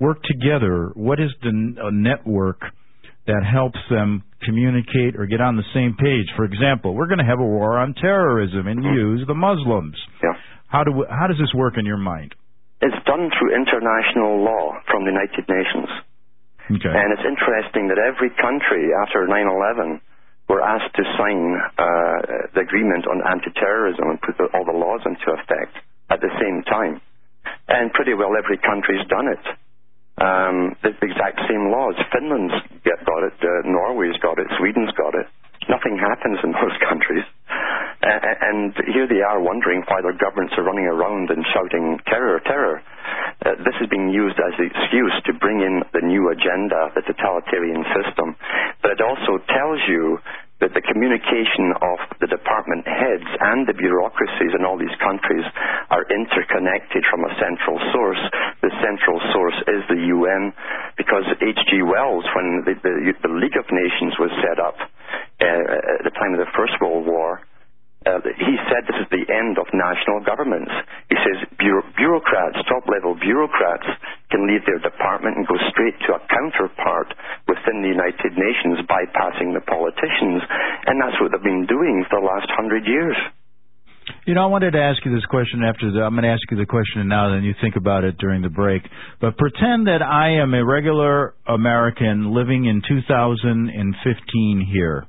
work 0.00 0.22
together? 0.22 0.90
What 0.94 1.20
is 1.20 1.30
the 1.42 1.52
network 1.92 2.62
that 3.26 3.44
helps 3.44 3.78
them 3.90 4.24
communicate 4.42 5.16
or 5.16 5.26
get 5.26 5.40
on 5.40 5.56
the 5.56 5.66
same 5.74 5.94
page. 5.98 6.26
For 6.36 6.44
example, 6.44 6.94
we're 6.94 7.08
going 7.08 7.18
to 7.18 7.28
have 7.28 7.40
a 7.40 7.44
war 7.44 7.76
on 7.78 7.94
terrorism 7.94 8.66
and 8.66 8.80
mm-hmm. 8.80 8.94
use 8.94 9.24
the 9.26 9.34
Muslims. 9.34 9.96
Yeah. 10.22 10.32
How 10.68 10.84
do 10.84 11.04
how 11.08 11.26
does 11.26 11.38
this 11.38 11.52
work 11.52 11.76
in 11.76 11.84
your 11.84 11.96
mind? 11.96 12.34
It's 12.80 12.96
done 13.04 13.30
through 13.34 13.56
international 13.56 14.44
law 14.44 14.78
from 14.86 15.04
the 15.04 15.10
United 15.10 15.48
Nations. 15.48 15.90
Okay. 16.70 16.92
And 16.92 17.08
it's 17.16 17.24
interesting 17.24 17.88
that 17.88 17.98
every 17.98 18.30
country 18.36 18.92
after 18.92 19.26
9/11 19.26 20.00
were 20.48 20.62
asked 20.62 20.94
to 20.96 21.04
sign 21.16 21.56
uh, 21.76 22.48
the 22.54 22.60
agreement 22.60 23.08
on 23.08 23.20
anti-terrorism 23.24 24.04
and 24.08 24.20
put 24.20 24.36
the, 24.38 24.48
all 24.52 24.64
the 24.64 24.76
laws 24.76 25.00
into 25.04 25.32
effect 25.32 25.76
at 26.08 26.20
the 26.20 26.30
same 26.40 26.62
time. 26.64 27.00
And 27.68 27.92
pretty 27.92 28.14
well 28.14 28.36
every 28.36 28.58
country's 28.58 29.04
done 29.08 29.28
it 29.28 29.44
um, 30.20 30.74
the 30.82 30.90
exact 31.02 31.38
same 31.46 31.70
laws. 31.70 31.94
Finland's 32.10 32.54
got 32.82 33.22
it, 33.22 33.38
uh, 33.38 33.62
Norway's 33.66 34.18
got 34.18 34.38
it, 34.38 34.46
Sweden's 34.58 34.90
got 34.98 35.14
it. 35.14 35.26
Nothing 35.68 35.98
happens 35.98 36.38
in 36.42 36.52
those 36.52 36.76
countries. 36.88 37.24
Uh, 38.78 38.92
here 38.92 39.06
they 39.06 39.22
are 39.22 39.40
wondering 39.42 39.82
why 39.88 40.00
their 40.02 40.14
governments 40.14 40.54
are 40.56 40.62
running 40.62 40.86
around 40.86 41.30
and 41.30 41.44
shouting 41.52 41.98
terror, 42.06 42.40
terror. 42.46 42.82
Uh, 43.44 43.54
this 43.64 43.74
is 43.80 43.88
being 43.90 44.10
used 44.10 44.38
as 44.38 44.54
an 44.58 44.70
excuse 44.70 45.14
to 45.26 45.32
bring 45.34 45.60
in 45.60 45.82
the 45.92 46.04
new 46.06 46.30
agenda, 46.30 46.90
the 46.94 47.02
totalitarian 47.02 47.84
system. 47.94 48.36
But 48.82 48.92
it 48.92 49.00
also 49.00 49.42
tells 49.50 49.80
you 49.88 50.18
that 50.58 50.74
the 50.74 50.82
communication 50.82 51.70
of 51.78 51.98
the 52.18 52.26
department 52.26 52.82
heads 52.82 53.26
and 53.38 53.62
the 53.70 53.78
bureaucracies 53.78 54.50
in 54.58 54.66
all 54.66 54.74
these 54.74 54.94
countries 54.98 55.46
are 55.90 56.02
interconnected 56.10 57.06
from 57.06 57.22
a 57.22 57.32
central 57.38 57.78
source. 57.94 58.18
The 58.62 58.74
central 58.82 59.22
source 59.30 59.58
is 59.70 59.86
the 59.86 60.02
UN, 60.18 60.50
because 60.98 61.30
H.G. 61.38 61.86
Wells, 61.86 62.26
when 62.34 62.66
the, 62.66 62.74
the, 62.74 63.14
the, 63.22 63.32
League 63.38 63.54
of 63.54 63.70
Nations 63.70 64.18
was 64.18 64.34
set 64.42 64.58
up 64.58 64.74
uh, 64.82 66.02
at 66.02 66.02
the 66.02 66.14
time 66.18 66.34
of 66.34 66.42
the 66.42 66.50
First 66.58 66.74
uh, 68.08 68.24
he 68.24 68.56
said 68.72 68.88
this 68.88 68.96
is 69.04 69.08
the 69.12 69.28
end 69.28 69.60
of 69.60 69.68
national 69.76 70.24
governments. 70.24 70.72
He 71.12 71.16
says 71.20 71.44
bureaucrats, 71.60 72.56
top 72.64 72.88
level 72.88 73.12
bureaucrats, 73.20 73.84
can 74.32 74.48
leave 74.48 74.64
their 74.64 74.80
department 74.80 75.36
and 75.36 75.44
go 75.44 75.60
straight 75.68 75.96
to 76.08 76.16
a 76.16 76.20
counterpart 76.32 77.12
within 77.44 77.84
the 77.84 77.92
United 77.92 78.32
Nations, 78.32 78.80
bypassing 78.88 79.52
the 79.52 79.60
politicians. 79.60 80.40
And 80.88 80.96
that's 80.96 81.20
what 81.20 81.36
they've 81.36 81.44
been 81.44 81.68
doing 81.68 82.08
for 82.08 82.20
the 82.20 82.26
last 82.26 82.48
hundred 82.56 82.88
years. 82.88 83.16
You 84.24 84.34
know, 84.34 84.42
I 84.42 84.46
wanted 84.46 84.72
to 84.72 84.80
ask 84.80 85.04
you 85.04 85.14
this 85.14 85.24
question 85.26 85.62
after 85.62 85.92
the, 85.92 86.00
I'm 86.00 86.12
going 86.12 86.24
to 86.24 86.32
ask 86.32 86.40
you 86.50 86.56
the 86.56 86.66
question 86.66 87.08
now, 87.08 87.28
then 87.28 87.44
you 87.44 87.54
think 87.60 87.76
about 87.76 88.04
it 88.04 88.16
during 88.16 88.40
the 88.40 88.48
break. 88.48 88.82
But 89.20 89.36
pretend 89.36 89.86
that 89.86 90.00
I 90.00 90.40
am 90.40 90.54
a 90.54 90.64
regular 90.64 91.34
American 91.46 92.32
living 92.32 92.64
in 92.64 92.80
2015 92.88 94.68
here. 94.72 95.06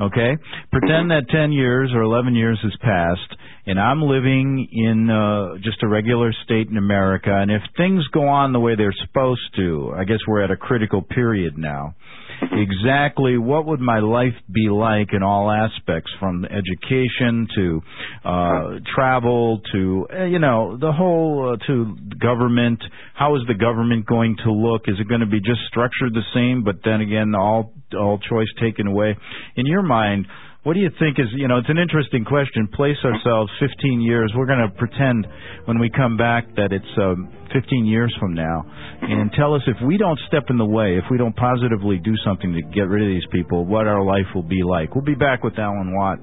Okay? 0.00 0.36
Pretend 0.70 1.10
that 1.10 1.28
10 1.30 1.52
years 1.52 1.90
or 1.94 2.02
11 2.02 2.34
years 2.34 2.58
has 2.62 2.72
passed 2.80 3.36
and 3.66 3.78
I'm 3.78 4.02
living 4.02 4.68
in 4.72 5.08
uh, 5.08 5.58
just 5.62 5.82
a 5.82 5.88
regular 5.88 6.32
state 6.44 6.68
in 6.68 6.76
America 6.76 7.30
and 7.32 7.50
if 7.50 7.62
things 7.76 8.06
go 8.12 8.26
on 8.26 8.52
the 8.52 8.60
way 8.60 8.74
they're 8.76 8.94
supposed 9.06 9.54
to, 9.56 9.94
I 9.96 10.04
guess 10.04 10.18
we're 10.26 10.42
at 10.42 10.50
a 10.50 10.56
critical 10.56 11.02
period 11.02 11.56
now. 11.56 11.94
Exactly 12.42 13.38
what 13.38 13.66
would 13.66 13.78
my 13.78 14.00
life 14.00 14.34
be 14.52 14.68
like 14.68 15.12
in 15.12 15.22
all 15.22 15.48
aspects 15.48 16.10
from 16.18 16.44
education 16.44 17.46
to 17.54 17.80
uh 18.24 18.70
travel 18.94 19.60
to 19.72 20.06
uh, 20.12 20.24
you 20.24 20.40
know 20.40 20.76
the 20.76 20.90
whole 20.90 21.52
uh, 21.54 21.66
to 21.66 21.96
government 22.20 22.82
how 23.14 23.36
is 23.36 23.42
the 23.46 23.54
government 23.54 24.06
going 24.06 24.36
to 24.44 24.50
look 24.50 24.82
is 24.88 24.96
it 24.98 25.08
going 25.08 25.20
to 25.20 25.26
be 25.26 25.38
just 25.38 25.60
structured 25.68 26.12
the 26.14 26.22
same 26.34 26.64
but 26.64 26.76
then 26.84 27.00
again 27.00 27.32
all 27.34 27.72
all 27.94 28.18
choice 28.18 28.48
taken 28.60 28.86
away. 28.86 29.16
In 29.56 29.66
your 29.66 29.82
mind, 29.82 30.26
what 30.64 30.74
do 30.74 30.80
you 30.80 30.90
think 31.00 31.18
is, 31.18 31.26
you 31.34 31.48
know, 31.48 31.58
it's 31.58 31.68
an 31.68 31.78
interesting 31.78 32.24
question. 32.24 32.68
Place 32.72 32.96
ourselves 33.04 33.50
15 33.58 34.00
years. 34.00 34.32
We're 34.36 34.46
going 34.46 34.62
to 34.62 34.72
pretend 34.78 35.26
when 35.64 35.80
we 35.80 35.90
come 35.90 36.16
back 36.16 36.46
that 36.54 36.70
it's 36.70 36.86
um, 36.98 37.28
15 37.52 37.84
years 37.84 38.14
from 38.20 38.34
now 38.34 38.64
and 39.02 39.32
tell 39.32 39.54
us 39.54 39.62
if 39.66 39.76
we 39.84 39.98
don't 39.98 40.18
step 40.28 40.44
in 40.50 40.58
the 40.58 40.64
way, 40.64 40.96
if 40.96 41.04
we 41.10 41.18
don't 41.18 41.34
positively 41.34 41.98
do 41.98 42.14
something 42.24 42.52
to 42.52 42.62
get 42.72 42.82
rid 42.82 43.02
of 43.02 43.08
these 43.08 43.26
people, 43.32 43.66
what 43.66 43.88
our 43.88 44.04
life 44.04 44.26
will 44.36 44.44
be 44.46 44.62
like. 44.62 44.94
We'll 44.94 45.04
be 45.04 45.16
back 45.16 45.42
with 45.42 45.58
Alan 45.58 45.96
Watt. 45.96 46.20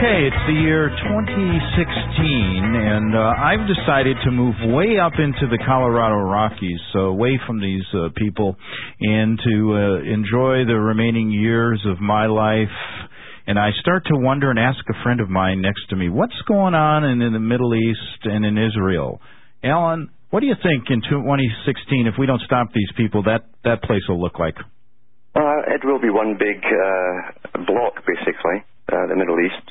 Okay, 0.00 0.24
it's 0.24 0.44
the 0.48 0.56
year 0.56 0.88
2016, 0.88 0.96
and 2.72 3.12
uh, 3.12 3.20
I've 3.36 3.68
decided 3.68 4.16
to 4.24 4.30
move 4.30 4.56
way 4.72 4.96
up 4.96 5.12
into 5.20 5.44
the 5.44 5.60
Colorado 5.60 6.16
Rockies, 6.24 6.80
so 6.94 7.12
away 7.12 7.38
from 7.46 7.60
these 7.60 7.84
uh, 7.92 8.08
people, 8.16 8.56
and 8.98 9.38
to 9.44 9.54
uh, 9.76 10.00
enjoy 10.00 10.64
the 10.64 10.80
remaining 10.80 11.30
years 11.30 11.84
of 11.84 12.00
my 12.00 12.24
life. 12.24 12.72
And 13.46 13.58
I 13.58 13.76
start 13.82 14.06
to 14.06 14.16
wonder 14.16 14.48
and 14.48 14.58
ask 14.58 14.80
a 14.88 14.96
friend 15.02 15.20
of 15.20 15.28
mine 15.28 15.60
next 15.60 15.84
to 15.90 15.96
me, 15.96 16.08
what's 16.08 16.40
going 16.48 16.72
on 16.72 17.04
in, 17.04 17.20
in 17.20 17.34
the 17.34 17.38
Middle 17.38 17.74
East 17.74 18.24
and 18.24 18.46
in 18.46 18.56
Israel? 18.56 19.20
Alan, 19.62 20.08
what 20.30 20.40
do 20.40 20.46
you 20.46 20.56
think 20.62 20.88
in 20.88 21.02
2016, 21.04 22.06
if 22.06 22.14
we 22.18 22.24
don't 22.24 22.40
stop 22.46 22.72
these 22.72 22.88
people, 22.96 23.24
that, 23.24 23.44
that 23.64 23.82
place 23.82 24.00
will 24.08 24.18
look 24.18 24.38
like? 24.38 24.56
Uh, 25.36 25.60
it 25.68 25.84
will 25.84 26.00
be 26.00 26.08
one 26.08 26.38
big 26.40 26.64
uh, 26.64 27.60
block, 27.68 28.00
basically 28.08 28.64
uh, 28.90 29.06
the 29.06 29.16
Middle 29.16 29.38
East, 29.38 29.70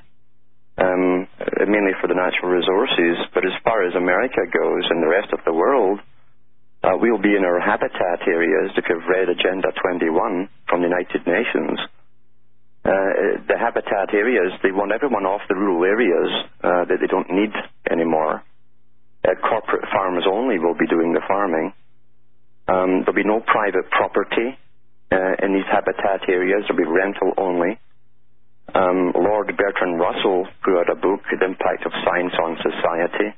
um, 0.79 1.27
mainly 1.67 1.93
for 1.99 2.07
the 2.07 2.15
natural 2.15 2.51
resources. 2.51 3.19
But 3.33 3.45
as 3.45 3.53
far 3.63 3.83
as 3.85 3.95
America 3.95 4.47
goes 4.47 4.87
and 4.89 5.03
the 5.03 5.11
rest 5.11 5.33
of 5.33 5.39
the 5.45 5.53
world, 5.53 5.99
uh, 6.83 6.95
we'll 6.95 7.21
be 7.21 7.35
in 7.35 7.43
our 7.43 7.59
habitat 7.59 8.23
areas. 8.27 8.71
If 8.77 8.85
you've 8.87 9.03
read 9.07 9.27
Agenda 9.27 9.71
21 9.83 10.49
from 10.67 10.81
the 10.81 10.87
United 10.87 11.27
Nations, 11.27 11.79
uh, 12.85 13.43
the 13.47 13.59
habitat 13.59 14.13
areas, 14.13 14.53
they 14.63 14.71
want 14.71 14.93
everyone 14.93 15.25
off 15.25 15.41
the 15.49 15.55
rural 15.55 15.83
areas 15.83 16.31
uh, 16.63 16.85
that 16.87 16.97
they 17.01 17.07
don't 17.07 17.29
need 17.29 17.51
anymore. 17.91 18.41
Uh, 19.27 19.35
corporate 19.43 19.83
farmers 19.91 20.23
only 20.25 20.57
will 20.59 20.77
be 20.79 20.87
doing 20.87 21.11
the 21.11 21.21
farming. 21.27 21.73
Um, 22.69 23.03
there'll 23.03 23.19
be 23.19 23.27
no 23.27 23.41
private 23.41 23.91
property 23.91 24.55
uh, 25.11 25.43
in 25.43 25.53
these 25.53 25.67
habitat 25.67 26.29
areas. 26.29 26.63
There'll 26.63 26.79
be 26.79 26.87
rental 26.87 27.33
only 27.37 27.77
um, 28.75 29.13
Lord 29.15 29.47
Bertrand 29.55 29.99
Russell 29.99 30.47
wrote 30.67 30.89
a 30.89 30.95
book, 30.95 31.21
The 31.29 31.45
Impact 31.45 31.85
of 31.85 31.91
Science 32.05 32.33
on 32.41 32.57
Society, 32.61 33.33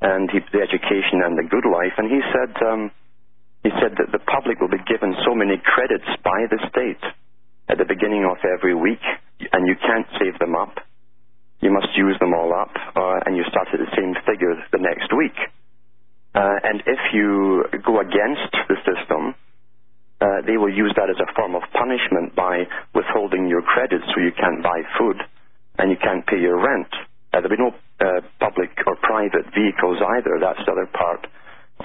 and 0.00 0.30
he, 0.30 0.40
the 0.52 0.60
education 0.60 1.22
and 1.24 1.38
the 1.38 1.46
good 1.48 1.64
life, 1.64 1.94
and 1.98 2.10
he 2.10 2.20
said 2.32 2.52
um, 2.66 2.90
he 3.62 3.70
said 3.78 3.94
that 3.98 4.10
the 4.10 4.18
public 4.18 4.60
will 4.60 4.72
be 4.72 4.82
given 4.90 5.14
so 5.24 5.34
many 5.34 5.56
credits 5.62 6.08
by 6.24 6.46
the 6.50 6.58
state 6.70 7.02
at 7.68 7.78
the 7.78 7.86
beginning 7.86 8.26
of 8.26 8.38
every 8.42 8.74
week, 8.74 9.02
and 9.52 9.66
you 9.66 9.76
can't 9.78 10.06
save 10.18 10.38
them 10.38 10.56
up. 10.56 10.82
you 11.62 11.70
must 11.70 11.94
use 11.96 12.18
them 12.18 12.34
all 12.34 12.52
up, 12.52 12.74
uh, 12.96 13.20
and 13.24 13.36
you 13.36 13.44
start 13.48 13.68
at 13.72 13.78
the 13.78 13.90
same 13.96 14.14
figure 14.26 14.52
the 14.72 14.78
next 14.82 15.14
week. 15.16 15.38
Uh, 16.34 16.58
and 16.64 16.82
if 16.86 16.98
you 17.14 17.64
go 17.86 18.00
against 18.00 18.50
the 18.68 18.76
system, 18.82 19.34
they 20.46 20.56
will 20.56 20.72
use 20.72 20.92
that 20.96 21.10
as 21.10 21.18
a 21.18 21.28
form 21.34 21.54
of 21.54 21.62
punishment 21.72 22.34
by 22.36 22.68
withholding 22.94 23.48
your 23.48 23.62
credit 23.62 24.02
so 24.12 24.20
you 24.20 24.32
can't 24.32 24.62
buy 24.62 24.82
food 24.98 25.18
and 25.78 25.90
you 25.90 25.96
can't 25.96 26.26
pay 26.26 26.38
your 26.38 26.60
rent. 26.60 26.88
Uh, 27.32 27.40
there'll 27.40 27.48
be 27.48 27.58
no 27.58 27.72
uh, 28.00 28.20
public 28.38 28.70
or 28.86 28.94
private 29.00 29.48
vehicles 29.56 29.98
either. 29.98 30.36
That's 30.38 30.60
the 30.66 30.72
other 30.72 30.86
part 30.86 31.24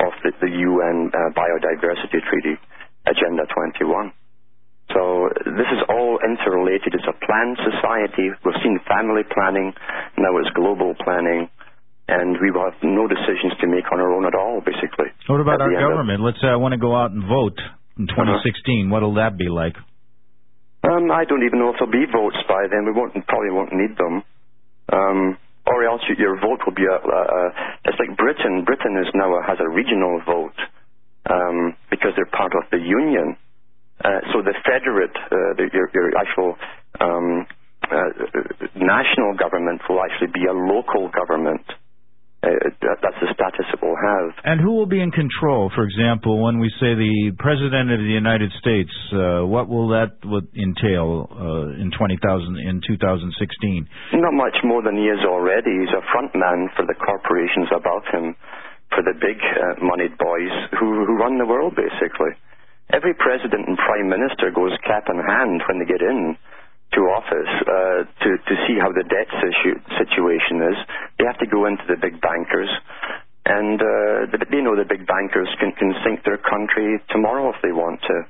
of 0.03 0.11
the, 0.23 0.31
the 0.43 0.51
UN 0.51 1.09
uh, 1.13 1.31
Biodiversity 1.33 2.19
Treaty, 2.29 2.59
Agenda 3.07 3.47
21. 3.47 4.11
So 4.93 5.29
this 5.45 5.67
is 5.71 5.81
all 5.89 6.19
interrelated. 6.23 6.95
It's 6.95 7.07
a 7.07 7.17
planned 7.25 7.57
society. 7.63 8.31
We've 8.43 8.59
seen 8.63 8.79
family 8.87 9.23
planning. 9.23 9.73
Now 10.17 10.37
it's 10.37 10.49
global 10.51 10.95
planning. 10.99 11.49
And 12.07 12.39
we 12.39 12.51
will 12.51 12.71
have 12.71 12.79
no 12.83 13.07
decisions 13.07 13.51
to 13.59 13.67
make 13.67 13.91
on 13.91 13.99
our 13.99 14.13
own 14.15 14.25
at 14.25 14.35
all, 14.35 14.61
basically. 14.63 15.11
What 15.27 15.41
about 15.41 15.59
our 15.59 15.71
government? 15.75 16.23
Let's 16.23 16.39
say 16.39 16.47
I 16.47 16.55
want 16.55 16.71
to 16.71 16.79
go 16.79 16.95
out 16.95 17.11
and 17.11 17.23
vote 17.27 17.59
in 17.97 18.07
2016. 18.07 18.13
Uh-huh. 18.13 18.93
What'll 18.93 19.15
that 19.15 19.37
be 19.37 19.49
like? 19.49 19.75
Um, 20.83 21.11
I 21.11 21.25
don't 21.25 21.43
even 21.43 21.59
know 21.59 21.73
if 21.73 21.79
there'll 21.79 21.91
be 21.91 22.05
votes 22.05 22.37
by 22.47 22.67
then. 22.69 22.85
We 22.85 22.93
won't, 22.93 23.13
probably 23.27 23.51
won't 23.51 23.73
need 23.73 23.97
them. 23.97 24.23
Um, 24.93 25.37
or 25.65 25.83
else 25.83 26.01
your 26.17 26.39
vote 26.39 26.63
will 26.65 26.73
be 26.73 26.87
a, 26.87 26.95
a, 26.95 27.21
a, 27.27 27.41
it's 27.85 27.99
like 27.99 28.15
Britain. 28.15 28.63
Britain 28.63 28.95
is 29.03 29.11
now 29.13 29.35
a, 29.35 29.43
has 29.43 29.59
a 29.59 29.67
regional 29.67 30.21
vote 30.25 30.55
um, 31.29 31.75
because 31.89 32.11
they're 32.15 32.31
part 32.31 32.53
of 32.55 32.63
the 32.71 32.77
union. 32.77 33.35
Uh, 33.99 34.21
so 34.31 34.41
the 34.41 34.53
federate, 34.63 35.11
uh, 35.11 35.57
the, 35.57 35.67
your, 35.73 35.89
your, 35.93 36.17
actual 36.17 36.55
um, 37.01 37.45
uh, 37.83 38.09
national 38.75 39.35
government 39.35 39.81
will 39.89 39.99
actually 39.99 40.31
be 40.31 40.45
a 40.45 40.53
local 40.53 41.09
government. 41.09 41.65
Uh, 42.47 42.95
that's 43.03 43.19
the 43.19 43.27
status 43.35 43.67
it 43.75 43.81
will 43.83 43.99
have. 43.99 44.31
And 44.47 44.61
who 44.61 44.71
will 44.71 44.87
be 44.87 45.01
in 45.03 45.11
control? 45.11 45.67
For 45.75 45.83
example, 45.83 46.39
when 46.39 46.59
we 46.59 46.71
say 46.79 46.95
the 46.95 47.35
president 47.35 47.91
of 47.91 47.99
the 47.99 48.15
United 48.15 48.51
States, 48.63 48.91
uh, 49.11 49.43
what 49.43 49.67
will 49.67 49.91
that 49.91 50.15
entail 50.55 51.27
uh, 51.27 51.81
in 51.81 51.91
20,000 51.91 52.23
in 52.55 52.79
2016? 52.87 54.23
Not 54.23 54.31
much 54.31 54.55
more 54.63 54.79
than 54.79 54.95
he 54.95 55.11
is 55.11 55.19
already. 55.27 55.75
He's 55.83 55.91
a 55.91 56.03
front 56.15 56.31
man 56.35 56.71
for 56.79 56.87
the 56.87 56.95
corporations 56.95 57.67
above 57.75 58.07
him, 58.15 58.35
for 58.95 59.03
the 59.03 59.15
big 59.19 59.39
uh, 59.43 59.83
moneyed 59.83 60.15
boys 60.15 60.53
who, 60.79 61.03
who 61.03 61.19
run 61.19 61.37
the 61.37 61.47
world, 61.47 61.75
basically. 61.75 62.31
Every 62.95 63.13
president 63.13 63.67
and 63.67 63.75
prime 63.75 64.07
minister 64.07 64.55
goes 64.55 64.71
cap 64.87 65.11
in 65.11 65.19
hand 65.19 65.67
when 65.67 65.83
they 65.83 65.89
get 65.89 65.99
in 65.99 66.39
to 66.97 67.01
office 67.13 67.53
uh, 67.61 67.99
to 68.25 68.29
to 68.41 68.53
see 68.65 68.81
how 68.81 68.89
the 68.89 69.05
debt 69.05 69.29
situ- 69.37 69.81
situation 70.01 70.65
is. 70.73 70.77
They 71.21 71.25
have 71.29 71.37
to 71.37 71.47
go 71.47 71.69
into 71.69 71.85
the 71.85 71.95
big 72.01 72.17
bankers, 72.17 72.69
and 73.45 73.77
uh, 73.77 74.33
they 74.49 74.61
know 74.65 74.73
the 74.73 74.89
big 74.89 75.05
bankers 75.05 75.47
can 75.61 75.77
can 75.77 75.93
sink 76.01 76.25
their 76.25 76.41
country 76.41 76.97
tomorrow 77.13 77.53
if 77.53 77.61
they 77.61 77.71
want 77.71 78.01
to. 78.09 78.25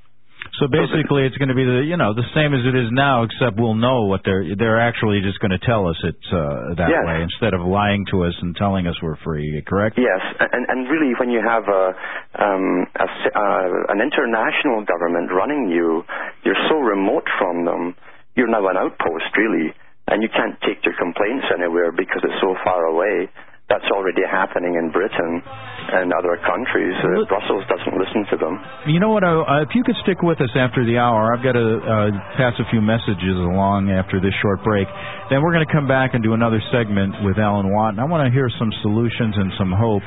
So 0.60 0.68
basically, 0.68 1.26
it's 1.28 1.36
going 1.38 1.50
to 1.50 1.58
be 1.58 1.66
the 1.66 1.84
you 1.86 1.98
know 1.98 2.14
the 2.14 2.28
same 2.36 2.54
as 2.54 2.64
it 2.66 2.76
is 2.76 2.90
now, 2.92 3.24
except 3.24 3.60
we'll 3.60 3.76
know 3.78 4.06
what 4.06 4.22
they're 4.24 4.56
they're 4.56 4.80
actually 4.80 5.22
just 5.22 5.40
going 5.40 5.52
to 5.52 5.62
tell 5.64 5.88
us 5.88 5.98
it's 6.04 6.30
uh, 6.32 6.76
that 6.76 6.92
yes. 6.92 7.04
way 7.06 7.22
instead 7.24 7.54
of 7.54 7.62
lying 7.62 8.06
to 8.12 8.24
us 8.24 8.34
and 8.42 8.56
telling 8.56 8.88
us 8.88 8.96
we're 9.02 9.20
free. 9.24 9.62
Correct? 9.66 9.98
Yes, 9.98 10.22
and 10.40 10.66
and 10.68 10.90
really, 10.90 11.14
when 11.20 11.30
you 11.30 11.42
have 11.42 11.68
a, 11.68 11.94
um, 12.42 12.88
a 12.96 13.08
uh, 13.08 13.94
an 13.94 14.00
international 14.02 14.84
government 14.86 15.32
running 15.32 15.70
you, 15.70 16.04
you're 16.44 16.62
so 16.70 16.76
remote 16.80 17.28
from 17.40 17.66
them. 17.66 17.96
You're 18.38 18.54
now 18.54 18.62
an 18.70 18.78
outpost, 18.78 19.34
really, 19.34 19.74
and 20.14 20.22
you 20.22 20.30
can't 20.30 20.54
take 20.62 20.86
your 20.86 20.94
complaints 20.94 21.50
anywhere 21.50 21.90
because 21.90 22.22
it's 22.22 22.38
so 22.38 22.54
far 22.62 22.86
away. 22.86 23.26
That's 23.66 23.90
already 23.90 24.22
happening 24.30 24.78
in 24.78 24.94
Britain 24.94 25.42
and 25.42 26.14
other 26.14 26.38
countries. 26.46 26.94
Uh, 27.02 27.26
Brussels 27.26 27.66
doesn't 27.68 27.98
listen 27.98 28.30
to 28.30 28.38
them. 28.38 28.62
You 28.86 29.02
know 29.02 29.10
what? 29.10 29.26
Uh, 29.26 29.66
if 29.66 29.74
you 29.74 29.84
could 29.84 29.98
stick 30.06 30.22
with 30.22 30.40
us 30.40 30.54
after 30.54 30.86
the 30.86 31.02
hour, 31.02 31.34
I've 31.34 31.44
got 31.44 31.58
to 31.58 31.68
uh, 31.82 32.12
pass 32.38 32.54
a 32.62 32.70
few 32.70 32.80
messages 32.80 33.36
along 33.36 33.90
after 33.90 34.22
this 34.22 34.32
short 34.40 34.64
break. 34.64 34.88
Then 35.34 35.42
we're 35.42 35.52
going 35.52 35.66
to 35.66 35.74
come 35.74 35.90
back 35.90 36.14
and 36.14 36.22
do 36.24 36.38
another 36.38 36.62
segment 36.72 37.18
with 37.26 37.42
Alan 37.42 37.74
Watt, 37.74 37.98
and 37.98 38.00
I 38.00 38.06
want 38.06 38.24
to 38.24 38.32
hear 38.32 38.48
some 38.62 38.70
solutions 38.86 39.34
and 39.34 39.50
some 39.58 39.74
hope. 39.74 40.06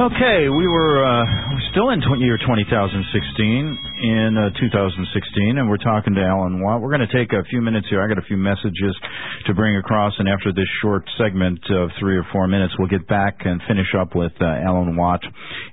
Okay, 0.00 0.48
we 0.48 0.66
were 0.70 1.04
uh, 1.04 1.26
still 1.74 1.90
in 1.90 2.00
year 2.16 2.38
2016, 2.38 3.91
in 4.02 4.34
uh, 4.34 4.50
2016, 4.58 5.58
and 5.58 5.70
we're 5.70 5.78
talking 5.78 6.14
to 6.14 6.20
Alan 6.20 6.60
Watt. 6.60 6.82
We're 6.82 6.90
going 6.90 7.06
to 7.06 7.14
take 7.14 7.32
a 7.32 7.44
few 7.48 7.62
minutes 7.62 7.86
here. 7.88 8.02
I 8.02 8.08
got 8.08 8.18
a 8.18 8.26
few 8.26 8.36
messages 8.36 8.98
to 9.46 9.54
bring 9.54 9.76
across, 9.76 10.12
and 10.18 10.28
after 10.28 10.52
this 10.52 10.66
short 10.82 11.04
segment 11.16 11.60
of 11.70 11.90
three 12.00 12.16
or 12.16 12.26
four 12.32 12.48
minutes, 12.48 12.74
we'll 12.76 12.88
get 12.88 13.06
back 13.06 13.46
and 13.46 13.62
finish 13.68 13.86
up 13.96 14.16
with 14.16 14.32
uh, 14.40 14.44
Alan 14.44 14.96
Watt 14.96 15.20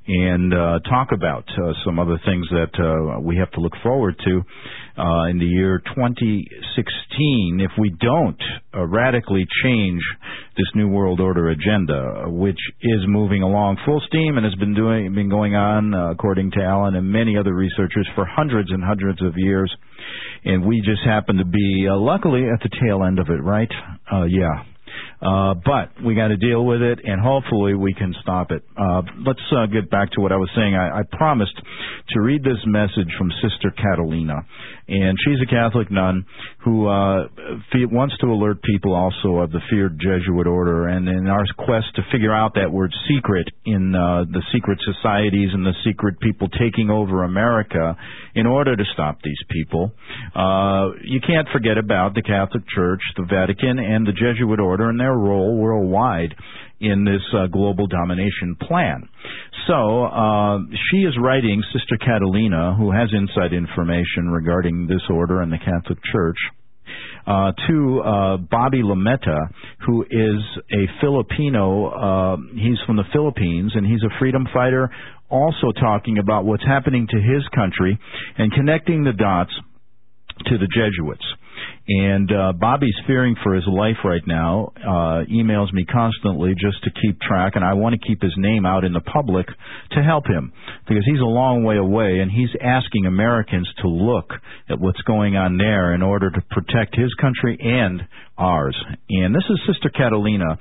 and 0.08 0.54
uh, 0.54 0.80
talk 0.88 1.10
about 1.12 1.46
uh, 1.58 1.74
some 1.84 1.98
other 1.98 2.22
things 2.24 2.46
that 2.52 2.74
uh, 2.78 3.20
we 3.20 3.38
have 3.38 3.50
to 3.52 3.62
look 3.62 3.74
forward 3.82 4.16
to 4.24 4.42
uh, 5.00 5.30
in 5.30 5.40
the 5.40 5.46
year 5.46 5.82
2016 5.96 7.60
if 7.62 7.72
we 7.80 7.90
don't 8.02 8.40
radically 8.76 9.46
change 9.64 10.02
this 10.58 10.68
new 10.76 10.90
world 10.90 11.20
order 11.20 11.50
agenda, 11.50 12.26
which 12.28 12.60
is 12.82 13.02
moving 13.08 13.42
along 13.42 13.78
full 13.86 14.02
steam 14.08 14.38
and 14.38 14.46
has 14.46 14.56
been 14.56 14.76
doing 14.76 15.14
been 15.14 15.30
going 15.30 15.56
on, 15.56 15.94
uh, 15.94 16.12
according 16.12 16.52
to 16.52 16.62
Alan 16.62 16.96
and 16.96 17.12
many 17.12 17.38
other 17.38 17.54
researchers, 17.54 18.08
for 18.16 18.26
hundreds 18.26 18.72
and 18.72 18.84
hundreds 18.84 19.22
of 19.22 19.34
years. 19.38 19.74
And 20.46 20.66
we 20.66 20.82
just 20.82 21.02
happen 21.06 21.38
to 21.38 21.46
be, 21.46 21.88
uh, 21.90 21.98
luckily, 21.98 22.44
at 22.50 22.60
the 22.62 22.70
tail 22.82 23.04
end 23.04 23.20
of 23.20 23.30
it, 23.30 23.42
right? 23.44 23.72
Uh, 24.12 24.26
yeah. 24.26 24.64
Uh, 25.22 25.54
but 25.66 25.92
we 26.04 26.16
got 26.16 26.30
to 26.30 26.38
deal 26.38 26.66
with 26.66 26.82
it, 26.82 27.00
and 27.04 27.22
hopefully 27.22 27.74
we 27.74 27.94
can 27.94 28.16
stop 28.22 28.52
it. 28.52 28.64
Uh, 28.78 29.02
let's 29.28 29.42
uh, 29.52 29.66
get 29.66 29.90
back 29.92 30.12
to 30.12 30.22
what 30.22 30.32
I 30.32 30.38
was 30.38 30.50
saying. 30.56 30.76
I, 30.76 31.00
I 31.00 31.02
promised 31.12 31.56
to 32.10 32.22
read 32.22 32.42
this 32.42 32.60
message 32.66 33.12
from 33.18 33.30
Sister 33.44 33.72
Catalina, 33.76 34.46
and 34.90 35.18
she's 35.24 35.38
a 35.42 35.50
Catholic 35.50 35.92
nun 35.92 36.26
who 36.66 36.88
uh, 36.88 37.28
wants 37.92 38.18
to 38.20 38.28
alert 38.28 38.62
people 38.64 38.94
also 38.94 39.38
of 39.38 39.52
the 39.52 39.62
feared 39.70 40.00
Jesuit 40.00 40.48
order, 40.48 40.88
and 40.88 41.08
in 41.08 41.28
our 41.28 41.46
quest 41.58 41.88
to 41.96 42.02
figure 42.12 42.34
out 42.34 42.56
that 42.56 42.72
word 42.72 42.92
secret 43.08 43.48
in 43.66 43.94
uh, 43.94 44.26
the 44.26 44.42
secret 44.52 44.80
societies 44.82 45.50
and 45.54 45.66
the 45.66 45.76
secret 45.86 46.20
people 46.20 46.50
taking 46.50 46.90
over 46.90 47.24
America 47.24 47.96
in 48.34 48.48
order 48.48 48.76
to 48.76 48.84
stop 48.94 49.20
these 49.24 49.40
people. 49.50 49.92
Uh, 50.36 50.92
you 51.04 51.22
can't 51.22 51.48
forget 51.54 51.78
about 51.78 52.16
the 52.16 52.22
Catholic 52.22 52.64
Church, 52.74 53.02
the 53.16 53.28
Vatican, 53.30 53.78
and 53.78 54.08
the 54.08 54.14
Jesuit 54.14 54.60
order 54.60 54.90
and 54.90 55.00
their 55.00 55.14
role 55.14 55.58
worldwide 55.58 56.36
in 56.80 57.04
this 57.04 57.22
uh, 57.34 57.48
global 57.48 57.88
domination 57.88 58.56
plan. 58.60 59.08
So 59.68 60.06
uh, 60.06 60.60
she 60.90 61.00
is 61.00 61.14
writing, 61.22 61.62
Sister 61.74 61.98
Catalina, 61.98 62.76
who 62.76 62.92
has 62.92 63.10
inside 63.12 63.54
information 63.54 64.30
regarding 64.30 64.88
this 64.88 65.02
order 65.10 65.42
and 65.42 65.52
the 65.52 65.58
Catholic 65.58 66.00
Church. 66.12 66.38
Uh, 67.28 67.52
to 67.68 68.02
uh, 68.02 68.38
Bobby 68.38 68.82
Lametta, 68.82 69.50
who 69.86 70.02
is 70.04 70.42
a 70.72 70.88
Filipino. 71.00 71.90
Uh, 71.90 72.38
he's 72.56 72.80
from 72.88 72.96
the 72.96 73.04
Philippines, 73.14 73.74
and 73.76 73.86
he's 73.86 74.02
a 74.02 74.10
freedom 74.18 74.48
fighter. 74.52 74.90
Also 75.30 75.72
talking 75.80 76.18
about 76.18 76.46
what's 76.46 76.66
happening 76.66 77.06
to 77.08 77.18
his 77.18 77.48
country 77.54 78.00
and 78.38 78.52
connecting 78.52 79.04
the 79.04 79.14
dots 79.14 79.52
to 80.48 80.58
the 80.58 80.68
Jesuits. 80.74 81.26
And 81.92 82.32
uh, 82.32 82.54
Bobby's 82.54 82.96
fearing 83.08 83.36
for 83.42 83.56
his 83.56 83.66
life 83.66 83.98
right 84.06 84.22
now. 84.28 84.72
Uh, 84.78 85.26
emails 85.26 85.74
me 85.74 85.86
constantly 85.86 86.54
just 86.54 86.84
to 86.84 86.92
keep 87.02 87.20
track, 87.20 87.54
and 87.56 87.66
I 87.66 87.74
want 87.74 88.00
to 88.00 88.08
keep 88.08 88.22
his 88.22 88.34
name 88.38 88.64
out 88.64 88.84
in 88.84 88.94
the 88.94 89.02
public 89.02 89.48
to 89.94 90.04
help 90.04 90.28
him 90.28 90.54
because 90.88 91.04
he's 91.04 91.20
a 91.20 91.26
long 91.26 91.64
way 91.64 91.78
away, 91.78 92.20
and 92.20 92.30
he's 92.30 92.50
asking 92.62 93.08
Americans 93.08 93.68
to 93.82 93.88
look 93.88 94.34
at 94.70 94.80
what's 94.80 95.02
going 95.02 95.36
on 95.36 95.58
there 95.58 95.96
in 95.96 96.04
order 96.04 96.30
to 96.30 96.42
protect 96.52 96.96
his 96.96 97.12
country 97.16 97.58
and 97.60 98.04
ours. 98.38 98.78
And 99.10 99.34
this 99.34 99.44
is 99.50 99.60
Sister 99.66 99.90
Catalina. 99.90 100.60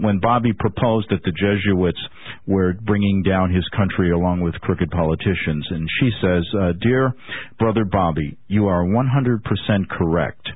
When 0.00 0.18
Bobby 0.18 0.54
proposed 0.54 1.08
that 1.10 1.22
the 1.24 1.32
Jesuits 1.32 2.00
were 2.46 2.72
bringing 2.72 3.22
down 3.22 3.52
his 3.52 3.68
country 3.76 4.12
along 4.12 4.40
with 4.40 4.54
crooked 4.62 4.90
politicians, 4.90 5.66
and 5.70 5.86
she 6.00 6.10
says, 6.22 6.44
uh, 6.58 6.72
"Dear 6.80 7.14
brother 7.58 7.84
Bobby, 7.84 8.38
you 8.48 8.66
are 8.66 8.82
100% 8.82 9.88
correct." 9.90 10.48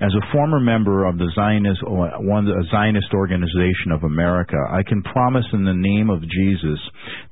As 0.00 0.14
a 0.14 0.32
former 0.32 0.60
member 0.60 1.06
of 1.06 1.18
the 1.18 1.28
Zionist, 1.34 1.80
one 1.82 2.46
a 2.46 2.70
Zionist 2.70 3.08
organization 3.12 3.90
of 3.90 4.04
America, 4.04 4.56
I 4.70 4.84
can 4.84 5.02
promise 5.02 5.46
in 5.52 5.64
the 5.64 5.74
name 5.74 6.08
of 6.08 6.22
Jesus 6.22 6.78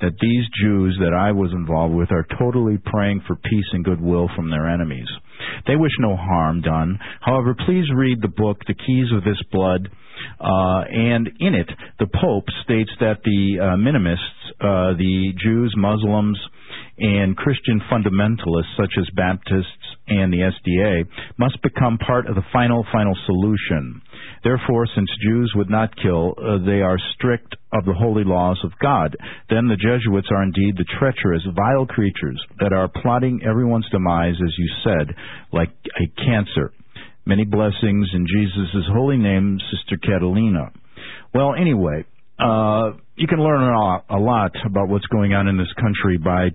that 0.01 0.19
these 0.21 0.45
Jews 0.61 0.99
that 1.01 1.15
I 1.15 1.31
was 1.31 1.53
involved 1.53 1.95
with 1.95 2.11
are 2.11 2.27
totally 2.41 2.77
praying 2.85 3.23
for 3.25 3.37
peace 3.37 3.71
and 3.73 3.85
goodwill 3.85 4.29
from 4.35 4.51
their 4.51 4.69
enemies. 4.69 5.07
They 5.69 5.77
wish 5.77 5.93
no 6.01 6.17
harm 6.17 6.61
done. 6.61 6.99
However, 7.21 7.55
please 7.55 7.87
read 7.95 8.21
the 8.21 8.35
book, 8.35 8.59
The 8.67 8.75
Keys 8.75 9.13
of 9.17 9.23
This 9.23 9.41
Blood, 9.53 9.89
uh, 10.41 10.83
and 10.91 11.31
in 11.39 11.55
it, 11.55 11.71
the 12.01 12.09
Pope 12.21 12.47
states 12.65 12.91
that 12.99 13.23
the 13.25 13.61
uh, 13.63 13.77
minimists, 13.77 14.43
uh, 14.61 14.99
the 14.99 15.33
Jews, 15.41 15.73
Muslims, 15.77 16.39
and 16.99 17.37
Christian 17.37 17.81
fundamentalists 17.93 18.77
such 18.77 18.93
as 18.99 19.09
Baptists, 19.15 19.97
and 20.09 20.33
the 20.33 20.51
SDA 20.51 21.05
must 21.39 21.61
become 21.63 21.99
part 21.99 22.29
of 22.29 22.37
the 22.37 22.45
final, 22.53 22.87
final 22.93 23.17
solution. 23.27 24.01
Therefore, 24.45 24.87
since 24.95 25.11
Jews 25.23 25.53
would 25.57 25.69
not 25.69 25.97
kill, 26.01 26.35
uh, 26.39 26.65
they 26.65 26.81
are 26.81 26.99
strict 27.15 27.55
of 27.73 27.85
the 27.85 27.93
holy 27.93 28.25
laws 28.25 28.59
of 28.65 28.71
God. 28.81 29.17
Then 29.51 29.67
the 29.67 29.77
Jesuits 29.77 30.29
are 30.31 30.43
indeed 30.43 30.77
the 30.77 30.87
treacherous, 30.99 31.43
vile 31.55 31.87
creatures 31.87 32.41
that 32.61 32.73
are 32.73 32.89
plotting 33.03 33.41
everyone's 33.47 33.89
demise, 33.91 34.37
as 34.43 34.55
you 34.57 34.69
said, 34.85 35.15
like 35.53 35.71
a 36.01 36.07
cancer. 36.25 36.73
Many 37.27 37.45
blessings 37.45 38.09
in 38.15 38.27
Jesus' 38.27 38.87
holy 38.93 39.19
name, 39.19 39.59
Sister 39.73 39.97
Catalina. 39.97 40.71
Well, 41.35 41.55
anyway, 41.55 42.05
uh, 42.39 42.93
you 43.17 43.27
can 43.27 43.41
learn 43.41 43.63
a 43.63 43.79
lot, 43.79 44.05
a 44.09 44.19
lot 44.19 44.53
about 44.65 44.89
what's 44.89 45.07
going 45.07 45.35
on 45.35 45.49
in 45.49 45.57
this 45.59 45.73
country 45.81 46.19
by 46.19 46.51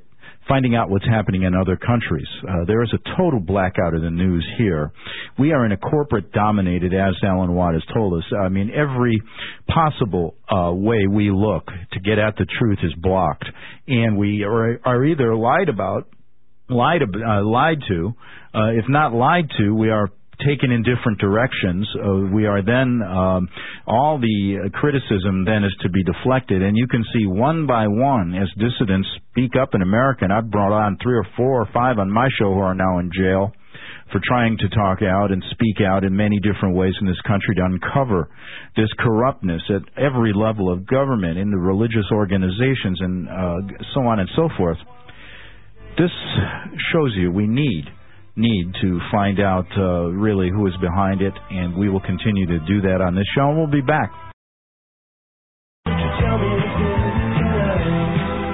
finding 0.47 0.75
out 0.75 0.89
what's 0.89 1.05
happening 1.05 1.43
in 1.43 1.55
other 1.55 1.77
countries. 1.77 2.27
Uh, 2.47 2.65
there 2.65 2.83
is 2.83 2.93
a 2.93 3.17
total 3.17 3.39
blackout 3.39 3.93
of 3.93 4.01
the 4.01 4.09
news 4.09 4.45
here. 4.57 4.91
We 5.37 5.51
are 5.51 5.65
in 5.65 5.71
a 5.71 5.77
corporate 5.77 6.31
dominated, 6.31 6.93
as 6.93 7.15
Alan 7.23 7.53
Watt 7.53 7.73
has 7.73 7.83
told 7.93 8.13
us. 8.13 8.23
I 8.37 8.49
mean, 8.49 8.71
every 8.71 9.21
possible 9.67 10.35
uh, 10.49 10.71
way 10.73 11.07
we 11.09 11.31
look 11.31 11.67
to 11.93 11.99
get 11.99 12.19
at 12.19 12.35
the 12.37 12.45
truth 12.59 12.79
is 12.83 12.93
blocked, 12.95 13.45
and 13.87 14.17
we 14.17 14.43
are, 14.43 14.79
are 14.83 15.05
either 15.05 15.35
lied 15.35 15.69
about, 15.69 16.07
lied 16.69 17.01
uh, 17.03 17.43
lied 17.43 17.79
to. 17.87 18.13
Uh, 18.53 18.71
if 18.71 18.85
not 18.89 19.13
lied 19.13 19.45
to, 19.57 19.73
we 19.73 19.89
are 19.89 20.09
taken 20.45 20.71
in 20.71 20.83
different 20.83 21.19
directions, 21.19 21.87
uh, 21.95 22.33
we 22.33 22.45
are 22.45 22.61
then 22.61 23.01
um, 23.01 23.49
all 23.87 24.19
the 24.19 24.69
criticism 24.73 25.45
then 25.45 25.63
is 25.63 25.75
to 25.81 25.89
be 25.89 26.03
deflected, 26.03 26.61
and 26.61 26.77
you 26.77 26.87
can 26.87 27.03
see 27.13 27.25
one 27.25 27.67
by 27.67 27.87
one 27.87 28.33
as 28.35 28.49
dissidents 28.57 29.07
speak 29.29 29.51
up 29.61 29.69
in 29.73 29.81
America. 29.81 30.23
And 30.23 30.33
I've 30.33 30.49
brought 30.51 30.73
on 30.73 30.97
three 31.01 31.15
or 31.15 31.25
four 31.37 31.61
or 31.61 31.69
five 31.73 31.99
on 31.99 32.09
my 32.09 32.27
show 32.39 32.53
who 32.53 32.59
are 32.59 32.75
now 32.75 32.99
in 32.99 33.11
jail 33.13 33.53
for 34.11 34.19
trying 34.23 34.57
to 34.57 34.67
talk 34.69 35.01
out 35.01 35.31
and 35.31 35.43
speak 35.51 35.77
out 35.85 36.03
in 36.03 36.15
many 36.15 36.39
different 36.39 36.75
ways 36.75 36.93
in 36.99 37.07
this 37.07 37.19
country 37.25 37.55
to 37.55 37.63
uncover 37.63 38.29
this 38.75 38.89
corruptness 38.99 39.61
at 39.69 39.81
every 39.97 40.33
level 40.33 40.71
of 40.71 40.85
government, 40.85 41.37
in 41.37 41.49
the 41.49 41.57
religious 41.57 42.05
organizations, 42.11 42.99
and 42.99 43.29
uh, 43.29 43.57
so 43.93 44.01
on 44.01 44.19
and 44.19 44.29
so 44.35 44.49
forth. 44.57 44.77
This 45.97 46.11
shows 46.91 47.13
you 47.15 47.31
we 47.31 47.47
need 47.47 47.85
need 48.41 48.73
to 48.81 48.99
find 49.11 49.39
out 49.39 49.67
uh, 49.77 50.09
really 50.09 50.49
who 50.49 50.65
is 50.67 50.73
behind 50.81 51.21
it, 51.21 51.33
and 51.49 51.77
we 51.77 51.89
will 51.89 52.01
continue 52.01 52.47
to 52.47 52.59
do 52.65 52.81
that 52.81 52.99
on 52.99 53.15
this 53.15 53.27
show, 53.35 53.49
and 53.49 53.57
we'll 53.57 53.71
be 53.71 53.85
back. 53.85 54.11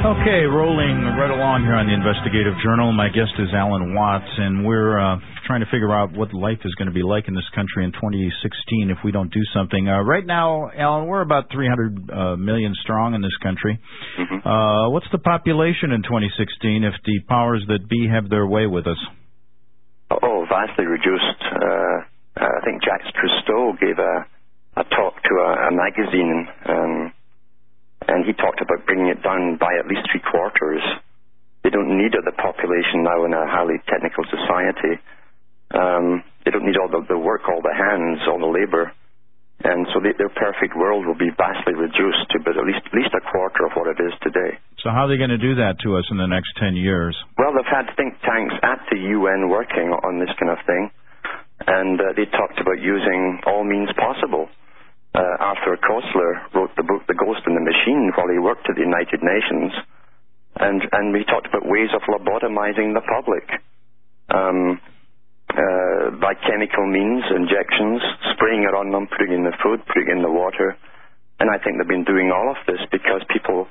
Okay, 0.08 0.48
rolling 0.48 1.04
right 1.20 1.32
along 1.32 1.68
here 1.68 1.76
on 1.76 1.88
the 1.88 1.92
Investigative 1.92 2.56
Journal. 2.64 2.94
My 2.94 3.10
guest 3.10 3.34
is 3.40 3.50
Alan 3.52 3.94
Watts, 3.94 4.30
and 4.38 4.64
we're 4.64 4.96
uh, 4.96 5.20
trying 5.48 5.60
to 5.60 5.66
figure 5.68 5.92
out 5.92 6.16
what 6.16 6.34
life 6.34 6.60
is 6.64 6.72
going 6.76 6.88
to 6.88 6.94
be 6.94 7.04
like 7.04 7.28
in 7.28 7.36
this 7.36 7.48
country 7.56 7.84
in 7.84 7.92
2016 7.92 8.88
if 8.88 9.04
we 9.04 9.12
don't 9.12 9.34
do 9.34 9.42
something. 9.54 9.90
Uh, 9.90 10.00
right 10.04 10.26
now, 10.26 10.70
Alan, 10.72 11.08
we're 11.08 11.22
about 11.22 11.52
300 11.52 12.10
uh, 12.10 12.36
million 12.38 12.74
strong 12.84 13.16
in 13.16 13.22
this 13.22 13.36
country. 13.44 13.80
Mm-hmm. 14.20 14.48
Uh, 14.48 14.90
what's 14.92 15.12
the 15.12 15.18
population 15.18 15.92
in 15.92 16.04
2016 16.04 16.84
if 16.84 16.94
the 17.04 17.20
powers 17.28 17.66
that 17.68 17.90
be 17.90 18.08
have 18.08 18.30
their 18.30 18.48
way 18.48 18.68
with 18.68 18.88
us? 18.88 19.02
Vastly 20.58 20.86
reduced. 20.86 21.42
Uh, 21.54 22.02
I 22.42 22.60
think 22.66 22.82
Jacques 22.82 23.14
Cousteau 23.14 23.78
gave 23.80 24.00
a, 24.00 24.26
talk 24.90 25.14
to 25.22 25.34
a, 25.38 25.70
magazine, 25.70 26.48
um, 26.66 27.14
and 28.08 28.26
he 28.26 28.34
talked 28.34 28.60
about 28.62 28.84
bringing 28.88 29.06
it 29.06 29.22
down 29.22 29.58
by 29.58 29.78
at 29.78 29.86
least 29.86 30.10
three 30.10 30.22
quarters. 30.22 30.82
They 31.64 31.70
don't 31.70 31.96
need 31.96 32.14
the 32.14 32.32
population 32.32 33.04
now 33.04 33.26
in 33.26 33.34
a 33.34 33.46
highly 33.46 33.78
technical 33.88 34.24
society. 34.26 34.98
Um, 35.78 36.24
they 36.44 36.50
don't 36.50 36.66
need 36.66 36.78
all 36.78 36.90
the 36.90 37.18
work, 37.20 37.42
all 37.48 37.62
the 37.62 37.78
hands, 37.78 38.26
all 38.28 38.40
the 38.40 38.50
labor. 38.50 38.94
And 39.66 39.90
so 39.90 39.98
their 40.00 40.30
perfect 40.38 40.78
world 40.78 41.10
will 41.10 41.18
be 41.18 41.34
vastly 41.34 41.74
reduced 41.74 42.30
to 42.30 42.38
but 42.46 42.54
at 42.58 42.66
least, 42.66 42.86
at 42.86 42.94
least 42.94 43.10
a 43.18 43.24
quarter 43.26 43.66
of 43.66 43.74
what 43.74 43.90
it 43.90 43.98
is 43.98 44.14
today. 44.22 44.62
So 44.86 44.94
how 44.94 45.06
are 45.06 45.10
they 45.10 45.18
going 45.18 45.34
to 45.34 45.42
do 45.42 45.58
that 45.58 45.82
to 45.82 45.98
us 45.98 46.06
in 46.14 46.18
the 46.22 46.30
next 46.30 46.54
10 46.62 46.78
years? 46.78 47.18
Well, 47.38 47.58
they've 47.58 47.66
had 47.66 47.90
think 47.98 48.22
tanks 48.22 48.54
at 48.62 48.86
the 48.94 49.02
UN 49.18 49.50
working 49.50 49.90
on 49.90 50.22
this 50.22 50.30
kind 50.38 50.54
of 50.54 50.62
thing, 50.70 50.94
and 51.66 51.98
uh, 51.98 52.14
they 52.14 52.30
talked 52.30 52.62
about 52.62 52.78
using 52.78 53.42
all 53.50 53.66
means 53.66 53.90
possible. 53.98 54.46
Uh, 55.18 55.26
Arthur 55.42 55.82
Koestler 55.82 56.54
wrote 56.54 56.70
the 56.78 56.86
book 56.86 57.02
The 57.10 57.18
Ghost 57.18 57.42
in 57.50 57.58
the 57.58 57.66
Machine 57.66 58.14
while 58.14 58.30
he 58.30 58.38
worked 58.38 58.70
at 58.70 58.78
the 58.78 58.86
United 58.86 59.26
Nations, 59.26 59.74
and, 60.62 60.86
and 60.94 61.14
we 61.14 61.26
talked 61.26 61.50
about 61.50 61.66
ways 61.66 61.90
of 61.98 62.06
lobotomizing 62.06 62.94
the 62.94 63.02
public. 63.02 63.50
Uh, 65.48 66.12
by 66.20 66.36
chemical 66.36 66.86
means, 66.86 67.24
injections, 67.32 68.04
spraying 68.36 68.68
it 68.68 68.76
on 68.76 68.92
them, 68.92 69.08
putting 69.08 69.34
in 69.34 69.44
the 69.44 69.56
food, 69.64 69.80
putting 69.88 70.12
in 70.12 70.22
the 70.22 70.30
water. 70.30 70.76
And 71.40 71.50
I 71.50 71.58
think 71.62 71.78
they've 71.78 71.88
been 71.88 72.04
doing 72.04 72.34
all 72.34 72.52
of 72.52 72.58
this 72.68 72.82
because 72.92 73.22
people 73.32 73.68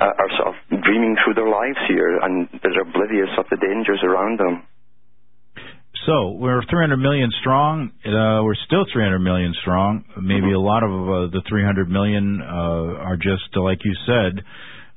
uh, 0.00 0.04
are 0.04 0.30
sort 0.36 0.48
of 0.52 0.82
dreaming 0.82 1.16
through 1.22 1.34
their 1.34 1.48
lives 1.48 1.78
here 1.86 2.18
and 2.18 2.48
they're 2.62 2.82
oblivious 2.82 3.30
of 3.38 3.46
the 3.50 3.56
dangers 3.56 4.00
around 4.02 4.40
them. 4.40 4.66
So 6.06 6.32
we're 6.32 6.62
300 6.64 6.96
million 6.96 7.30
strong. 7.40 7.92
Uh, 8.04 8.42
we're 8.42 8.58
still 8.66 8.86
300 8.90 9.18
million 9.18 9.52
strong. 9.60 10.04
Maybe 10.16 10.48
mm-hmm. 10.48 10.54
a 10.54 10.58
lot 10.58 10.82
of 10.82 10.90
uh, 10.90 11.30
the 11.30 11.42
300 11.48 11.90
million 11.90 12.40
uh, 12.40 13.04
are 13.04 13.16
just, 13.16 13.54
like 13.54 13.84
you 13.84 13.94
said, 14.06 14.42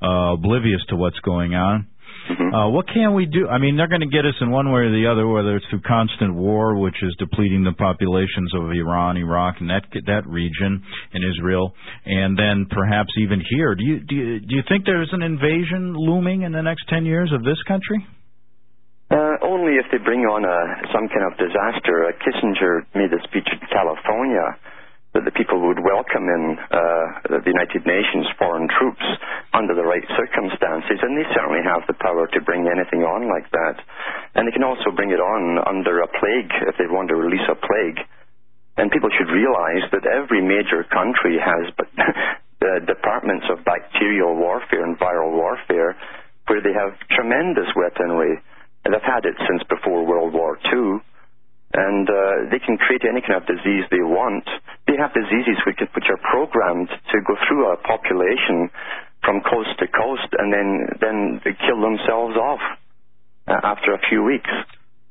uh, 0.02 0.34
oblivious 0.34 0.82
to 0.90 0.96
what's 0.96 1.20
going 1.20 1.56
on. 1.56 1.88
Mm-hmm. 2.30 2.56
Uh, 2.56 2.70
what 2.70 2.88
can 2.88 3.14
we 3.14 3.26
do? 3.26 3.48
I 3.48 3.58
mean, 3.60 3.76
they're 3.76 3.92
going 3.92 4.06
to 4.06 4.12
get 4.12 4.26
us 4.26 4.36
in 4.40 4.50
one 4.50 4.72
way 4.72 4.88
or 4.88 4.92
the 4.92 5.12
other, 5.12 5.28
whether 5.28 5.56
it's 5.58 5.66
through 5.70 5.82
constant 5.82 6.34
war, 6.34 6.78
which 6.80 6.96
is 7.04 7.14
depleting 7.20 7.64
the 7.64 7.74
populations 7.74 8.54
of 8.56 8.72
Iran, 8.72 9.18
Iraq, 9.18 9.56
and 9.60 9.70
that 9.70 9.84
that 10.08 10.24
region, 10.28 10.84
and 11.14 11.24
Israel, 11.24 11.74
and 12.06 12.38
then 12.40 12.68
perhaps 12.70 13.12
even 13.20 13.42
here. 13.50 13.76
Do 13.76 13.84
you 13.84 14.00
do 14.00 14.16
you, 14.16 14.40
do 14.40 14.56
you 14.56 14.64
think 14.70 14.86
there's 14.86 15.12
an 15.12 15.22
invasion 15.22 15.94
looming 15.96 16.44
in 16.44 16.52
the 16.52 16.62
next 16.62 16.88
ten 16.88 17.06
years 17.06 17.32
of 17.34 17.44
this 17.44 17.62
country? 17.68 18.08
Uh, 19.12 19.38
only 19.44 19.78
if 19.78 19.86
they 19.92 20.00
bring 20.00 20.26
on 20.26 20.42
a 20.48 20.58
some 20.96 21.12
kind 21.12 21.28
of 21.28 21.38
disaster. 21.38 22.08
Uh, 22.08 22.16
Kissinger 22.24 22.88
made 22.96 23.12
a 23.12 23.22
speech 23.28 23.46
in 23.52 23.60
California 23.68 24.58
that 25.14 25.30
the 25.30 25.36
people 25.38 25.62
would 25.62 25.78
welcome 25.78 26.26
in 26.26 26.58
uh, 26.58 27.38
the 27.38 27.54
United 27.54 27.86
Nations 27.86 28.26
foreign 28.42 28.66
troops 28.66 29.06
under 29.54 29.78
the 29.78 29.86
right 29.86 30.04
circumstances, 30.18 30.98
and 31.06 31.14
they 31.14 31.28
certainly 31.38 31.62
have 31.62 31.86
the 31.86 31.94
power 32.02 32.26
to 32.34 32.42
bring 32.42 32.66
anything 32.66 33.06
on 33.06 33.30
like 33.30 33.46
that. 33.54 33.78
And 34.34 34.50
they 34.50 34.52
can 34.52 34.66
also 34.66 34.90
bring 34.90 35.14
it 35.14 35.22
on 35.22 35.62
under 35.70 36.02
a 36.02 36.10
plague 36.10 36.50
if 36.66 36.82
they 36.82 36.90
want 36.90 37.14
to 37.14 37.16
release 37.16 37.46
a 37.46 37.54
plague. 37.54 38.02
And 38.82 38.90
people 38.90 39.14
should 39.14 39.30
realize 39.30 39.86
that 39.94 40.10
every 40.10 40.42
major 40.42 40.82
country 40.90 41.38
has 41.38 41.70
the 42.64 42.82
departments 42.90 43.46
of 43.54 43.62
bacterial 43.62 44.34
warfare 44.34 44.82
and 44.82 44.98
viral 44.98 45.38
warfare 45.38 45.94
where 46.50 46.62
they 46.66 46.74
have 46.74 46.98
tremendous 47.14 47.70
weaponry. 47.78 48.42
And 48.82 48.98
they've 48.98 49.06
had 49.06 49.30
it 49.30 49.38
since 49.46 49.62
before 49.70 50.10
World 50.10 50.34
War 50.34 50.58
II 50.74 51.06
and 51.74 52.06
uh, 52.06 52.54
they 52.54 52.60
can 52.62 52.78
create 52.78 53.02
any 53.02 53.22
kind 53.22 53.42
of 53.42 53.50
disease 53.50 53.86
they 53.90 54.06
want. 54.06 54.46
They 54.86 54.94
have 54.98 55.14
diseases 55.14 55.58
which, 55.66 55.82
which 55.82 56.10
are 56.10 56.22
programmed 56.22 56.90
to 56.90 57.18
go 57.26 57.34
through 57.48 57.74
a 57.74 57.78
population 57.82 58.70
from 59.26 59.42
coast 59.42 59.74
to 59.80 59.88
coast, 59.88 60.30
and 60.38 60.54
then 60.54 60.70
then 61.02 61.18
they 61.44 61.56
kill 61.66 61.82
themselves 61.82 62.38
off 62.38 62.62
uh, 63.48 63.60
after 63.64 63.94
a 63.94 64.02
few 64.10 64.24
weeks. 64.24 64.52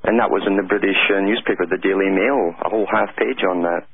And 0.04 0.18
that 0.18 0.30
was 0.30 0.42
in 0.46 0.56
the 0.56 0.66
British 0.66 0.98
uh, 1.14 1.20
newspaper, 1.22 1.66
the 1.66 1.78
Daily 1.78 2.10
Mail, 2.10 2.54
a 2.58 2.68
whole 2.68 2.86
half 2.90 3.14
page 3.16 3.42
on 3.46 3.62
that. 3.62 3.86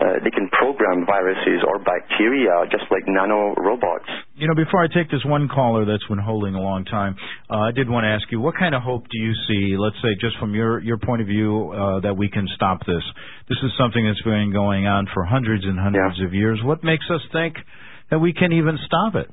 Uh, 0.00 0.18
they 0.24 0.32
can 0.32 0.48
program 0.48 1.04
viruses 1.04 1.60
or 1.68 1.78
bacteria 1.78 2.64
just 2.72 2.88
like 2.90 3.04
nano 3.06 3.54
robots. 3.60 4.08
You 4.34 4.48
know, 4.48 4.54
before 4.56 4.82
I 4.82 4.88
take 4.88 5.12
this 5.12 5.20
one 5.22 5.48
caller 5.52 5.84
that's 5.84 6.02
been 6.08 6.18
holding 6.18 6.54
a 6.56 6.60
long 6.60 6.84
time, 6.84 7.14
uh, 7.50 7.68
I 7.68 7.72
did 7.72 7.88
want 7.92 8.04
to 8.04 8.08
ask 8.08 8.24
you, 8.32 8.40
what 8.40 8.56
kind 8.58 8.74
of 8.74 8.82
hope 8.82 9.04
do 9.12 9.18
you 9.20 9.32
see, 9.46 9.76
let's 9.76 10.00
say 10.02 10.16
just 10.18 10.38
from 10.40 10.54
your, 10.54 10.80
your 10.80 10.96
point 10.96 11.20
of 11.20 11.28
view, 11.28 11.70
uh, 11.70 12.00
that 12.00 12.16
we 12.16 12.30
can 12.30 12.48
stop 12.56 12.80
this? 12.88 13.04
This 13.48 13.58
is 13.62 13.70
something 13.76 14.00
that's 14.02 14.22
been 14.22 14.50
going 14.50 14.88
on 14.88 15.06
for 15.12 15.24
hundreds 15.24 15.64
and 15.64 15.78
hundreds 15.78 16.16
yeah. 16.18 16.26
of 16.26 16.32
years. 16.32 16.58
What 16.64 16.82
makes 16.82 17.04
us 17.12 17.20
think 17.30 17.56
that 18.10 18.18
we 18.18 18.32
can 18.32 18.52
even 18.52 18.78
stop 18.86 19.14
it? 19.14 19.28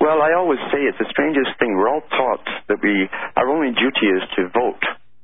Well, 0.00 0.22
I 0.24 0.32
always 0.32 0.58
say 0.72 0.80
it's 0.88 0.98
the 0.98 1.08
strangest 1.12 1.60
thing. 1.60 1.76
We're 1.76 1.92
all 1.92 2.02
taught 2.08 2.44
that 2.68 2.80
we, 2.82 3.06
our 3.36 3.48
only 3.48 3.70
duty 3.76 4.08
is 4.10 4.24
to 4.36 4.48
vote. 4.48 4.80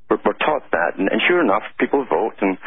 We're, 0.09 0.21
we're 0.23 0.37
taught 0.37 0.69
that. 0.71 1.01
And, 1.01 1.09
and 1.09 1.19
sure 1.27 1.41
enough, 1.41 1.63
people 1.79 2.05
vote 2.05 2.37
and 2.41 2.57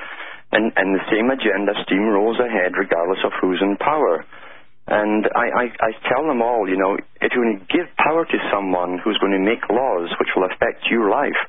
and, 0.55 0.95
the 0.95 1.05
same 1.11 1.31
agenda 1.31 1.75
steamrolls 1.85 2.39
ahead 2.39 2.79
regardless 2.79 3.19
of 3.25 3.33
who's 3.41 3.61
in 3.61 3.77
power. 3.77 4.25
And 4.87 5.27
I, 5.35 5.47
I, 5.49 5.65
I 5.81 5.91
tell 6.13 6.29
them 6.29 6.43
all, 6.43 6.69
you 6.69 6.77
know, 6.77 6.97
if 7.21 7.33
you're 7.33 7.45
going 7.45 7.59
to 7.59 7.73
give 7.73 7.89
power 7.97 8.25
to 8.25 8.39
someone 8.53 9.01
who's 9.03 9.19
going 9.19 9.33
to 9.33 9.41
make 9.41 9.65
laws 9.73 10.13
which 10.21 10.29
will 10.37 10.45
affect 10.45 10.85
your 10.91 11.09
life, 11.09 11.41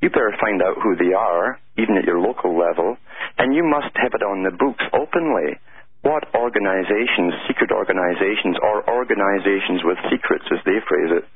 you 0.00 0.10
better 0.10 0.34
find 0.40 0.62
out 0.62 0.78
who 0.82 0.94
they 0.94 1.12
are, 1.14 1.58
even 1.78 1.96
at 1.96 2.04
your 2.04 2.18
local 2.18 2.58
level, 2.58 2.96
and 3.38 3.54
you 3.54 3.62
must 3.62 3.94
have 3.98 4.14
it 4.14 4.22
on 4.22 4.42
the 4.42 4.54
books 4.54 4.82
openly. 4.94 5.58
What 6.02 6.26
organizations, 6.34 7.34
secret 7.46 7.70
organizations, 7.70 8.58
or 8.62 8.82
organizations 8.90 9.82
with 9.86 9.98
secrets, 10.10 10.46
as 10.50 10.58
they 10.66 10.82
phrase 10.86 11.22
it, 11.22 11.26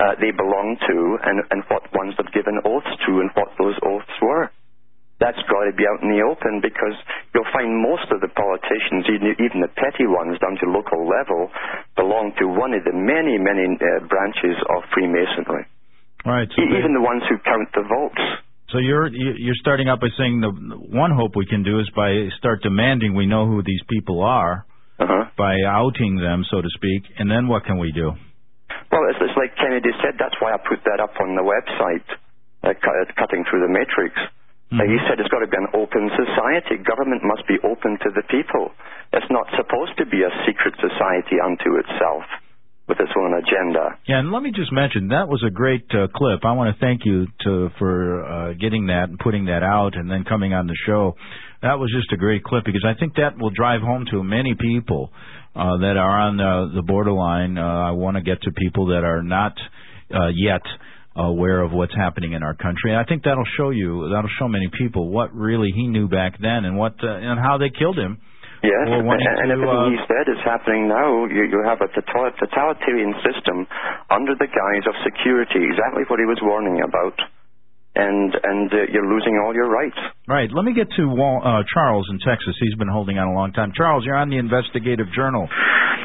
uh, 0.00 0.16
they 0.20 0.30
belong 0.32 0.76
to 0.88 1.18
and, 1.24 1.44
and 1.50 1.64
what 1.68 1.84
ones 1.92 2.14
they've 2.16 2.32
given 2.32 2.60
oaths 2.64 2.88
to 3.04 3.20
and 3.20 3.28
what 3.34 3.52
those 3.58 3.76
oaths 3.84 4.16
were. 4.22 4.48
That's 5.18 5.38
got 5.50 5.66
to 5.66 5.74
be 5.74 5.82
out 5.82 5.98
in 5.98 6.14
the 6.14 6.22
open 6.22 6.62
because 6.62 6.94
you'll 7.34 7.50
find 7.50 7.74
most 7.82 8.06
of 8.14 8.22
the 8.22 8.30
politicians, 8.30 9.02
even, 9.10 9.58
the 9.66 9.72
petty 9.74 10.06
ones 10.06 10.38
down 10.38 10.54
to 10.62 10.66
local 10.70 11.02
level, 11.10 11.50
belong 11.98 12.30
to 12.38 12.46
one 12.46 12.70
of 12.70 12.86
the 12.86 12.94
many, 12.94 13.34
many 13.34 13.66
uh, 13.66 14.06
branches 14.06 14.54
of 14.70 14.86
Freemasonry. 14.94 15.66
Right. 16.22 16.46
So 16.54 16.62
even 16.62 16.94
the 16.94 17.02
ones 17.02 17.26
who 17.26 17.34
count 17.42 17.66
the 17.74 17.82
votes. 17.82 18.22
So 18.70 18.78
you're 18.78 19.08
you're 19.08 19.56
starting 19.64 19.88
out 19.88 19.98
by 19.98 20.12
saying 20.18 20.40
the 20.44 20.52
one 20.92 21.10
hope 21.10 21.32
we 21.34 21.46
can 21.46 21.64
do 21.64 21.80
is 21.80 21.88
by 21.96 22.28
start 22.36 22.62
demanding 22.62 23.14
we 23.14 23.24
know 23.26 23.46
who 23.46 23.62
these 23.62 23.80
people 23.88 24.22
are 24.22 24.66
Uh-huh. 24.98 25.30
by 25.38 25.54
outing 25.66 26.16
them, 26.18 26.44
so 26.50 26.60
to 26.60 26.68
speak, 26.74 27.06
and 27.18 27.30
then 27.30 27.46
what 27.48 27.64
can 27.64 27.78
we 27.78 27.90
do? 27.92 28.10
Well, 28.90 29.04
it's, 29.08 29.18
it's 29.22 29.38
like 29.38 29.54
Kennedy 29.56 29.90
said. 30.02 30.18
That's 30.18 30.34
why 30.42 30.52
I 30.52 30.58
put 30.58 30.82
that 30.84 30.98
up 31.00 31.14
on 31.22 31.34
the 31.38 31.42
website, 31.46 32.06
uh, 32.62 32.70
uh, 32.74 33.04
cutting 33.16 33.44
through 33.48 33.62
the 33.62 33.72
matrix. 33.72 34.12
Uh, 34.68 34.84
he 34.84 35.00
said 35.08 35.16
it's 35.16 35.32
got 35.32 35.40
to 35.40 35.48
be 35.48 35.56
an 35.56 35.72
open 35.72 36.12
society. 36.12 36.76
Government 36.84 37.24
must 37.24 37.48
be 37.48 37.56
open 37.64 37.96
to 38.04 38.10
the 38.12 38.22
people. 38.28 38.68
It's 39.16 39.30
not 39.32 39.48
supposed 39.56 39.96
to 39.96 40.04
be 40.04 40.20
a 40.20 40.32
secret 40.44 40.76
society 40.76 41.40
unto 41.40 41.80
itself 41.80 42.28
with 42.88 43.00
its 43.00 43.12
own 43.16 43.32
agenda. 43.32 43.96
Yeah, 44.06 44.18
and 44.20 44.32
let 44.32 44.42
me 44.42 44.50
just 44.50 44.72
mention 44.72 45.08
that 45.08 45.28
was 45.28 45.44
a 45.46 45.50
great 45.50 45.84
uh, 45.92 46.08
clip. 46.14 46.44
I 46.44 46.52
want 46.52 46.74
to 46.74 46.80
thank 46.80 47.04
you 47.04 47.26
to 47.44 47.68
for 47.78 48.24
uh, 48.24 48.52
getting 48.54 48.86
that 48.86 49.08
and 49.08 49.18
putting 49.18 49.46
that 49.46 49.62
out, 49.62 49.96
and 49.96 50.10
then 50.10 50.24
coming 50.24 50.52
on 50.52 50.66
the 50.66 50.76
show. 50.86 51.14
That 51.62 51.78
was 51.78 51.92
just 51.94 52.12
a 52.12 52.16
great 52.16 52.44
clip 52.44 52.64
because 52.64 52.84
I 52.86 52.98
think 52.98 53.14
that 53.16 53.38
will 53.38 53.50
drive 53.50 53.80
home 53.82 54.06
to 54.10 54.22
many 54.22 54.54
people 54.54 55.10
uh, 55.54 55.76
that 55.78 55.96
are 55.96 56.20
on 56.20 56.36
the, 56.36 56.76
the 56.76 56.82
borderline. 56.82 57.58
Uh, 57.58 57.62
I 57.62 57.90
want 57.92 58.16
to 58.16 58.22
get 58.22 58.40
to 58.42 58.52
people 58.52 58.86
that 58.86 59.04
are 59.04 59.22
not 59.22 59.52
uh, 60.12 60.28
yet 60.28 60.62
aware 61.18 61.60
of 61.60 61.72
what's 61.72 61.94
happening 61.94 62.32
in 62.32 62.42
our 62.42 62.54
country. 62.54 62.94
And 62.94 62.96
I 62.96 63.04
think 63.04 63.24
that'll 63.24 63.48
show 63.58 63.70
you, 63.70 64.08
that'll 64.14 64.30
show 64.38 64.46
many 64.46 64.70
people 64.70 65.10
what 65.10 65.34
really 65.34 65.70
he 65.74 65.86
knew 65.88 66.06
back 66.08 66.38
then 66.40 66.64
and 66.64 66.78
what 66.78 66.94
uh, 67.02 67.10
and 67.10 67.38
how 67.38 67.58
they 67.58 67.70
killed 67.70 67.98
him. 67.98 68.22
Yes, 68.62 68.90
Or 68.90 69.06
wanting 69.06 69.22
and, 69.22 69.38
and 69.38 69.50
everything 69.54 69.70
uh, 69.70 69.94
he 69.94 69.98
said 70.10 70.26
is 70.26 70.42
happening 70.42 70.90
now. 70.90 71.26
You, 71.30 71.46
you 71.46 71.62
have 71.62 71.78
a 71.78 71.86
total- 71.94 72.34
totalitarian 72.42 73.14
system 73.22 73.70
under 74.10 74.34
the 74.34 74.50
guise 74.50 74.82
of 74.90 74.98
security, 75.06 75.62
exactly 75.62 76.02
what 76.10 76.18
he 76.18 76.26
was 76.26 76.42
warning 76.42 76.82
about, 76.82 77.14
and 77.94 78.34
and 78.34 78.66
uh, 78.74 78.90
you're 78.90 79.06
losing 79.06 79.38
all 79.38 79.54
your 79.54 79.70
rights. 79.70 79.98
Right. 80.26 80.50
Let 80.50 80.66
me 80.66 80.74
get 80.74 80.90
to 80.98 81.06
Wal- 81.06 81.42
uh, 81.46 81.62
Charles 81.70 82.10
in 82.10 82.18
Texas. 82.18 82.58
He's 82.58 82.74
been 82.74 82.90
holding 82.90 83.18
on 83.18 83.28
a 83.30 83.34
long 83.34 83.52
time. 83.54 83.70
Charles, 83.78 84.02
you're 84.04 84.18
on 84.18 84.26
the 84.30 84.38
Investigative 84.42 85.06
Journal. 85.14 85.46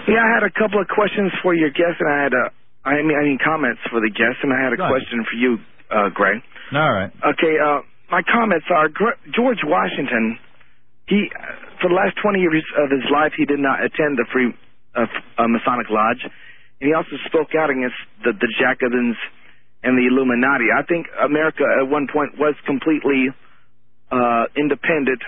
Yeah, 0.06 0.22
I 0.22 0.30
had 0.38 0.44
a 0.46 0.54
couple 0.54 0.78
of 0.78 0.88
questions 0.94 1.34
for 1.42 1.56
your 1.56 1.70
guest, 1.74 1.98
and 2.02 2.10
I 2.12 2.18
had 2.22 2.34
a, 2.38 2.46
I 2.86 3.00
mean, 3.02 3.16
I 3.16 3.24
mean 3.24 3.40
comments 3.44 3.80
for 3.90 4.00
the 4.00 4.12
guest, 4.12 4.44
and 4.44 4.52
I 4.52 4.60
had 4.60 4.74
a 4.74 4.78
Go 4.78 4.84
ahead. 4.84 4.92
question 5.00 5.24
for 5.24 5.36
you, 5.40 5.52
uh, 5.90 6.10
Greg. 6.14 6.42
All 6.74 6.92
right. 6.92 7.12
Okay, 7.34 7.56
uh, 7.60 7.80
my 8.12 8.22
comments 8.28 8.66
are 8.70 8.90
Gr- 8.90 9.20
George 9.32 9.64
Washington. 9.64 10.38
He, 11.08 11.30
for 11.82 11.90
the 11.90 11.96
last 11.96 12.16
20 12.22 12.40
years 12.40 12.64
of 12.78 12.92
his 12.92 13.04
life, 13.12 13.34
he 13.38 13.46
did 13.46 13.60
not 13.60 13.84
attend 13.84 14.18
the 14.20 14.26
Free 14.32 14.52
uh, 14.96 15.06
uh, 15.38 15.48
Masonic 15.48 15.88
Lodge, 15.90 16.24
and 16.24 16.88
he 16.88 16.94
also 16.94 17.16
spoke 17.26 17.56
out 17.56 17.70
against 17.70 17.96
the, 18.24 18.32
the 18.36 18.50
Jacobins 18.60 19.16
and 19.84 19.98
the 19.98 20.08
Illuminati. 20.08 20.72
I 20.76 20.84
think 20.84 21.08
America 21.24 21.64
at 21.80 21.88
one 21.88 22.08
point 22.12 22.38
was 22.40 22.56
completely 22.66 23.28
uh, 24.12 24.46
independent 24.56 25.22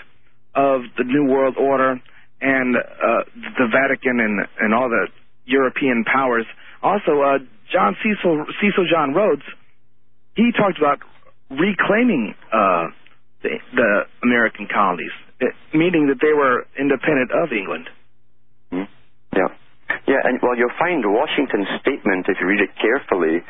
of 0.55 0.81
the 0.97 1.03
New 1.03 1.25
World 1.25 1.55
Order 1.57 1.99
and 2.41 2.75
uh, 2.77 3.23
the 3.59 3.67
Vatican 3.71 4.19
and, 4.19 4.47
and 4.59 4.73
all 4.73 4.87
the 4.89 5.07
European 5.45 6.03
powers. 6.05 6.45
Also, 6.81 7.21
uh, 7.21 7.39
John 7.71 7.95
Cecil, 8.03 8.45
Cecil 8.61 8.85
John 8.89 9.13
Rhodes, 9.13 9.43
he 10.35 10.51
talked 10.51 10.77
about 10.77 10.99
reclaiming 11.49 12.35
uh, 12.51 12.87
the, 13.41 13.57
the 13.73 14.01
American 14.23 14.67
colonies, 14.71 15.11
eh, 15.41 15.45
meaning 15.73 16.07
that 16.07 16.19
they 16.21 16.33
were 16.33 16.67
independent 16.77 17.31
of 17.31 17.51
England. 17.51 17.89
Hmm? 18.71 18.89
Yeah. 19.35 19.49
Yeah, 20.07 20.21
and 20.23 20.39
well, 20.41 20.57
you'll 20.57 20.75
find 20.77 21.05
Washington's 21.05 21.69
statement, 21.81 22.25
if 22.27 22.37
you 22.41 22.47
read 22.47 22.61
it 22.61 22.73
carefully, 22.77 23.41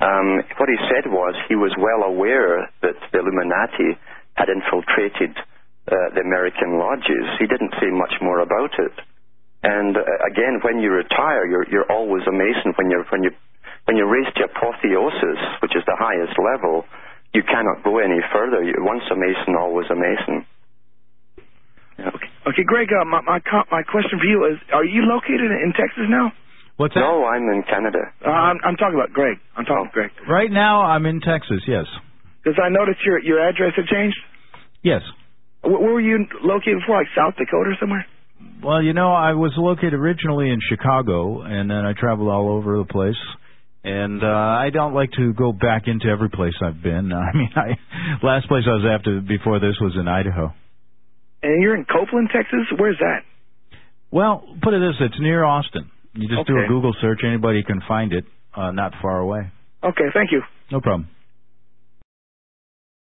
um, 0.00 0.40
what 0.56 0.68
he 0.68 0.78
said 0.88 1.10
was 1.10 1.34
he 1.48 1.56
was 1.56 1.74
well 1.76 2.06
aware 2.06 2.70
that 2.82 2.94
the 3.12 3.18
Illuminati 3.18 3.98
had 4.34 4.48
infiltrated 4.48 5.36
uh, 5.90 6.14
the 6.14 6.20
American 6.20 6.78
lodges. 6.78 7.26
He 7.40 7.46
didn't 7.46 7.74
say 7.80 7.90
much 7.90 8.14
more 8.22 8.40
about 8.40 8.78
it. 8.78 8.92
And 9.62 9.96
uh, 9.96 10.02
again, 10.30 10.60
when 10.62 10.78
you 10.78 10.90
retire, 10.90 11.46
you're, 11.46 11.66
you're 11.70 11.90
always 11.90 12.22
a 12.28 12.32
Mason. 12.32 12.74
When 12.78 12.90
you're 12.90 13.04
when 13.10 13.22
you 13.22 13.30
when 13.86 13.96
you 13.96 14.06
reach 14.06 14.32
to 14.36 14.44
apotheosis, 14.44 15.40
which 15.62 15.74
is 15.74 15.82
the 15.86 15.96
highest 15.98 16.38
level, 16.38 16.84
you 17.34 17.42
cannot 17.42 17.82
go 17.82 17.98
any 17.98 18.20
further. 18.32 18.62
You, 18.62 18.74
once 18.78 19.02
a 19.10 19.16
Mason, 19.16 19.56
always 19.58 19.90
a 19.90 19.96
Mason. 19.96 20.46
Yeah. 21.98 22.10
Okay, 22.46 22.62
Greg, 22.64 22.88
uh, 22.94 23.04
my, 23.04 23.20
my 23.22 23.40
my 23.70 23.82
question 23.82 24.18
for 24.20 24.24
you 24.24 24.46
is: 24.46 24.58
Are 24.72 24.84
you 24.84 25.02
located 25.02 25.50
in 25.50 25.72
Texas 25.74 26.06
now? 26.08 26.32
What's 26.76 26.94
that? 26.94 27.00
No, 27.00 27.26
I'm 27.26 27.42
in 27.50 27.64
Canada. 27.68 27.98
Uh, 28.24 28.30
I'm, 28.30 28.58
I'm 28.62 28.76
talking 28.76 28.94
about 28.94 29.10
Greg. 29.12 29.38
I'm 29.56 29.64
talking 29.64 29.90
about 29.90 29.92
Greg 29.92 30.10
Right 30.30 30.50
now, 30.50 30.82
I'm 30.82 31.06
in 31.06 31.18
Texas. 31.20 31.66
Yes. 31.66 31.86
because 32.44 32.56
I 32.62 32.68
noticed 32.70 33.02
your 33.04 33.18
your 33.18 33.42
address 33.42 33.72
had 33.74 33.86
changed. 33.86 34.16
Yes. 34.82 35.02
Where, 35.62 35.74
where 35.80 35.92
were 35.94 36.00
you 36.00 36.24
located 36.44 36.78
before? 36.80 36.98
Like 37.02 37.10
South 37.18 37.34
Dakota 37.34 37.74
or 37.74 37.76
somewhere? 37.80 38.06
Well, 38.62 38.82
you 38.82 38.92
know, 38.92 39.12
I 39.12 39.32
was 39.32 39.52
located 39.56 39.94
originally 39.94 40.50
in 40.50 40.58
Chicago, 40.68 41.42
and 41.42 41.70
then 41.70 41.84
I 41.84 41.92
traveled 41.98 42.28
all 42.28 42.50
over 42.50 42.78
the 42.78 42.84
place. 42.84 43.18
And 43.84 44.22
uh, 44.22 44.26
I 44.26 44.70
don't 44.72 44.92
like 44.92 45.12
to 45.12 45.32
go 45.32 45.52
back 45.52 45.84
into 45.86 46.08
every 46.08 46.28
place 46.28 46.54
I've 46.60 46.82
been. 46.82 47.12
I 47.12 47.32
mean, 47.34 47.50
I 47.54 47.78
last 48.22 48.48
place 48.48 48.64
I 48.66 48.74
was 48.74 48.86
after 48.98 49.20
before 49.20 49.60
this 49.60 49.76
was 49.80 49.94
in 49.98 50.08
Idaho. 50.08 50.52
And 51.42 51.62
you're 51.62 51.76
in 51.76 51.84
Coupland, 51.84 52.32
Texas. 52.32 52.66
Where's 52.76 52.98
that? 52.98 53.22
Well, 54.10 54.42
put 54.62 54.74
it 54.74 54.80
this: 54.80 54.96
it's 55.00 55.20
near 55.20 55.44
Austin. 55.44 55.90
You 56.14 56.28
just 56.28 56.48
do 56.48 56.58
a 56.58 56.66
Google 56.66 56.94
search, 57.00 57.20
anybody 57.24 57.62
can 57.62 57.80
find 57.86 58.12
it. 58.12 58.24
Uh, 58.54 58.72
not 58.72 58.92
far 59.00 59.18
away. 59.20 59.52
Okay, 59.84 60.06
thank 60.12 60.32
you. 60.32 60.42
No 60.72 60.80
problem. 60.80 61.08